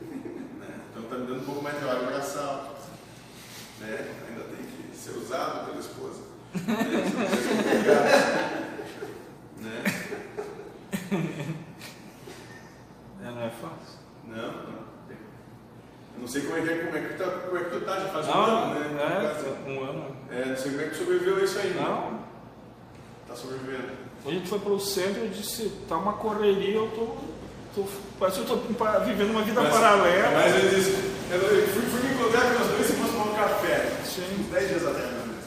Né? 0.00 0.80
Então 0.90 1.02
está 1.04 1.16
me 1.16 1.26
dando 1.26 1.40
um 1.42 1.44
pouco 1.44 1.62
mais 1.62 1.76
de 1.76 1.82
trabalho 1.82 2.06
braçal, 2.06 2.76
né? 3.80 4.14
Ainda 4.28 4.44
tem 4.44 4.66
que 4.90 4.96
ser 4.96 5.10
usado 5.18 5.66
pela 5.66 5.78
esposa. 5.80 6.22
Né? 6.54 6.64
É 9.60 9.62
né? 9.62 9.84
É, 13.24 13.30
não 13.30 13.42
é 13.42 13.50
fácil. 13.50 13.98
Não, 14.26 14.52
não. 14.52 14.82
Eu 16.14 16.20
não 16.20 16.26
sei 16.28 16.42
como 16.42 16.56
é 16.56 16.62
que, 16.62 16.70
é, 16.70 16.84
como 16.84 16.96
é 16.96 17.00
que, 17.00 17.14
tá, 17.14 17.24
como 17.30 17.56
é 17.56 17.64
que 17.64 17.70
tu 17.70 17.80
tá, 17.82 18.00
já 18.00 18.08
faz 18.08 18.26
um 18.28 18.30
Não, 18.32 18.44
ano, 18.44 18.74
né? 18.74 19.02
é, 19.04 19.70
um 19.70 19.84
ano. 19.84 20.16
É, 20.30 20.44
não 20.46 20.56
sei 20.56 20.70
como 20.72 20.82
é 20.82 20.84
que 20.86 20.90
tu 20.90 20.96
sobreviveu 20.98 21.36
a 21.36 21.44
isso 21.44 21.58
aí. 21.60 21.70
né? 21.70 21.80
Não, 21.82 22.20
Tá 23.28 23.36
sobrevivendo. 23.36 24.01
A 24.24 24.30
gente 24.30 24.48
foi 24.48 24.58
pro 24.60 24.78
centro 24.78 25.24
e 25.24 25.28
disse, 25.28 25.72
tá 25.88 25.96
uma 25.96 26.12
correria, 26.12 26.76
eu 26.76 26.88
tô. 26.94 27.80
tô 27.82 27.88
parece 28.18 28.40
que 28.40 28.50
eu 28.50 28.56
tô 28.56 29.00
vivendo 29.04 29.30
uma 29.30 29.42
vida 29.42 29.60
paralela. 29.62 30.30
Mas 30.30 30.64
eu 30.64 30.70
disse, 30.70 30.90
eu 31.30 31.38
eu 31.38 31.68
fui, 31.68 31.82
fui 31.82 32.08
me 32.08 32.14
encontrar 32.14 32.52
com 32.52 32.58
nós 32.58 32.68
dois 32.68 32.90
e 32.90 32.92
fomos 32.92 33.10
tomar 33.10 33.24
um 33.24 33.34
café. 33.34 33.90
Sim. 34.04 34.46
10 34.52 34.68
dias 34.68 34.86
atrás, 34.86 35.10
menos. 35.10 35.42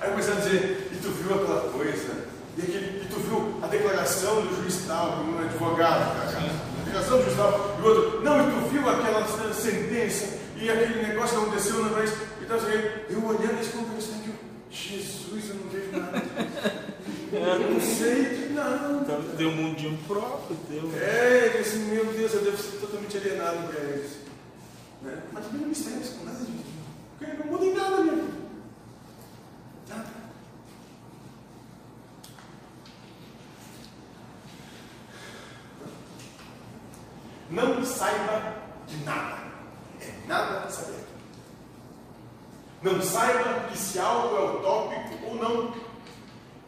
Aí 0.00 0.10
comecei 0.10 0.32
a 0.32 0.36
dizer, 0.36 0.90
e 0.92 0.96
tu 0.96 1.10
viu 1.10 1.34
aquela 1.34 1.70
coisa? 1.70 2.30
E, 2.58 2.62
aquele, 2.62 3.04
e 3.04 3.06
tu 3.08 3.20
viu 3.20 3.54
a 3.62 3.66
declaração 3.68 4.42
do 4.42 4.56
juiz 4.56 4.84
tal, 4.88 5.10
do 5.10 5.38
advogado, 5.38 6.16
cara? 6.16 6.50
A 6.80 6.84
declaração 6.84 7.18
do 7.18 7.24
juiz 7.24 7.36
tal, 7.36 7.76
e 7.78 7.82
o 7.82 7.84
outro, 7.86 8.22
não, 8.22 8.40
e 8.40 8.50
tu 8.50 8.68
viu 8.70 8.88
aquela 8.88 9.24
sentença 9.52 10.40
e 10.56 10.68
aquele 10.68 11.06
negócio 11.06 11.38
que 11.38 11.44
aconteceu 11.44 11.84
no 11.84 11.90
país 11.90 12.12
e 12.40 12.44
tal, 12.44 12.58
eu 12.58 13.24
olhando 13.24 13.72
como 13.72 13.94
pensando 13.94 14.34
Jesus, 14.70 15.48
eu 15.48 15.54
não 15.54 15.70
vejo 15.70 15.92
nada. 15.92 16.80
Eu 17.32 17.70
não 17.70 17.80
sei, 17.80 18.48
não. 18.50 19.02
Então, 19.02 19.20
deu 19.36 19.50
um 19.50 19.54
mundinho 19.54 19.96
próprio, 20.08 20.56
deu. 20.68 20.90
É, 21.00 21.46
ele 21.46 21.62
disse, 21.62 21.76
meu 21.78 22.04
Deus, 22.06 22.34
eu 22.34 22.42
devo 22.42 22.56
ser 22.56 22.78
totalmente 22.78 23.16
alienado 23.16 23.68
para 23.68 23.80
eles. 23.80 24.16
Né? 25.02 25.22
Mas 25.32 25.44
também 25.44 25.60
não 25.60 25.66
me 25.68 25.72
estresse 25.72 26.14
com 26.14 26.24
nada 26.24 26.38
disso. 26.38 26.64
Porque 27.18 27.32
não 27.34 27.46
muda 27.46 27.64
em 27.64 27.74
nada 27.74 28.00
minha 28.02 28.14
vida. 28.16 28.40
Nada. 29.88 30.10
Não 37.50 37.84
saiba 37.84 38.56
de 38.88 38.96
nada. 39.04 39.38
É 40.00 40.26
nada 40.26 40.68
saber. 40.68 41.04
Não 42.82 43.00
saiba 43.02 43.68
que 43.68 43.78
se 43.78 43.98
algo 43.98 44.36
é 44.36 44.56
utópico 44.56 45.26
ou 45.26 45.34
não. 45.36 45.69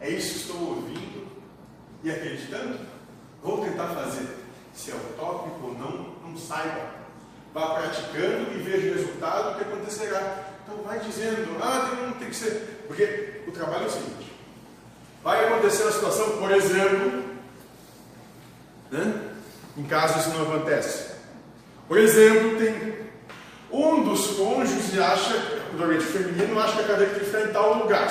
É 0.03 0.09
isso 0.09 0.33
que 0.33 0.39
estou 0.41 0.75
ouvindo 0.75 1.27
e 2.03 2.11
acreditando? 2.11 2.77
Vou 3.41 3.63
tentar 3.63 3.87
fazer. 3.87 4.27
Se 4.73 4.91
é 4.91 4.95
utópico 4.95 5.65
ou 5.65 5.73
não, 5.75 6.29
não 6.29 6.37
saiba. 6.37 6.89
Vá 7.53 7.75
praticando 7.75 8.51
e 8.53 8.61
veja 8.61 8.91
o 8.91 8.95
resultado 8.95 9.55
que 9.55 9.63
acontecerá. 9.63 10.49
Então 10.61 10.83
vai 10.83 10.99
dizendo, 10.99 11.57
ah, 11.61 11.89
tem, 11.89 12.11
tem 12.19 12.29
que 12.29 12.35
ser. 12.35 12.83
Porque 12.85 13.43
o 13.47 13.51
trabalho 13.51 13.85
é 13.85 13.87
o 13.87 13.91
seguinte: 13.91 14.33
vai 15.23 15.45
acontecer 15.45 15.83
uma 15.83 15.91
situação, 15.93 16.37
por 16.37 16.51
exemplo, 16.51 17.23
né? 18.91 19.31
em 19.77 19.83
caso 19.83 20.19
isso 20.19 20.37
não 20.37 20.53
acontece. 20.53 21.13
Por 21.87 21.97
exemplo, 21.97 22.57
tem 22.57 22.93
um 23.71 24.03
dos 24.03 24.27
cônjuges 24.35 24.99
acha, 24.99 25.61
normalmente 25.71 26.03
feminino, 26.03 26.59
acha 26.59 26.73
que 26.73 26.81
a 26.81 26.87
cadeira 26.87 27.13
tem 27.13 27.23
que 27.23 27.49
em 27.49 27.53
tal 27.53 27.75
lugar. 27.75 28.09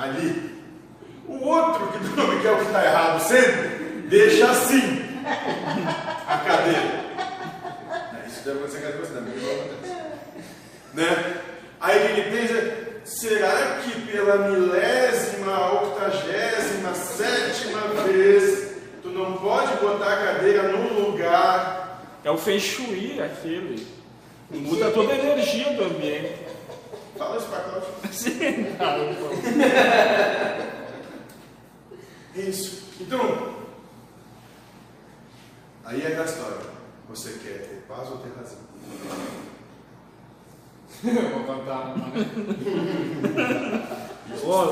Ali. 0.00 0.60
O 1.28 1.46
outro, 1.46 1.88
que 1.88 1.98
normalmente 1.98 2.46
é 2.46 2.50
o 2.52 2.56
que 2.56 2.64
está 2.64 2.84
errado 2.84 3.20
sempre, 3.20 3.68
deixa 4.08 4.50
assim 4.50 5.04
a 6.26 6.38
cadeira. 6.38 7.00
É, 8.14 8.26
Isso 8.26 8.42
deve 8.44 8.58
acontecer 8.58 8.80
com 8.80 8.86
a 8.86 9.20
não 9.20 9.60
acontece. 9.60 10.00
Né? 10.94 11.36
Aí 11.80 11.98
o 11.98 12.14
que 12.14 12.20
ele 12.20 12.30
pensa, 12.30 13.00
será 13.04 13.80
que 13.82 14.00
pela 14.10 14.48
milésima, 14.48 15.82
octagésima, 15.82 16.94
sétima 16.94 17.80
vez, 18.04 18.72
tu 19.02 19.10
não 19.10 19.34
pode 19.34 19.76
botar 19.76 20.14
a 20.14 20.34
cadeira 20.34 20.62
no 20.62 20.98
lugar? 20.98 22.00
É 22.24 22.30
o 22.30 22.38
Feng 22.38 22.58
Shui 22.58 23.20
aquele. 23.20 23.86
Muda 24.50 24.90
toda 24.90 25.12
a 25.12 25.18
energia 25.18 25.74
do 25.74 25.84
ambiente. 25.84 26.49
Fala 27.16 27.36
isso 27.36 27.46
pra 27.48 27.60
Cláudia. 27.60 27.88
Sim, 28.12 28.76
não. 28.78 29.20
Isso. 32.34 32.82
Então, 33.00 33.54
aí 35.84 36.02
é 36.02 36.06
aquela 36.08 36.24
história. 36.24 36.70
Você 37.08 37.32
quer 37.42 37.58
ter 37.66 37.84
paz 37.88 38.08
ou 38.10 38.18
ter 38.18 38.30
razão? 38.36 38.58
Eu 41.02 41.30
vou 41.30 41.44
contar 41.44 41.80
uma, 41.80 42.06
né? 42.08 42.24
Ó, 44.44 44.66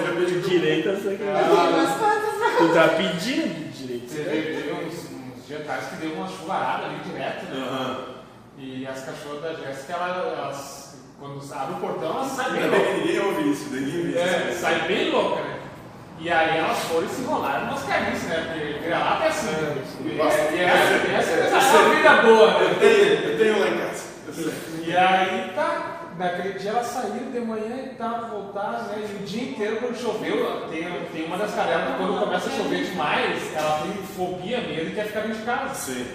direita 0.48 0.94
você 0.96 1.16
quer. 1.16 1.34
Quantas 1.48 2.58
Tu 2.58 2.74
tá 2.74 2.88
pedindo 2.96 3.72
direito. 3.72 4.08
Você 4.10 4.24
teve 4.24 4.72
uns, 4.72 4.94
uns 5.38 5.46
dias 5.46 5.60
atrás 5.62 5.86
que 5.86 5.96
deu 5.96 6.12
uma 6.14 6.28
chuvarada 6.28 6.86
ali 6.86 6.98
direto, 7.00 7.44
né? 7.46 7.56
Aham. 7.60 8.04
E 8.58 8.86
as 8.86 9.04
cachorras 9.04 9.42
da 9.42 9.54
Jéssica, 9.54 9.92
ela- 9.94 10.32
elas, 10.36 10.87
quando 11.18 11.52
abre 11.52 11.74
o 11.74 11.78
portão, 11.78 12.10
elas 12.10 12.28
saem 12.32 12.52
bem 12.52 12.70
loucas. 12.70 12.96
ninguém 12.96 13.20
ouve 13.20 13.50
isso, 13.50 13.70
ninguém 13.74 14.16
É, 14.16 14.48
isso. 14.50 14.60
sai 14.60 14.80
bem 14.86 15.10
louca, 15.10 15.42
né? 15.42 15.54
E 16.20 16.30
aí 16.30 16.58
elas 16.58 16.78
foram 16.80 17.06
e 17.06 17.10
se 17.10 17.20
enrolaram 17.22 17.66
nas 17.66 17.82
carniças, 17.84 18.28
né? 18.28 18.44
Porque 18.48 18.78
vira-lata 18.84 19.24
é 19.24 19.28
assim, 19.28 19.46
né? 19.46 19.84
E, 20.04 20.14
Nossa. 20.16 20.38
e 20.52 20.60
essa, 20.60 21.12
essa, 21.12 21.56
essa 21.56 21.76
é 21.76 21.80
uma 21.80 21.94
vida 21.94 22.22
boa, 22.22 22.50
né? 22.58 22.66
Eu 22.70 22.74
tenho, 22.78 23.30
eu 23.30 23.38
tenho 23.38 23.60
lá 23.60 23.68
em 23.68 23.78
casa. 23.78 24.08
E 24.84 24.96
aí 24.96 25.52
tá 25.54 25.94
naquele 26.18 26.58
dia 26.58 26.70
elas 26.70 26.86
saíram 26.86 27.30
de 27.30 27.40
manhã 27.40 27.76
e 27.84 27.94
tal, 27.96 28.26
voltaram, 28.28 28.82
né? 28.84 29.08
E 29.08 29.22
o 29.22 29.26
dia 29.26 29.50
inteiro 29.50 29.76
quando 29.76 29.96
choveu, 29.96 30.68
tem, 30.70 30.88
tem 31.12 31.24
uma 31.26 31.36
das 31.38 31.54
cadelas 31.54 31.92
que 31.92 31.96
quando 31.98 32.18
começa 32.20 32.48
a 32.48 32.52
chover 32.52 32.84
demais, 32.84 33.54
ela 33.54 33.82
tem 33.82 33.92
fobia 34.16 34.60
mesmo 34.60 34.90
e 34.90 34.94
quer 34.94 35.06
ficar 35.06 35.20
dentro 35.20 35.38
de 35.38 35.44
casa. 35.44 35.74
Sim. 35.74 36.06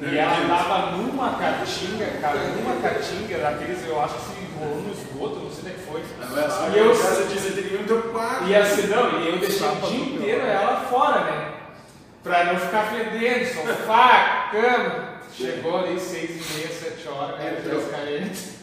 E 0.00 0.16
ela 0.18 0.46
tava 0.46 0.96
numa 0.96 1.30
caatinga, 1.34 2.06
cara, 2.20 2.38
numa 2.38 2.80
caatinga 2.80 3.38
daqueles, 3.38 3.84
eu 3.86 4.00
acho 4.00 4.14
que 4.14 4.20
se 4.20 4.32
enrolou 4.42 4.82
no 4.82 4.92
esgoto, 4.92 5.40
não 5.40 5.50
sei 5.50 5.60
onde 5.60 5.70
é 5.70 5.74
que 5.74 5.80
foi. 5.90 6.00
É 6.40 6.44
assim, 6.44 6.72
E 6.74 6.78
eu- 6.78 6.90
casa. 6.90 8.44
E 8.46 8.54
assim, 8.54 8.86
não, 8.88 9.20
e 9.20 9.28
eu 9.28 9.38
deixei 9.38 9.66
o 9.66 9.74
dia 9.76 10.00
inteiro 10.04 10.46
ela 10.46 10.76
fora, 10.88 11.20
né? 11.24 11.48
Pra 12.22 12.44
não 12.44 12.58
ficar 12.60 12.84
fedendo, 12.92 13.46
sofá, 13.54 14.48
cama. 14.52 15.08
Chegou 15.34 15.78
ali 15.78 15.98
seis 16.00 16.30
e 16.30 16.54
meia, 16.58 16.68
sete 16.68 17.08
horas, 17.08 17.38
né? 17.38 17.56
As 17.76 17.90
caretas. 17.90 18.58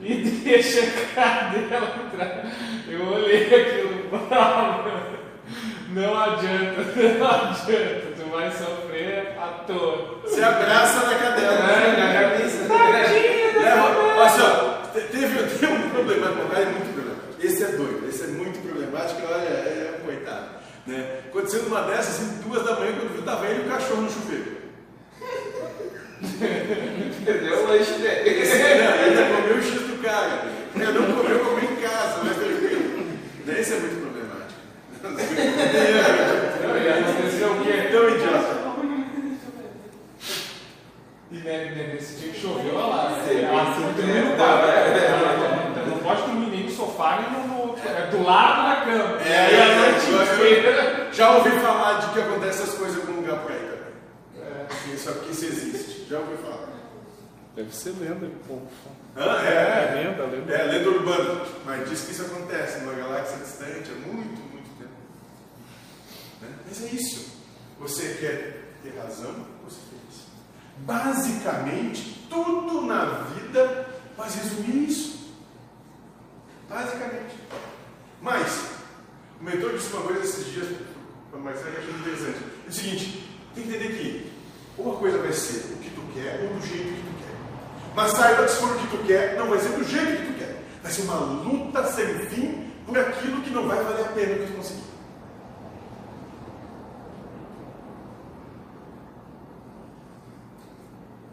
E 0.00 0.14
deixa 0.44 0.80
a 0.80 1.14
cadela 1.14 1.92
entrar. 2.06 2.44
Eu 2.88 3.04
olhei 3.12 3.44
aquilo, 3.46 4.08
não 5.90 6.20
adianta, 6.20 6.82
não 7.18 7.26
adianta, 7.26 8.17
vai 8.38 8.52
sofrer 8.52 9.34
à 9.36 9.48
toa. 9.66 10.20
Você 10.22 10.40
abraça 10.40 11.06
na 11.06 11.18
cadela. 11.18 11.58
Ai, 11.60 11.96
na 11.96 12.12
cabeça. 12.22 12.72
É, 12.72 13.74
olha 14.16 14.30
só, 14.30 14.90
te- 14.94 15.00
teve, 15.08 15.42
teve 15.58 15.72
um 15.72 15.90
problema, 15.90 16.30
o 16.30 16.48
cara 16.48 16.62
é 16.62 16.66
muito 16.66 16.92
problemático. 16.94 17.34
Esse 17.40 17.64
é 17.64 17.66
doido, 17.66 18.08
esse 18.08 18.22
é 18.22 18.26
muito 18.28 18.60
problemático, 18.60 19.20
olha, 19.28 19.42
é, 19.42 19.90
é 19.92 19.98
um 20.00 20.04
coitado. 20.06 20.50
Né? 20.86 21.20
Aconteceu 21.28 21.64
numa 21.64 21.82
dessas, 21.82 22.20
assim, 22.20 22.40
duas 22.42 22.62
da 22.64 22.74
manhã, 22.76 22.92
quando 22.92 23.12
viu, 23.12 23.22
tava 23.22 23.46
ele 23.46 23.64
e 23.64 23.66
o 23.66 23.70
cachorro 23.70 24.02
no 24.02 24.10
chuveiro. 24.10 24.58
Perdeu 27.24 27.64
o 27.64 27.66
lanche 27.68 27.92
dele. 27.94 28.40
Esse 28.40 28.56
não, 28.58 28.92
ainda 29.04 29.36
comeu 29.36 29.56
o 29.56 29.62
X 29.62 29.72
do 29.82 30.02
cara. 30.02 30.44
Ele 30.74 30.92
não 30.92 31.16
comeu, 31.16 31.38
comeu 31.40 31.70
em 31.72 31.76
casa, 31.76 32.20
mas 32.24 32.36
tranquilo. 32.36 33.04
Né? 33.46 33.60
Esse 33.60 33.72
é 33.74 33.76
muito 33.78 34.00
problemático. 34.00 34.07
Não, 36.62 36.76
e 36.76 36.88
aconteceu 36.88 37.52
o 37.52 37.64
quê? 37.64 37.88
Tão 37.90 38.08
idiota. 38.08 38.58
E 41.30 41.36
né, 41.36 41.92
nesse 41.92 42.16
dia 42.16 42.32
que 42.32 42.40
choveu, 42.40 42.74
olha 42.74 42.86
lá. 42.86 43.22
não 45.86 45.98
pode 45.98 46.22
dormir 46.22 46.50
nem 46.50 46.64
no 46.64 46.70
sofá, 46.70 47.20
nem 47.20 47.30
no, 47.46 47.76
é 47.76 48.06
do 48.10 48.22
lado 48.22 48.62
da 48.68 48.76
cama. 48.86 49.20
É, 49.22 49.46
aí 49.46 49.60
a 49.60 49.66
é, 49.66 49.76
noite. 49.76 51.16
Já 51.16 51.36
ouvi 51.36 51.50
falar 51.50 52.00
de 52.00 52.12
que 52.12 52.20
acontece 52.20 52.62
essas 52.62 52.78
coisas 52.78 52.96
algum 53.00 53.20
lugar 53.20 53.40
por 53.40 53.52
aí 53.52 53.58
também. 53.58 53.78
É. 54.42 54.94
Isso 54.94 55.10
aqui 55.10 55.30
isso 55.30 55.44
existe. 55.44 56.06
Já 56.08 56.18
ouvi 56.18 56.36
falar. 56.36 56.68
Deve 57.54 57.74
ser 57.74 57.92
lenda, 58.00 58.30
pô. 58.46 58.58
Ah, 59.16 59.44
É, 59.44 59.50
é. 59.50 60.04
lenda, 60.04 60.24
lenda. 60.24 60.54
É, 60.54 60.62
lenda 60.62 60.88
urbana. 60.90 61.40
Mas 61.66 61.90
diz 61.90 62.02
que 62.02 62.12
isso 62.12 62.22
acontece 62.22 62.78
numa 62.78 62.94
galáxia 62.94 63.36
distante 63.38 63.90
há 63.90 64.06
muito? 64.06 64.47
Mas 66.68 66.84
é 66.84 66.86
isso. 66.88 67.38
Você 67.80 68.16
quer 68.20 68.74
ter 68.82 68.98
razão? 68.98 69.34
Você 69.64 69.80
fez. 69.90 70.26
Basicamente, 70.78 72.26
tudo 72.28 72.82
na 72.82 73.24
vida 73.34 73.88
vai 74.16 74.28
resumir 74.30 74.88
isso. 74.88 75.32
Basicamente. 76.68 77.34
Mas, 78.20 78.70
o 79.40 79.44
mentor 79.44 79.72
disse 79.72 79.92
uma 79.92 80.02
coisa 80.02 80.24
esses 80.24 80.52
dias 80.52 80.66
que 80.68 80.84
eu 81.32 81.48
achei 81.48 81.94
interessante. 82.00 82.44
É 82.66 82.68
o 82.68 82.72
seguinte, 82.72 83.30
tem 83.54 83.64
que 83.64 83.70
entender 83.70 83.96
que 83.96 84.32
ou 84.76 84.94
a 84.94 84.98
coisa 84.98 85.18
vai 85.18 85.32
ser 85.32 85.72
o 85.72 85.76
que 85.78 85.90
tu 85.90 86.02
quer 86.14 86.40
ou 86.42 86.54
do 86.54 86.66
jeito 86.66 86.94
que 86.94 87.02
tu 87.02 87.14
quer. 87.24 87.94
Mas 87.96 88.12
saiba 88.12 88.44
que 88.44 88.50
se 88.50 88.56
for 88.56 88.76
o 88.76 88.78
que 88.78 88.96
tu 88.96 89.04
quer, 89.06 89.36
não 89.36 89.48
vai 89.48 89.58
ser 89.58 89.70
do 89.70 89.84
jeito 89.84 90.22
que 90.22 90.32
tu 90.32 90.38
quer. 90.38 90.62
Vai 90.82 90.92
ser 90.92 91.02
uma 91.02 91.16
luta 91.16 91.84
sem 91.92 92.18
fim 92.28 92.70
por 92.86 92.98
aquilo 92.98 93.42
que 93.42 93.50
não 93.50 93.66
vai 93.66 93.82
valer 93.82 94.04
a 94.04 94.08
pena 94.08 94.34
que 94.34 94.46
tu 94.46 94.56
conseguir. 94.56 94.88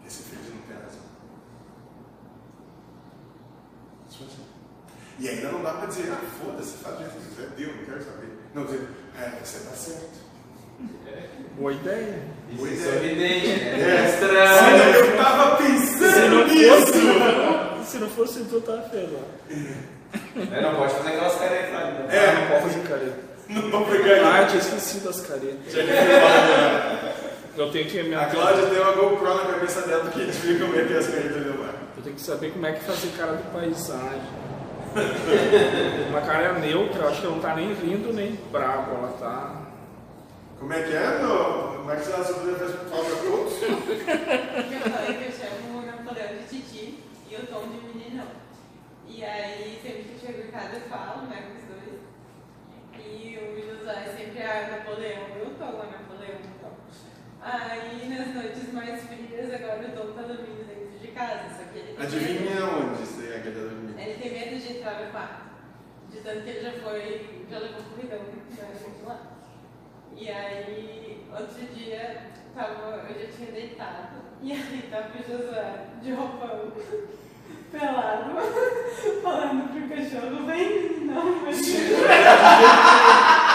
Esse 0.06 0.22
feliz 0.22 0.50
não 0.50 0.62
tem 0.62 0.76
razão. 0.76 1.00
Isso 4.05 4.05
vai 4.05 4.05
ser. 4.05 4.05
E 5.18 5.28
ainda 5.28 5.48
não 5.50 5.62
dá 5.62 5.72
para 5.72 5.86
dizer, 5.86 6.10
ah, 6.12 6.20
foda-se, 6.44 6.76
faz 6.82 6.96
do 6.96 7.00
jeito 7.04 7.14
que 7.16 7.28
quiser, 7.34 7.48
deu, 7.56 7.74
não 7.76 7.84
quero 7.84 8.04
saber. 8.04 8.28
Não 8.54 8.64
dizer, 8.64 8.88
é, 9.18 9.30
você 9.42 9.56
está 9.58 9.70
certo. 9.74 10.26
Boa 11.58 11.72
ideia. 11.72 12.22
Boa 12.52 12.68
Isso 12.68 12.82
ideia. 12.86 12.94
é 12.94 13.04
evidente, 13.06 13.46
É. 13.46 13.76
né? 13.78 14.10
Estranho. 14.10 14.94
Eu 14.94 15.16
tava 15.16 15.56
Se 15.56 15.62
pensando 15.62 16.46
nisso! 16.48 17.84
se 17.90 17.98
não 17.98 18.10
fosse 18.10 18.40
tu, 18.44 18.60
tá 18.60 18.82
feio 18.90 19.08
lá. 19.14 20.54
É, 20.54 20.60
não 20.60 20.74
pode 20.76 20.94
fazer 20.94 21.08
aquelas 21.08 21.34
caretas 21.36 21.74
ali, 21.74 21.92
né? 21.92 22.06
É. 22.10 22.34
Não 22.34 22.48
pode 22.48 22.62
fazer 22.74 22.88
careta. 22.88 23.18
Não 23.48 23.70
vou 23.70 23.86
pegar 23.86 24.42
Ah, 24.42 24.44
tinha 24.46 24.58
esquecido 24.60 25.04
das 25.04 25.20
caretas. 25.22 25.72
Já 25.72 25.82
que 25.82 25.88
ele 25.90 26.20
fala, 26.20 27.14
Eu 27.56 27.70
tenho 27.70 27.88
que 27.88 28.02
me 28.02 28.14
A 28.14 28.26
Cláudia 28.26 28.66
tem 28.66 28.78
uma 28.78 28.92
GoPro 28.92 29.34
na 29.34 29.52
cabeça 29.52 29.80
dela 29.86 30.04
do 30.04 30.10
que 30.10 30.20
a 30.20 30.24
gente 30.26 30.38
viu 30.38 30.66
como 30.66 30.78
é 30.78 30.84
que 30.84 30.92
é 30.92 30.98
as 30.98 31.06
caretas 31.06 31.42
do 31.42 31.58
mar. 31.58 31.74
Eu 31.96 32.02
tenho 32.02 32.14
que 32.14 32.20
saber 32.20 32.52
como 32.52 32.66
é 32.66 32.72
que 32.72 32.84
fazer 32.84 33.16
cara 33.16 33.36
de 33.36 33.42
paisagem. 33.44 34.46
Uma 36.10 36.20
cara 36.20 36.58
neutra, 36.58 37.02
eu 37.02 37.08
acho 37.08 37.20
que 37.20 37.26
ela 37.26 37.34
não 37.34 37.42
tá 37.42 37.54
nem 37.54 37.72
rindo 37.72 38.12
nem 38.12 38.32
brava, 38.52 38.92
ela 38.92 39.08
tá. 39.18 39.62
Como 40.58 40.72
é 40.72 40.82
que 40.82 40.94
é? 40.94 41.18
No... 41.18 41.76
Como 41.78 41.92
é 41.92 41.96
que 41.96 42.04
você 42.04 42.12
faz 42.12 42.26
fala 42.26 43.04
pra 43.04 43.16
todos? 43.16 43.62
Eu 43.62 44.90
falei 44.90 45.14
que 45.14 45.24
eu 45.24 45.32
chamo 45.32 45.78
o 45.78 45.86
Napoleão 45.86 46.28
de 46.28 46.48
Titi 46.48 46.98
e 47.30 47.36
o 47.36 47.46
Tom 47.46 47.62
de 47.68 47.78
meninão. 47.86 48.26
E 49.08 49.24
aí, 49.24 49.78
sempre 49.82 50.02
que 50.02 50.14
eu 50.14 50.32
chego 50.32 50.48
em 50.48 50.50
casa, 50.50 50.74
eu 50.76 50.80
falo, 50.90 51.26
né, 51.28 51.44
com 51.46 51.58
os 51.58 51.64
dois. 51.68 52.00
E 52.98 53.38
o 53.38 53.78
José 53.78 54.14
sempre 54.16 54.40
é 54.40 54.68
Napoleão 54.70 55.22
e 55.36 55.46
o 55.46 55.50
Tom 55.54 55.82
é 55.82 55.86
Napoleão. 55.92 56.55
Aí, 57.48 58.08
nas 58.08 58.34
noites 58.34 58.72
mais 58.72 59.02
frias, 59.04 59.54
agora 59.54 59.86
o 59.86 59.92
Tom 59.96 60.12
tá 60.14 60.22
dormindo 60.22 60.66
dentro 60.66 60.98
de 61.00 61.08
casa, 61.08 61.48
só 61.56 61.62
que 61.72 61.78
ele 61.78 61.94
tem 61.94 62.04
Adivinha 62.04 62.64
onde 62.66 63.02
isso 63.04 63.20
aí 63.20 63.32
é 63.34 63.38
que 63.40 63.48
ele 63.48 63.54
tá 63.54 63.60
dormindo? 63.68 63.94
medo- 63.94 64.00
Ele 64.10 64.18
tem 64.20 64.32
medo 64.32 64.56
de 64.60 64.72
entrar 64.78 65.04
no 65.04 65.10
quarto. 65.12 65.46
De 66.10 66.18
tanto 66.22 66.40
que 66.42 66.50
ele 66.50 66.60
já 66.60 66.72
foi, 66.82 67.44
já 67.48 67.58
levou 67.60 67.82
comidão, 67.84 68.18
já 68.56 68.64
levou 68.64 69.08
lá. 69.08 69.20
E 70.16 70.28
aí, 70.30 71.24
outro 71.30 71.66
dia, 71.74 72.30
tava, 72.54 73.06
eu 73.08 73.20
já 73.20 73.26
tinha 73.36 73.52
deitado, 73.52 74.16
e 74.42 74.52
aí 74.52 74.88
tava 74.90 75.10
o 75.14 75.22
Josué 75.22 75.86
de 76.02 76.12
roupão, 76.14 76.72
pelado, 77.70 78.30
falando 79.22 79.70
pro 79.70 79.88
cachorro, 79.96 80.46
vem, 80.46 81.00
não, 81.06 81.44
vem. 81.44 81.54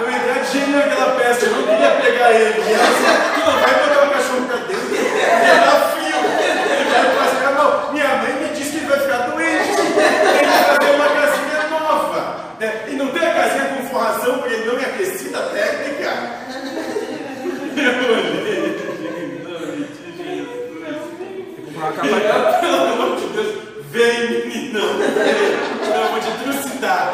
Não 0.00 0.08
entrar 0.10 0.38
de 0.42 0.58
nenhum 0.58 0.78
naquela 0.78 1.10
peça, 1.16 1.46
eu 1.46 1.52
não 1.52 1.62
queria 1.64 1.90
pegar 2.02 2.32
ele. 2.32 2.60
E 2.60 2.72
ela 2.72 2.86
disse, 2.86 3.04
tu 3.34 3.40
não 3.50 3.58
vai 3.60 3.74
botar 3.74 4.02
o 4.02 4.10
cachorro 4.10 4.46
pra 4.46 4.56
dentro? 4.56 4.94
Ia 4.94 5.54
dar 5.64 5.78
fio. 5.92 6.18
Ele 6.42 6.84
vai 6.90 7.04
fazer, 7.28 7.54
não, 7.54 7.92
minha 7.92 8.08
mãe 8.16 8.32
me 8.34 8.48
disse 8.56 8.70
que 8.72 8.76
ele 8.78 8.86
vai 8.86 8.98
ficar 9.00 9.18
doente. 9.28 9.76
Tem 9.76 9.86
que 9.86 10.54
fazer 10.64 10.90
uma 10.96 11.08
casinha 11.08 11.62
nova. 11.70 12.20
né? 12.58 12.66
E 12.88 12.90
não 12.92 13.08
tem 13.08 13.22
a 13.28 13.34
casinha 13.34 13.64
com 13.66 13.86
forração 13.88 14.38
para 14.38 14.50
ele 14.52 14.64
não 14.66 14.76
aquecida 14.76 15.38
técnica. 15.38 16.10
Eu 17.74 17.92
olhei, 18.12 18.92
uma 21.74 21.92
capa, 21.92 22.58
pelo 22.60 22.76
amor 22.76 23.16
de 23.16 23.26
Deus, 23.28 23.54
vem 23.90 24.30
meninão. 24.30 24.90
Eu 24.92 26.10
vou 26.10 26.20
te 26.20 26.30
trucidar. 26.44 27.12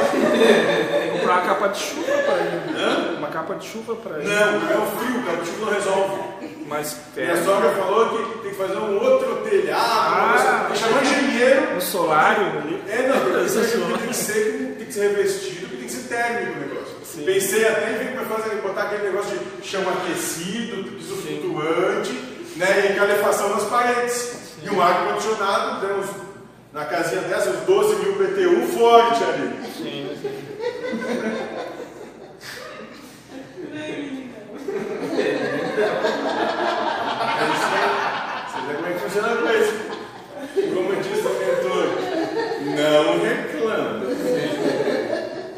Comprar 1.29 1.43
uma 1.43 1.47
capa 1.55 1.69
de 1.69 1.79
chuva 1.79 2.13
pra 2.25 2.35
ele. 2.37 3.17
Uma 3.19 3.29
capa 3.29 3.55
de 3.55 3.67
chuva 3.69 3.97
pra 3.97 4.19
ele. 4.19 4.29
Não, 4.29 4.71
é 4.71 4.77
o 4.79 4.87
frio, 4.99 5.23
cara, 5.25 5.39
o 5.39 5.43
tio 5.45 5.55
não 5.61 5.73
resolve. 5.73 6.23
Mas 6.67 6.97
Minha 7.17 7.29
pega 7.29 7.45
sogra 7.45 7.71
falou 7.71 8.09
que 8.11 8.39
tem 8.41 8.51
que 8.51 8.57
fazer 8.57 8.77
um 8.77 9.03
outro 9.03 9.37
telhado, 9.49 9.81
Ah. 9.81 10.65
tem 10.69 10.73
que 10.73 10.79
chamar 10.79 11.03
engenheiro. 11.03 11.77
um 11.77 11.81
solário 11.81 12.47
ali. 12.59 12.83
É, 12.89 13.09
não, 13.09 13.45
isso 13.45 13.59
tem 13.99 14.09
que 14.09 14.15
ser, 14.17 14.75
tem 14.77 14.87
que 14.87 14.93
ser 14.93 15.01
revestido, 15.09 15.67
tem 15.77 15.87
que 15.87 15.93
ser 15.93 16.09
térmico 16.15 16.53
o 16.53 16.61
negócio. 16.61 16.95
Sim. 17.05 17.25
Pensei 17.25 17.67
até 17.67 17.93
em 17.93 17.99
vir 17.99 18.13
para 18.13 18.25
fazer, 18.37 18.57
botar 18.57 18.83
aquele 18.83 19.05
negócio 19.05 19.39
de 19.61 19.67
chão 19.67 19.83
aquecido, 19.89 20.91
piso 20.93 21.17
Sim. 21.23 21.41
flutuante, 21.41 22.13
né, 22.57 22.91
e 22.91 22.95
calefação 22.99 23.49
nas 23.51 23.65
paredes. 23.65 24.37
E 24.63 24.69
um 24.69 24.83
ar-condicionado, 24.83 25.87
temos 25.87 26.07
na 26.75 26.85
casinha 26.85 27.23
dessa, 27.23 27.49
uns 27.51 27.61
12 27.61 27.97
mil 27.97 28.13
BTU 28.15 28.67
forte 28.79 29.25
ali. 29.25 29.59
Sim, 29.75 30.11
sim. 30.21 30.45
Vem, 33.73 34.29
Você 38.49 38.67
vê 38.67 38.75
como 38.75 38.87
é 38.87 38.93
que 38.93 38.99
funciona 39.01 39.33
a 39.33 39.37
coisa. 39.37 39.73
Como 40.75 40.97
disse 40.97 41.27
o 41.27 41.31
mentor, 41.39 41.87
não 42.77 43.19
reclama. 43.23 44.01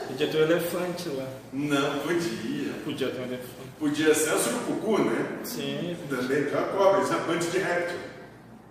Podia 0.09 0.29
ter 0.29 0.30
um 0.41 0.43
elefante 0.43 1.09
lá. 1.11 1.29
Não 1.53 1.99
podia. 2.01 2.73
Podia 2.85 3.11
ter 3.11 3.21
um 3.21 3.25
elefante. 3.25 3.71
Podia 3.79 4.15
ser 4.15 4.35
o 4.35 4.39
surucucu, 4.39 4.99
né? 4.99 5.41
Sim. 5.45 5.97
Também 6.09 6.49
já 6.49 6.63
cobra, 6.65 7.03
é 7.03 7.21
punch 7.25 7.51
de 7.51 7.59
réptil. 7.59 7.99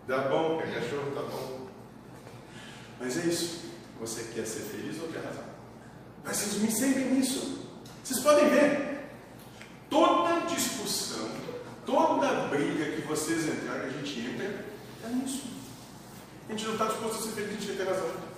Dá 0.08 0.18
bom, 0.28 0.58
cachorro, 0.60 1.12
tá 1.14 1.22
bom. 1.22 1.68
Mas 3.00 3.18
é 3.18 3.28
isso. 3.28 3.70
Você 4.00 4.24
quer 4.34 4.46
ser 4.46 4.62
feliz 4.62 5.02
ou 5.02 5.08
quer 5.10 5.24
razão? 5.24 5.44
Vai 6.24 6.34
se 6.34 6.46
resumir 6.46 6.72
sempre 6.72 7.04
nisso. 7.06 7.68
Vocês 8.04 8.20
podem 8.20 8.50
ver. 8.50 8.90
Toda 9.90 10.46
discussão, 10.46 11.28
toda 11.84 12.48
briga 12.50 12.92
que 12.92 13.02
vocês 13.02 13.48
entrarem, 13.48 13.88
a 13.88 13.90
gente 13.90 14.20
entra, 14.20 14.66
é 15.04 15.08
nisso. 15.10 15.44
A 16.48 16.52
gente 16.52 16.66
não 16.66 16.74
está 16.74 16.86
disposto 16.86 17.16
a 17.16 17.22
ser 17.24 17.30
feliz, 17.30 17.50
a 17.50 17.54
gente 17.54 17.68
quer 17.68 17.86
ter 17.86 17.90
razão. 17.90 18.29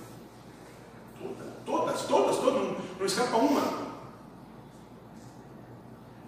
Toda, 1.21 1.51
todas, 1.65 2.01
todas, 2.03 2.37
todas, 2.37 2.53
não, 2.53 2.77
não 2.99 3.05
escapa 3.05 3.37
uma. 3.37 3.91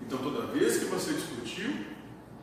Então, 0.02 0.20
toda 0.20 0.48
vez 0.48 0.78
que 0.78 0.86
você 0.86 1.14
discutiu, 1.14 1.86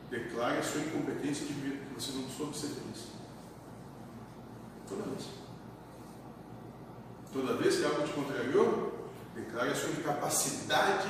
declare 0.09 0.57
a 0.57 0.63
sua 0.63 0.81
incompetência 0.81 1.45
de 1.45 1.53
ver 1.53 1.77
que 1.79 1.93
você 1.93 2.11
não 2.17 2.27
soube 2.29 2.57
ser 2.57 2.67
feliz. 2.67 3.07
Toda 4.89 5.03
vez. 5.03 5.29
Toda 7.31 7.55
vez 7.55 7.77
que 7.77 7.85
algo 7.85 8.03
te 8.03 8.11
contrariou, 8.11 9.09
declare 9.33 9.69
a 9.69 9.75
sua 9.75 9.91
incapacidade 9.91 11.07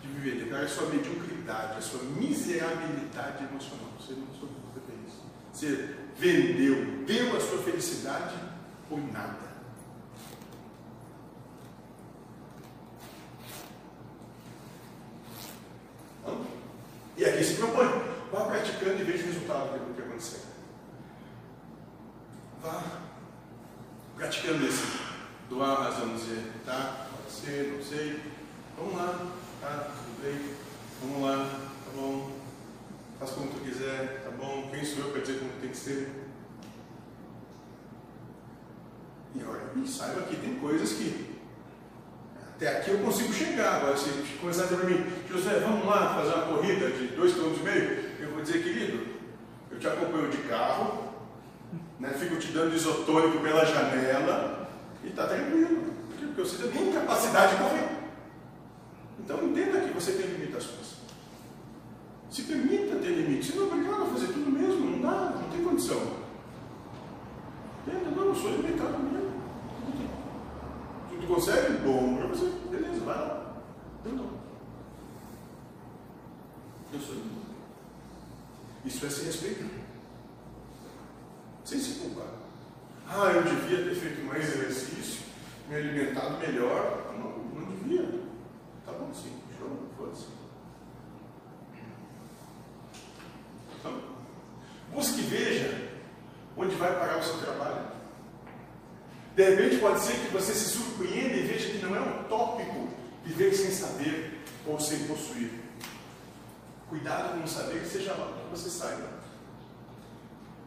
de 0.00 0.08
viver, 0.08 0.44
declare 0.44 0.66
a 0.66 0.68
sua 0.68 0.86
mediocridade, 0.88 1.78
a 1.78 1.80
sua 1.80 2.02
miserabilidade 2.04 3.44
emocional. 3.44 3.88
Você 3.98 4.12
não 4.12 4.32
soube 4.38 4.54
ser 4.72 4.80
feliz. 4.86 5.14
Você 5.52 5.96
vendeu, 6.16 7.04
deu 7.04 7.36
a 7.36 7.40
sua 7.40 7.58
felicidade 7.62 8.36
por 8.88 9.00
nada. 9.12 9.46
Então, 16.15 16.15
E 17.16 17.24
aqui 17.24 17.44
se 17.44 17.54
propõe, 17.54 17.86
vá 18.30 18.44
praticando 18.44 19.00
e 19.00 19.04
veja 19.04 19.24
o 19.24 19.26
resultado 19.26 19.72
daquilo 19.72 19.94
que 19.94 20.02
acontecer. 20.02 20.40
Vá 22.62 22.82
praticando 24.16 24.66
esse. 24.66 25.06
Doar 25.48 25.70
a 25.70 25.84
razão, 25.84 26.14
dizer, 26.16 26.42
tá, 26.64 27.06
pode 27.12 27.32
ser, 27.32 27.74
não 27.76 27.84
sei, 27.84 28.20
vamos 28.76 28.96
lá, 28.96 29.26
tá, 29.60 29.92
tudo 29.94 30.20
bem, 30.20 30.56
vamos 31.00 31.22
lá, 31.22 31.48
tá 31.84 31.90
bom, 31.94 32.32
faz 33.16 33.30
como 33.30 33.52
tu 33.52 33.60
quiser, 33.60 34.24
tá 34.24 34.30
bom, 34.30 34.68
quem 34.72 34.84
sou 34.84 35.04
eu 35.04 35.12
para 35.12 35.20
dizer 35.20 35.38
como 35.38 35.52
tem 35.60 35.70
que 35.70 35.76
ser? 35.76 36.10
E 39.36 39.44
olha, 39.44 39.86
saiba 39.86 40.22
que 40.22 40.34
tem 40.34 40.56
coisas 40.58 40.94
que 40.94 41.35
até 42.56 42.78
aqui 42.78 42.90
eu 42.90 42.98
consigo 42.98 43.32
chegar. 43.32 43.76
Agora, 43.76 43.96
se 43.96 44.10
começar 44.40 44.62
a 44.62 44.64
dizer 44.64 44.76
para 44.78 44.88
mim, 44.88 45.04
José, 45.30 45.60
vamos 45.60 45.86
lá 45.86 46.14
fazer 46.14 46.34
uma 46.34 46.56
corrida 46.56 46.90
de 46.90 47.08
2,5 47.08 47.58
km, 47.60 48.22
eu 48.22 48.30
vou 48.30 48.42
dizer, 48.42 48.62
querido, 48.62 49.06
eu 49.70 49.78
te 49.78 49.86
acompanho 49.86 50.30
de 50.30 50.38
carro, 50.38 51.12
né, 52.00 52.14
fico 52.18 52.36
te 52.36 52.52
dando 52.52 52.74
isotônico 52.74 53.40
pela 53.40 53.64
janela 53.64 54.70
e 55.04 55.08
está 55.08 55.26
tranquilo. 55.26 55.94
Porque 56.18 56.40
você 56.40 56.68
tem 56.68 56.92
capacidade 56.92 57.56
de 57.56 57.62
correr. 57.62 57.88
Então 59.20 59.44
entenda 59.44 59.80
que 59.80 59.92
você 59.92 60.12
tem 60.12 60.26
limitações. 60.26 60.96
Se 62.30 62.42
permita 62.42 62.96
ter 62.96 63.08
limites. 63.08 63.50
Você 63.50 63.58
não 63.58 63.64
é 63.64 63.72
obrigado 63.72 64.02
a 64.02 64.06
fazer 64.06 64.26
tudo 64.28 64.50
mesmo, 64.50 64.90
não 64.90 65.00
dá, 65.00 65.32
não 65.36 65.50
tem 65.50 65.62
condição. 65.62 66.00
Entenda, 67.86 68.10
não, 68.10 68.26
eu 68.26 68.34
sou 68.34 68.50
limitado 68.50 68.98
mesmo. 68.98 69.35
Tu, 71.20 71.26
consegue? 71.26 71.78
Bom 71.78 72.16
para 72.16 72.26
você. 72.28 72.52
Beleza, 72.70 73.04
vai 73.04 73.16
lá. 73.16 73.56
Eu 74.04 74.12
não. 74.12 74.30
Eu 76.92 77.00
sou 77.00 77.14
limitado. 77.14 77.46
Isso 78.84 79.06
é 79.06 79.10
se 79.10 79.24
respeitar. 79.24 79.66
Sem 81.64 81.80
se 81.80 82.00
culpar. 82.00 82.28
Ah, 83.08 83.32
eu 83.32 83.42
devia 83.42 83.84
ter 83.84 83.94
feito 83.94 84.24
mais 84.24 84.44
exercício, 84.44 85.22
me 85.68 85.76
alimentado 85.76 86.38
melhor. 86.38 87.12
Não, 87.18 87.60
não 87.60 87.68
devia. 87.70 88.20
Tá 88.84 88.92
bom 88.92 89.12
sim, 89.12 89.40
show, 89.58 89.88
foda-se. 89.96 90.26
Então, 93.78 94.00
busque 94.92 95.20
e 95.20 95.24
veja 95.24 95.90
onde 96.56 96.74
vai 96.76 96.98
parar 96.98 97.18
o 97.18 97.22
seu 97.22 97.38
trabalho. 97.38 97.85
De 99.36 99.44
repente 99.44 99.76
pode 99.76 100.00
ser 100.00 100.14
que 100.14 100.32
você 100.32 100.54
se 100.54 100.70
surpreenda 100.70 101.36
e 101.36 101.42
veja 101.42 101.68
que 101.68 101.84
não 101.84 101.94
é 101.94 102.00
utópico 102.00 102.88
viver 103.22 103.52
sem 103.52 103.70
saber 103.70 104.40
ou 104.66 104.80
sem 104.80 105.00
possuir. 105.00 105.50
Cuidado 106.88 107.34
com 107.34 107.40
não 107.40 107.46
saber 107.46 107.80
que 107.80 107.86
seja 107.86 108.14
lá 108.14 108.32
que 108.32 108.58
você 108.58 108.70
saiba. 108.70 109.10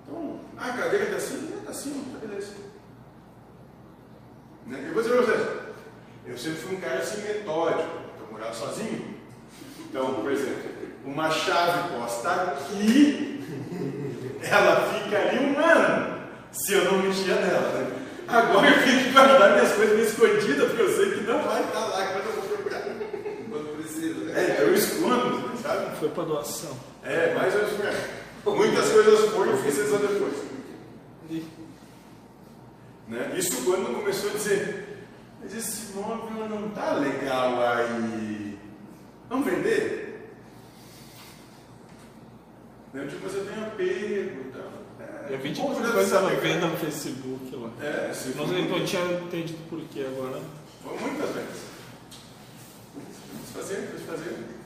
Então, 0.04 0.40
ah, 0.56 0.68
a 0.68 0.78
cadeira 0.78 1.06
está 1.06 1.18
assim, 1.18 1.52
está 1.58 1.72
assim, 1.72 2.14
tá 2.14 2.28
beleza. 2.28 2.52
Né? 4.68 4.86
Eu 4.88 4.94
vou 4.94 5.02
dizer 5.02 5.16
para 5.16 5.26
vocês, 5.26 5.60
eu 6.28 6.38
sempre 6.38 6.60
fui 6.60 6.76
um 6.76 6.80
cara 6.80 7.00
assim 7.00 7.22
metódico, 7.22 7.90
eu 8.20 8.32
morava 8.32 8.54
sozinho. 8.54 9.16
Então, 9.80 10.14
por 10.14 10.32
exemplo, 10.32 10.70
uma 11.06 11.32
chave 11.32 11.96
posta 11.96 12.30
aqui, 12.30 13.44
ela 14.44 14.94
fica 14.94 15.18
ali 15.18 15.40
um 15.40 15.58
ano, 15.58 16.30
se 16.52 16.74
eu 16.74 16.86
não 16.86 17.02
mexer 17.02 17.34
nela. 17.34 17.72
Né? 17.72 17.99
Agora 18.30 18.70
eu 18.70 18.84
tenho 18.84 19.04
que 19.04 19.12
guardar 19.12 19.54
minhas 19.54 19.72
coisas 19.74 19.96
meio 19.96 20.08
escondidas, 20.08 20.68
porque 20.68 20.82
eu 20.84 20.96
sei 20.96 21.12
que 21.12 21.22
não 21.22 21.42
vai 21.42 21.64
estar 21.64 21.80
lá 21.80 22.06
quando 22.06 22.26
eu 22.26 22.34
vou 22.34 22.44
procurar. 22.44 22.82
Quando 23.50 23.78
precisa, 23.78 24.26
né? 24.26 24.34
É, 24.40 24.52
então 24.52 24.66
eu 24.68 24.74
escondo, 24.76 25.58
sabe? 25.58 25.98
Foi 25.98 26.10
para 26.10 26.24
doação. 26.24 26.78
É, 27.04 27.34
mais 27.34 27.56
ou 27.56 27.62
menos. 27.62 28.20
Muitas 28.46 28.90
coisas 28.90 29.30
foram 29.32 29.56
e 29.56 29.62
precisam 29.62 30.00
depois. 30.00 30.50
Né? 33.08 33.34
Isso 33.36 33.66
quando 33.66 33.96
começou 33.96 34.30
a 34.30 34.34
dizer, 34.34 35.08
mas 35.42 35.56
esse 35.56 35.94
móvel 35.94 36.48
não 36.48 36.70
tá 36.70 36.94
legal 36.94 37.60
aí. 37.60 38.58
Vamos 39.28 39.46
vender? 39.46 40.32
Né? 42.94 43.08
Tipo, 43.08 43.28
você 43.28 43.40
tem 43.40 43.64
apego 43.64 44.42
e 44.42 44.52
tal. 44.54 44.80
Eu 45.30 45.38
vi 45.40 45.50
um 45.50 45.54
tipo 45.54 45.68
pouco 45.68 45.92
coisa 45.92 46.22
venda 46.36 46.68
no 46.68 46.78
Facebook. 46.78 47.49
É, 47.82 48.12
se 48.14 48.36
Não, 48.36 48.48
sei, 48.48 48.68
não 48.68 48.86
tinha 48.86 49.04
entendido 49.14 49.60
por 49.70 49.80
que 49.82 50.06
agora. 50.06 50.42
Foi 50.84 50.98
muitas 51.00 51.30
vezes. 51.34 51.70
Desfazendo, 53.42 53.92
desfazendo. 53.98 54.60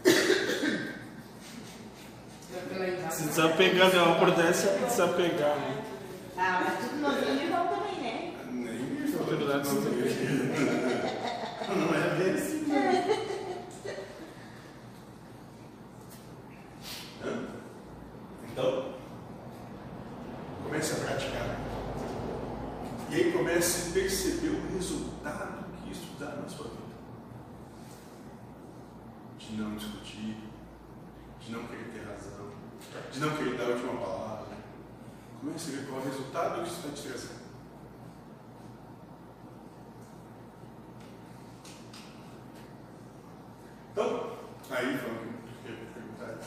Se 3.12 3.24
desapegando, 3.26 3.96
é 3.96 4.02
uma 4.02 4.16
prudência 4.16 4.72
pra 4.72 4.88
desapegar, 4.88 5.56
né? 5.58 5.84
Ah, 6.38 6.64
mas 6.66 6.90
tudo 6.90 7.02
novinho 7.02 7.46
igual 7.48 7.68
também, 7.68 8.02
né? 8.02 8.34
Nem 8.52 8.78
me 8.78 9.08
falou. 9.12 9.38
Verdade, 9.38 9.68
não, 9.70 9.82
não 11.76 11.96
é 11.96 12.16
bem 12.16 12.34
assim. 12.34 12.66
não. 12.68 12.78
Hã? 17.24 17.48
Então, 18.52 18.94
comece 20.64 20.94
a 20.94 20.96
praticar. 21.06 21.54
E 23.10 23.16
aí 23.16 23.32
comece 23.32 23.90
a 23.90 23.94
perceber 23.94 24.50
o 24.50 24.74
resultado 24.74 25.66
que 25.84 25.92
isso 25.92 26.16
dá 26.20 26.36
na 26.36 26.50
sua 26.50 26.66
vida. 26.66 26.82
De 29.38 29.56
não 29.56 29.76
discutir, 29.76 30.38
de 31.40 31.52
não 31.52 31.64
querer 31.68 31.92
ter 31.94 32.06
razão, 32.08 32.52
de 33.14 33.20
não 33.20 33.38
querer 33.38 33.56
dar 33.56 33.66
a 33.66 33.68
última 33.68 33.94
palavra. 33.94 34.48
Comece 35.40 35.70
a 35.70 35.76
ver 35.76 35.88
qual 35.88 36.00
é 36.00 36.04
o 36.04 36.10
resultado 36.10 36.62
que 36.64 36.68
isso 36.68 36.78
está 36.78 36.90
te 36.90 37.08
trazendo. 37.08 37.44
Então, 43.92 44.38
aí 44.72 44.94
ia 44.94 44.98
perguntar. 44.98 46.40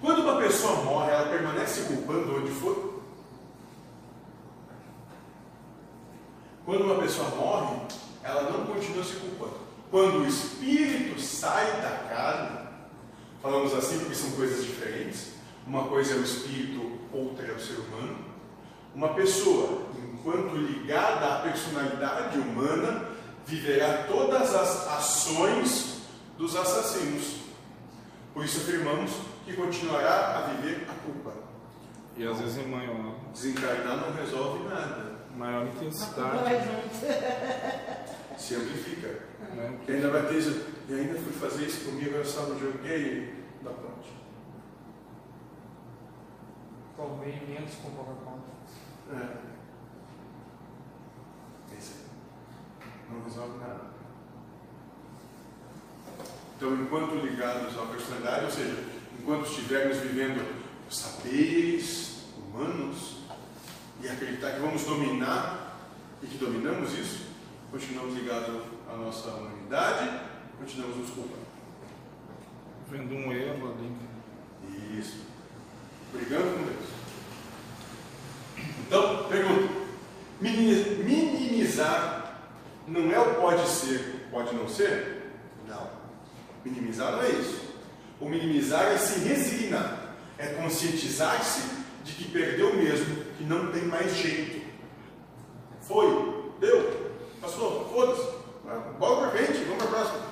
Quando 0.00 0.22
uma 0.22 0.40
pessoa 0.40 0.84
morre, 0.84 1.10
ela 1.10 1.28
permanece 1.28 1.82
culpando 1.82 2.36
onde 2.36 2.52
for? 2.52 3.02
Quando 6.64 6.84
uma 6.84 7.02
pessoa 7.02 7.30
morre, 7.30 7.88
ela 8.22 8.50
não 8.50 8.66
continua 8.66 9.02
se 9.02 9.16
culpando. 9.16 9.58
Quando 9.90 10.18
o 10.20 10.26
espírito 10.28 11.20
sai 11.20 11.80
da 11.80 11.90
carne, 12.08 12.68
falamos 13.42 13.74
assim 13.74 13.98
porque 13.98 14.14
são 14.14 14.30
coisas 14.32 14.64
diferentes. 14.64 15.37
Uma 15.68 15.84
coisa 15.86 16.14
é 16.14 16.16
o 16.16 16.22
espírito, 16.24 16.98
outra 17.12 17.46
é 17.46 17.52
o 17.52 17.60
ser 17.60 17.74
humano. 17.80 18.16
Uma 18.94 19.10
pessoa, 19.10 19.82
enquanto 20.02 20.56
ligada 20.56 21.26
à 21.26 21.38
personalidade 21.40 22.38
humana, 22.38 23.04
viverá 23.46 24.04
todas 24.08 24.54
as 24.54 24.88
ações 24.88 26.00
dos 26.38 26.56
assassinos. 26.56 27.40
Por 28.32 28.44
isso 28.46 28.60
afirmamos 28.60 29.12
que 29.44 29.52
continuará 29.52 30.38
a 30.38 30.40
viver 30.54 30.86
a 30.88 30.94
culpa. 31.04 31.32
E 32.16 32.26
às 32.26 32.40
vezes 32.40 32.56
em 32.58 32.68
maior, 32.68 33.14
Desencarnar 33.32 33.98
não 33.98 34.12
resolve 34.14 34.64
nada. 34.68 35.18
maior 35.36 35.66
intensidade. 35.66 36.38
Se 38.38 38.54
amplifica. 38.54 39.18
E 39.86 39.92
ainda 39.92 40.08
vai 40.10 40.26
ter 40.26 40.38
isso. 40.38 40.62
E 40.88 40.94
ainda 40.94 41.14
fui 41.20 41.32
fazer 41.34 41.66
isso 41.66 41.84
comigo, 41.84 42.16
eu 42.16 42.24
só 42.24 42.46
joguei 42.58 43.34
da 43.62 43.70
ponte. 43.70 44.17
Tomei 46.98 47.40
menos 47.46 47.76
com 47.76 47.90
Coca-Cola. 47.92 48.42
É. 49.12 49.38
É 51.72 51.78
isso 51.78 51.92
aí. 51.94 52.86
Não 53.08 53.22
resolve 53.22 53.56
nada. 53.60 53.82
Então, 56.56 56.74
enquanto 56.74 57.24
ligados 57.24 57.78
à 57.78 57.86
personalidade, 57.86 58.46
ou 58.46 58.50
seja, 58.50 58.84
enquanto 59.16 59.48
estivermos 59.48 59.98
vivendo 59.98 60.44
os 60.90 60.98
saberes 60.98 62.24
humanos 62.36 63.18
e 64.02 64.08
acreditar 64.08 64.54
que 64.54 64.60
vamos 64.60 64.82
dominar 64.82 65.78
e 66.20 66.26
que 66.26 66.36
dominamos 66.36 66.98
isso, 66.98 67.28
continuamos 67.70 68.16
ligados 68.16 68.60
à 68.92 68.96
nossa 68.96 69.30
humanidade, 69.30 70.20
continuamos 70.58 70.96
nos 70.96 71.10
culpando. 71.10 71.46
Vendo 72.90 73.14
um 73.14 73.32
erro 73.32 73.72
ali. 73.72 74.98
Isso. 74.98 75.27
Brigando 76.18 76.58
com 76.58 76.64
Deus. 76.64 76.88
Então, 78.86 79.28
pergunta: 79.28 79.72
minimi- 80.40 81.04
minimizar 81.04 82.40
não 82.86 83.12
é 83.12 83.18
o 83.20 83.34
pode 83.36 83.68
ser, 83.68 84.26
pode 84.30 84.54
não 84.54 84.68
ser? 84.68 85.32
Não. 85.68 85.88
Minimizar 86.64 87.12
não 87.12 87.22
é 87.22 87.30
isso. 87.30 87.68
O 88.20 88.28
minimizar 88.28 88.82
é 88.86 88.98
se 88.98 89.20
resignar, 89.20 90.14
é 90.38 90.46
conscientizar-se 90.48 91.62
de 92.02 92.12
que 92.14 92.30
perdeu 92.30 92.74
mesmo, 92.74 93.24
que 93.36 93.44
não 93.44 93.70
tem 93.70 93.84
mais 93.84 94.16
jeito. 94.16 94.66
Foi, 95.82 96.52
deu, 96.58 97.12
passou, 97.40 97.88
foda-se. 97.92 98.38
Bola 98.98 99.28
pra 99.30 99.38
frente, 99.38 99.64
vamos 99.64 99.84
pra 99.84 99.86
próxima. 99.86 100.28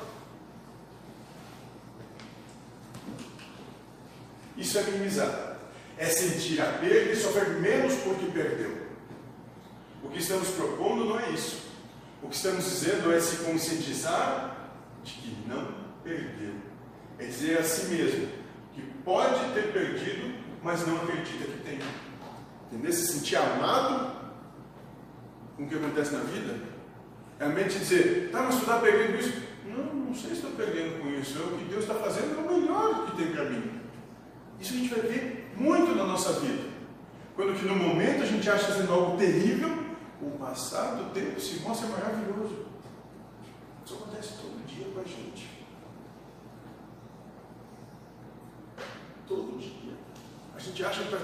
Isso 4.56 4.78
é 4.78 4.82
minimizar. 4.82 5.55
É 5.98 6.06
sentir 6.06 6.60
a 6.60 6.66
perda 6.66 7.12
e 7.12 7.16
sofrer 7.16 7.48
menos 7.60 7.94
porque 7.96 8.26
perdeu. 8.26 8.86
O 10.02 10.08
que 10.08 10.18
estamos 10.18 10.48
propondo 10.50 11.06
não 11.06 11.18
é 11.18 11.30
isso. 11.30 11.66
O 12.22 12.28
que 12.28 12.36
estamos 12.36 12.64
dizendo 12.64 13.12
é 13.12 13.20
se 13.20 13.44
conscientizar 13.44 14.70
de 15.02 15.12
que 15.12 15.36
não 15.48 15.74
perdeu. 16.02 16.54
É 17.18 17.24
dizer 17.24 17.58
a 17.58 17.62
si 17.62 17.86
mesmo 17.86 18.28
que 18.74 18.82
pode 19.04 19.52
ter 19.54 19.72
perdido, 19.72 20.34
mas 20.62 20.86
não 20.86 20.96
acredita 20.96 21.44
que 21.44 21.58
tem. 21.62 21.78
Entendeu? 22.70 22.92
Se 22.92 23.06
sentir 23.06 23.36
amado 23.36 24.16
com 25.56 25.64
o 25.64 25.68
que 25.68 25.74
acontece 25.74 26.12
na 26.12 26.20
vida. 26.20 26.54
É 27.38 27.44
a 27.44 27.48
mente 27.48 27.78
dizer, 27.78 28.30
tá, 28.30 28.42
mas 28.42 28.56
tu 28.56 28.60
está 28.62 28.78
perdendo 28.78 29.18
isso. 29.18 29.42
Não, 29.64 29.84
não 29.84 30.14
sei 30.14 30.30
se 30.30 30.36
estou 30.36 30.52
perdendo 30.52 31.00
com 31.00 31.08
isso. 31.08 31.38
É 31.38 31.42
o 31.42 31.58
que 31.58 31.64
Deus 31.64 31.82
está 31.82 31.94
fazendo 31.94 32.38
é 32.38 32.40
o 32.40 32.60
melhor 32.60 33.06
que 33.06 33.16
tem 33.16 33.32
para 33.32 33.44
mim. 33.44 33.80
Isso 34.60 34.74
a 34.74 34.76
gente 34.76 34.94
vai 34.94 35.00
ver 35.00 35.45
muito 35.56 35.94
na 35.94 36.04
nossa 36.04 36.34
vida. 36.34 36.76
Quando 37.34 37.58
que 37.58 37.66
no 37.66 37.76
momento 37.76 38.22
a 38.22 38.26
gente 38.26 38.48
acha 38.48 38.66
fazendo 38.66 38.92
algo 38.92 39.18
terrível, 39.18 39.84
o 40.20 40.30
passar 40.38 40.94
do 40.96 41.12
tempo 41.12 41.38
se 41.40 41.60
mostra 41.60 41.88
maravilhoso. 41.88 42.66
Isso 43.84 43.94
acontece 43.94 44.34
todo 44.40 44.66
dia 44.66 44.86
com 44.92 45.00
a 45.00 45.04
gente. 45.04 45.66
Todo 49.28 49.58
dia. 49.58 49.94
A 50.54 50.58
gente 50.58 50.84
acha 50.84 51.02
que, 51.04 51.16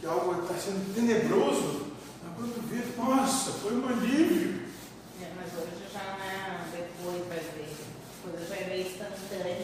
que 0.00 0.06
algo 0.06 0.42
está 0.42 0.54
sendo 0.54 0.94
tenebroso, 0.94 1.92
mas 2.24 2.34
quando 2.36 2.68
vê, 2.68 3.00
nossa, 3.00 3.52
foi 3.52 3.76
um 3.76 3.88
alívio. 3.88 4.66
É, 5.22 5.32
mas 5.36 5.52
hoje 5.54 5.92
já 5.92 6.02
não 6.02 6.24
é 6.24 6.36
depois 6.72 7.28
vai 7.28 7.38
ver. 7.38 7.85
Já 8.48 8.56
é 8.56 8.80
instantânea. 8.80 9.56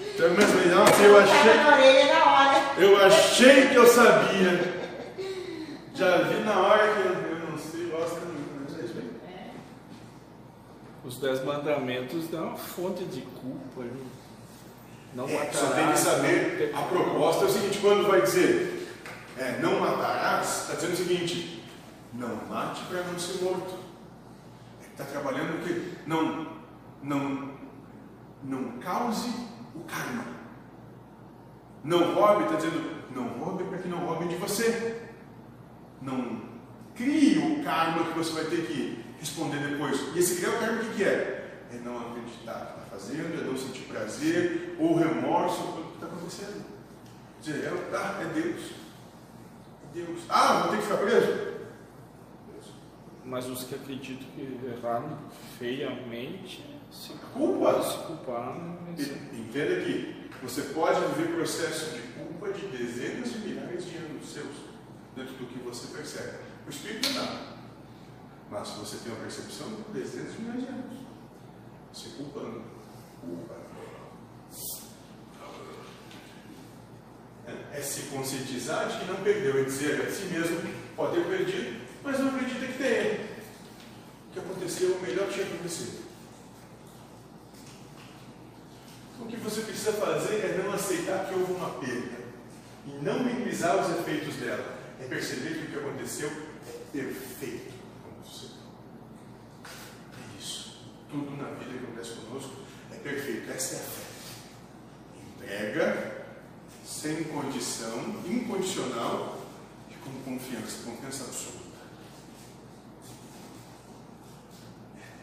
Então, 0.00 0.30
mas, 0.36 0.74
nossa, 0.74 1.02
eu 1.02 1.18
achei. 1.18 1.52
Tava 1.52 1.70
na 1.70 1.76
orelha 1.76 2.14
na 2.14 2.24
hora. 2.24 2.62
Eu 2.78 3.04
achei 3.04 3.68
que 3.68 3.74
eu 3.74 3.86
sabia. 3.86 4.76
Já 5.94 6.18
vi 6.22 6.40
na 6.44 6.58
hora 6.58 6.94
que 6.94 7.00
eu, 7.00 7.50
não 7.50 7.58
sei 7.58 7.80
nenhuma, 7.80 8.66
mas 8.68 8.78
é. 8.78 9.00
É. 9.30 9.50
Os 11.04 11.16
dez 11.18 11.44
mandamentos 11.44 12.28
dão 12.28 12.48
uma 12.48 12.56
fonte 12.56 13.04
de 13.04 13.22
culpa. 13.22 13.82
né? 13.82 13.90
Não 15.14 15.26
É, 15.28 15.32
matarás. 15.32 15.56
só 15.56 15.66
tem 15.70 15.92
que 15.92 15.98
saber, 15.98 16.72
a 16.74 16.82
proposta 16.82 17.44
é 17.44 17.48
o 17.48 17.50
seguinte, 17.50 17.78
quando 17.78 18.06
vai 18.06 18.20
dizer 18.20 18.86
é, 19.38 19.58
não 19.62 19.80
matarás, 19.80 20.62
está 20.62 20.74
dizendo 20.74 20.92
o 20.92 20.96
seguinte, 20.96 21.64
não 22.12 22.36
mate 22.48 22.82
para 22.84 23.02
não 23.02 23.18
ser 23.18 23.42
morto. 23.42 23.74
Está 24.92 25.04
trabalhando 25.04 25.58
o 25.60 25.66
quê? 25.66 25.82
Não, 26.06 26.55
não, 27.06 27.50
não 28.42 28.78
cause 28.80 29.30
o 29.74 29.80
karma. 29.84 30.24
Não 31.84 32.14
roube, 32.14 32.44
está 32.44 32.56
dizendo, 32.56 33.04
não 33.14 33.28
roube 33.38 33.64
para 33.64 33.78
que 33.78 33.88
não 33.88 33.98
roubem 33.98 34.28
de 34.28 34.34
você. 34.34 35.02
Não 36.02 36.42
crie 36.94 37.38
o 37.38 37.64
karma 37.64 38.04
que 38.04 38.18
você 38.18 38.32
vai 38.32 38.44
ter 38.46 38.66
que 38.66 39.04
responder 39.20 39.58
depois. 39.58 40.00
E 40.14 40.18
esse 40.18 40.36
criar 40.36 40.56
o 40.56 40.58
karma 40.58 40.82
o 40.82 40.84
que, 40.84 40.96
que 40.96 41.04
é? 41.04 41.62
É 41.72 41.78
não 41.84 41.96
acreditar 41.98 42.74
que 42.74 42.80
está 42.80 42.96
fazendo, 42.96 43.40
é 43.40 43.44
não 43.44 43.56
sentir 43.56 43.82
prazer 43.82 44.76
ou 44.78 44.96
remorso 44.96 45.62
pelo 45.62 45.86
que 45.86 45.94
está 45.94 46.06
acontecendo. 46.06 46.64
Dizer, 47.40 47.64
é, 47.66 47.90
tá, 47.90 48.18
é 48.20 48.24
Deus. 48.34 48.72
É 49.84 49.94
Deus. 49.94 50.20
Ah, 50.28 50.62
vou 50.62 50.70
ter 50.72 50.76
que 50.78 50.82
ficar 50.82 50.98
preso? 50.98 51.55
Mas 53.26 53.46
os 53.48 53.64
que 53.64 53.74
acreditam 53.74 54.26
que 54.36 54.60
erraram 54.78 55.18
feiamente 55.58 56.64
se 56.92 57.12
Culpa. 57.34 57.82
se 57.82 57.98
culparam. 58.06 58.78
E- 58.96 59.36
Entenda 59.40 59.84
que 59.84 60.30
você 60.42 60.62
pode 60.62 61.00
viver 61.14 61.34
processo 61.34 61.90
de 61.96 62.02
culpa 62.12 62.52
de 62.52 62.66
dezenas 62.68 63.32
de 63.32 63.38
milhares 63.40 63.84
de 63.84 63.96
anos 63.96 64.28
seus, 64.28 64.54
dentro 65.16 65.34
do 65.34 65.46
que 65.46 65.58
você 65.58 65.88
percebe. 65.96 66.38
O 66.66 66.70
Espírito 66.70 67.10
não. 67.14 67.56
Mas 68.50 68.68
você 68.70 68.98
tem 68.98 69.12
uma 69.12 69.20
percepção 69.22 69.68
de 69.70 70.00
dezenas 70.00 70.32
de 70.32 70.40
milhares 70.42 70.62
de 70.62 70.68
anos. 70.68 70.98
Se 71.92 72.08
culpando. 72.10 72.62
Culpa. 73.20 73.56
É, 77.46 77.78
é 77.78 77.80
se 77.82 78.02
conscientizar 78.02 78.88
de 78.88 78.98
que 78.98 79.04
não 79.06 79.16
perdeu, 79.22 79.60
é 79.60 79.64
dizer 79.64 80.00
a 80.06 80.10
si 80.10 80.24
mesmo, 80.26 80.58
pode 80.96 81.14
ter 81.16 81.24
perdido, 81.26 81.85
mas 82.06 82.20
não 82.20 82.28
acredita 82.28 82.66
que 82.66 82.78
tenha. 82.78 83.36
O 84.28 84.32
que 84.32 84.38
aconteceu, 84.38 84.94
o 84.94 85.00
melhor 85.02 85.26
que 85.26 85.34
tinha 85.34 85.46
acontecido. 85.46 86.06
O 89.18 89.26
que 89.26 89.36
você 89.36 89.62
precisa 89.62 89.92
fazer 89.94 90.36
é 90.36 90.62
não 90.62 90.72
aceitar 90.72 91.26
que 91.26 91.34
houve 91.34 91.52
uma 91.52 91.70
perda 91.80 92.26
e 92.86 92.90
não 93.02 93.24
minimizar 93.24 93.76
os 93.76 93.98
efeitos 93.98 94.36
dela. 94.36 94.76
É 95.00 95.06
perceber 95.06 95.58
que 95.58 95.66
o 95.66 95.70
que 95.70 95.78
aconteceu 95.78 96.30
é 96.68 96.78
perfeito. 96.92 97.74
É 100.14 100.38
isso. 100.40 100.84
Tudo 101.10 101.36
na 101.36 101.50
vida 101.50 101.72
que 101.72 101.84
acontece 101.84 102.12
conosco 102.20 102.52
é 102.92 102.96
perfeito. 102.96 103.50
Essa 103.50 103.74
é 103.74 103.78
a 103.78 103.82
fé. 103.82 104.06
Entrega 105.34 106.26
sem 106.84 107.24
condição, 107.24 108.22
incondicional 108.24 109.40
e 109.90 109.94
com 109.94 110.10
confiança, 110.22 110.84
confiança 110.84 111.24
absoluta. 111.24 111.65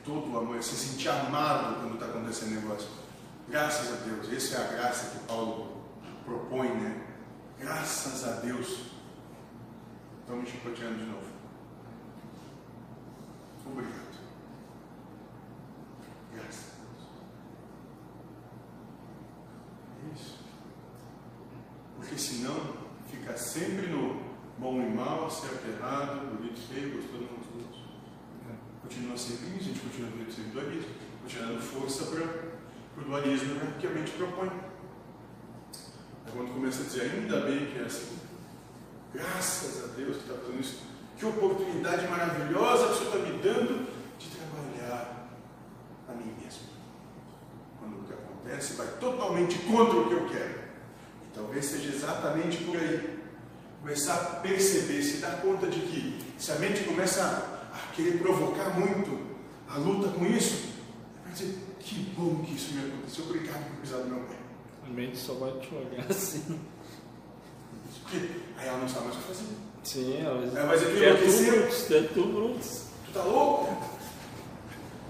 Todo 0.04 0.32
o 0.32 0.38
amor, 0.38 0.62
se 0.62 0.76
sentir 0.76 1.10
amado 1.10 1.82
quando 1.82 1.94
está 1.94 2.06
acontecendo 2.06 2.62
negócio. 2.62 2.90
Graças 3.48 3.94
a 3.94 3.96
Deus, 4.06 4.32
essa 4.32 4.58
é 4.58 4.68
a 4.68 4.72
graça 4.74 5.12
que 5.12 5.26
Paulo 5.26 5.84
propõe, 6.26 6.70
né? 6.70 7.08
Graças 7.60 8.28
a 8.28 8.40
Deus. 8.42 8.94
Estão 10.22 10.38
me 10.38 10.46
chicoteando 10.46 11.00
de 11.00 11.06
novo. 11.06 11.28
Obrigado. 13.66 13.94
Graças 16.34 16.66
a 16.66 16.84
Deus. 16.84 17.10
É 20.02 20.14
isso. 20.14 20.40
Porque 21.98 22.18
senão 22.18 22.74
fica 23.10 23.38
sempre 23.38 23.88
no 23.88 24.22
bom 24.58 24.82
e 24.82 24.90
mal, 24.90 25.30
certo 25.30 25.66
e 25.68 25.72
errado, 25.72 26.36
bonito 26.36 26.60
e 26.60 26.74
feio, 26.74 26.96
gostoso 26.96 27.24
não. 27.24 27.43
Continua 28.84 29.18
sempre 29.18 29.48
isso, 29.58 29.60
a 29.60 29.74
gente 29.74 29.80
continua 29.80 30.10
vivendo 30.12 30.32
sempre 30.36 30.52
dualismo, 30.52 30.90
continua 31.22 31.48
dando 31.48 31.62
força 31.62 32.04
para 32.06 33.02
o 33.02 33.06
dualismo 33.06 33.56
né, 33.56 33.74
que 33.80 33.88
a 33.88 33.90
mente 33.90 34.12
propõe. 34.12 34.50
Aí 36.26 36.32
quando 36.34 36.54
começa 36.54 36.82
a 36.82 36.86
dizer, 36.86 37.02
ainda 37.12 37.40
bem 37.42 37.66
que 37.68 37.80
é 37.80 37.84
assim, 37.84 38.18
graças 39.14 39.86
a 39.86 39.88
Deus 39.96 40.18
que 40.18 40.24
está 40.24 40.34
fazendo 40.34 40.60
isso, 40.60 40.84
que 41.18 41.26
oportunidade 41.26 42.08
maravilhosa 42.08 42.88
que 42.88 42.92
o 42.92 42.96
Senhor 42.98 43.16
está 43.16 43.32
me 43.32 43.42
dando 43.42 43.88
de 44.20 44.30
trabalhar 44.30 45.30
a 46.10 46.12
mim 46.14 46.36
mesmo. 46.44 46.68
Quando 47.80 48.02
o 48.02 48.04
que 48.04 48.14
acontece 48.14 48.74
vai 48.74 48.88
totalmente 49.00 49.60
contra 49.60 49.98
o 49.98 50.08
que 50.10 50.14
eu 50.14 50.28
quero. 50.28 50.60
E 51.24 51.34
talvez 51.34 51.66
seja 51.66 51.96
exatamente 51.96 52.64
por 52.66 52.76
aí. 52.76 53.20
Começar 53.80 54.16
a 54.16 54.26
perceber, 54.42 55.02
se 55.02 55.18
dar 55.18 55.42
conta 55.42 55.68
de 55.68 55.80
que 55.80 56.34
se 56.38 56.52
a 56.52 56.56
mente 56.56 56.84
começa 56.84 57.22
a 57.22 57.53
querer 57.96 58.20
provocar 58.20 58.70
muito 58.80 59.20
a 59.70 59.78
luta 59.78 60.10
com 60.10 60.26
isso, 60.26 60.74
vai 61.24 61.34
dizer, 61.34 61.58
que 61.80 61.96
bom 62.18 62.44
que 62.44 62.56
isso 62.56 62.74
me 62.74 62.88
aconteceu, 62.88 63.26
obrigado 63.26 63.66
por 63.70 63.78
pisar 63.82 64.00
no 64.00 64.16
meu 64.16 64.24
pé. 64.26 64.36
A 64.86 64.90
mente 64.90 65.18
só 65.18 65.34
vai 65.34 65.52
te 65.60 65.74
olhar 65.74 66.06
assim. 66.10 66.60
Porque 68.02 68.30
aí 68.58 68.68
ela 68.68 68.80
não 68.80 68.88
sabe 68.90 69.06
mais 69.06 69.18
o 69.18 69.20
que 69.20 69.28
fazer. 69.28 69.46
Sim, 69.84 70.18
ela 70.22 70.60
É, 70.60 70.66
mas 70.66 70.84
é 70.84 70.86
que 70.86 71.04
é 71.04 71.14
tu. 71.16 71.52
Brutus, 71.52 71.92
é 71.92 72.02
tu, 72.14 72.24
Brutus. 72.26 72.84
Tu 73.06 73.12
Tu 73.14 73.20
tá 73.20 73.26
louco? 73.26 73.78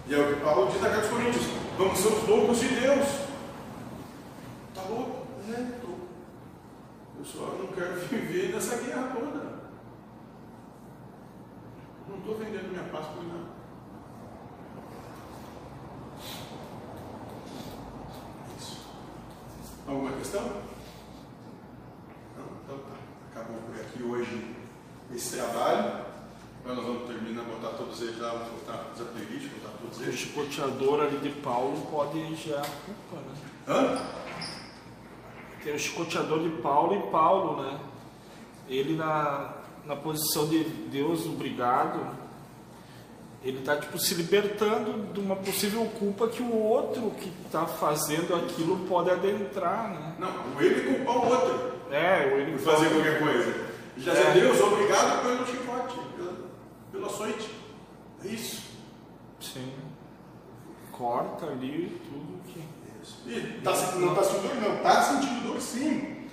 E 0.08 0.14
é 0.14 0.18
o 0.18 0.28
que 0.28 0.42
Paulo 0.42 0.70
diz 0.72 0.82
na 0.82 0.90
carta 0.90 1.06
aos 1.06 1.14
Coríntios: 1.14 1.46
Vamos 1.78 1.98
ser 1.98 2.08
os 2.10 2.28
loucos 2.28 2.60
de 2.60 2.68
Deus. 2.68 3.08
Tá 4.76 4.82
louco? 4.90 5.26
É, 5.50 5.80
tô. 5.82 5.88
Eu 7.20 7.26
só 7.26 7.58
não 7.58 7.68
quero 7.68 7.96
viver 8.08 8.54
nessa 8.54 8.76
guerra 8.78 9.16
toda. 9.16 9.53
Estou 12.24 12.38
vendendo 12.38 12.70
minha 12.72 12.84
paz 12.84 13.06
por 13.08 13.22
nada. 13.26 13.50
Isso. 18.58 18.86
Alguma 19.86 20.12
questão? 20.14 20.42
Não, 22.38 22.46
então 22.64 22.78
tá. 22.78 22.96
Acabou 23.32 23.58
por 23.64 23.76
aqui 23.76 24.02
hoje 24.04 24.56
esse 25.14 25.36
trabalho. 25.36 26.02
Agora 26.64 26.76
nós 26.78 26.86
vamos 26.86 27.08
terminar, 27.10 27.44
botar 27.44 27.76
todos 27.76 28.02
eles 28.02 28.18
lá, 28.20 28.30
vamos 28.30 28.62
botar 28.62 28.78
fazer 28.78 29.04
a 29.04 29.06
playlist, 29.08 29.50
botar 29.56 29.78
todos 29.82 30.00
O 30.00 30.04
eles. 30.04 30.16
chicoteador 30.16 31.02
ali 31.02 31.18
de 31.18 31.30
Paulo 31.42 31.86
pode 31.92 32.36
gerar 32.38 32.66
culpa, 32.86 33.18
né? 33.18 33.36
Hã? 33.68 34.02
Tem 35.62 35.76
o 35.76 35.80
chicoteador 35.80 36.40
de 36.40 36.62
Paulo 36.62 36.96
e 36.96 37.12
Paulo, 37.12 37.62
né? 37.62 37.80
Ele 38.70 38.96
na, 38.96 39.56
na 39.86 39.96
posição 39.96 40.48
de 40.48 40.64
Deus 40.64 41.26
obrigado, 41.26 42.00
ele 43.44 43.60
está 43.60 43.76
tipo 43.76 43.98
se 44.00 44.14
libertando 44.14 45.14
de 45.14 45.20
uma 45.20 45.36
possível 45.36 45.86
culpa 46.00 46.28
que 46.30 46.42
o 46.42 46.56
outro 46.56 47.12
que 47.12 47.32
está 47.46 47.66
fazendo 47.66 48.34
aquilo 48.36 48.88
pode 48.88 49.10
adentrar, 49.10 49.90
né? 49.90 50.16
Não, 50.18 50.62
ele 50.62 50.96
culpar 50.96 51.18
o 51.18 51.30
outro 51.30 51.74
É, 51.92 52.30
ou 52.32 52.40
ele 52.40 52.52
por 52.54 52.62
fazer 52.62 52.90
qualquer 52.90 53.20
coisa. 53.20 53.74
Já 53.98 54.14
É. 54.14 54.32
Deus, 54.34 54.60
obrigado 54.62 55.22
pelo 55.24 55.46
chicote, 55.46 56.00
pela, 56.16 56.34
pelo 56.92 57.06
açoite. 57.06 57.50
É 58.24 58.28
isso. 58.30 58.64
Sim. 59.42 59.74
Corta 60.92 61.48
ali 61.48 62.02
tudo 62.10 62.42
que. 62.48 62.64
E 63.30 63.62
tá, 63.62 63.72
não 63.98 64.14
está 64.14 64.24
sentindo 64.24 64.62
dor? 64.62 64.70
Não, 64.70 64.78
está 64.78 65.02
sentindo 65.02 65.48
dor 65.48 65.62
sim. 65.62 66.28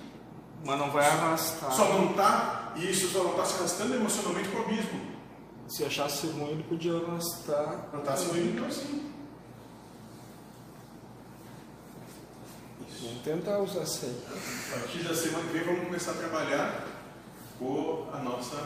Mas 0.63 0.79
não 0.79 0.91
vai 0.91 1.05
arrastar. 1.05 1.71
Só 1.71 1.85
não 1.89 2.11
está, 2.11 2.60
e 2.75 2.91
isso 2.91 3.09
só 3.09 3.23
não 3.23 3.31
está 3.31 3.45
se 3.45 3.55
arrastando 3.55 3.95
emocionalmente 3.95 4.49
para 4.49 4.59
o 4.61 4.63
abismo. 4.65 5.11
Se 5.67 5.85
achasse 5.85 6.27
ruim, 6.27 6.51
ele 6.51 6.63
podia 6.63 6.93
arrastar. 6.97 7.89
Não 7.93 7.99
está 7.99 8.15
sentindo 8.17 8.59
dor 8.59 8.71
sim. 8.71 9.11
Vamos 13.01 13.23
tentar 13.23 13.59
usar 13.59 13.85
sempre. 13.85 14.21
A 14.27 14.79
partir 14.79 14.99
da 15.03 15.15
semana 15.15 15.47
que 15.47 15.57
vem 15.57 15.63
vamos 15.63 15.85
começar 15.85 16.11
a 16.11 16.15
trabalhar 16.15 16.87
com 17.57 18.09
a 18.13 18.19
nossa 18.19 18.57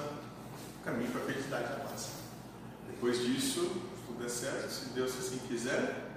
caminho 0.84 1.10
para 1.12 1.22
a 1.22 1.26
felicidade 1.26 1.64
da 1.64 1.76
paz. 1.76 2.10
Depois 2.90 3.20
disso, 3.20 3.62
se 3.62 4.06
tudo 4.06 4.20
der 4.22 4.30
certo, 4.30 4.70
se 4.70 4.90
Deus 4.90 5.18
assim 5.18 5.40
quiser, 5.48 6.12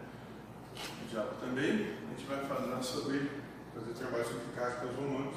o 0.76 1.08
diabo 1.08 1.30
também, 1.40 1.70
a 1.70 2.10
gente 2.10 2.26
vai 2.28 2.44
falar 2.46 2.82
sobre 2.82 3.30
fazer 3.74 3.92
trabalho 3.94 4.24
sobre 4.24 4.44
cartas 4.54 4.94
romanos, 4.94 5.36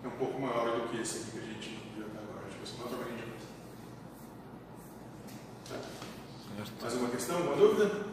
que 0.00 0.06
é 0.06 0.08
um 0.08 0.16
pouco 0.16 0.40
maior 0.40 0.80
do 0.80 0.88
que 0.88 1.00
esse 1.00 1.18
aqui 1.18 1.30
que 1.32 1.38
a 1.38 1.42
gente 1.42 1.79
outra? 2.82 2.98
Mais 6.80 6.94
uma 6.94 7.08
questão? 7.08 7.40
Uma 7.42 7.56
dúvida? 7.56 8.09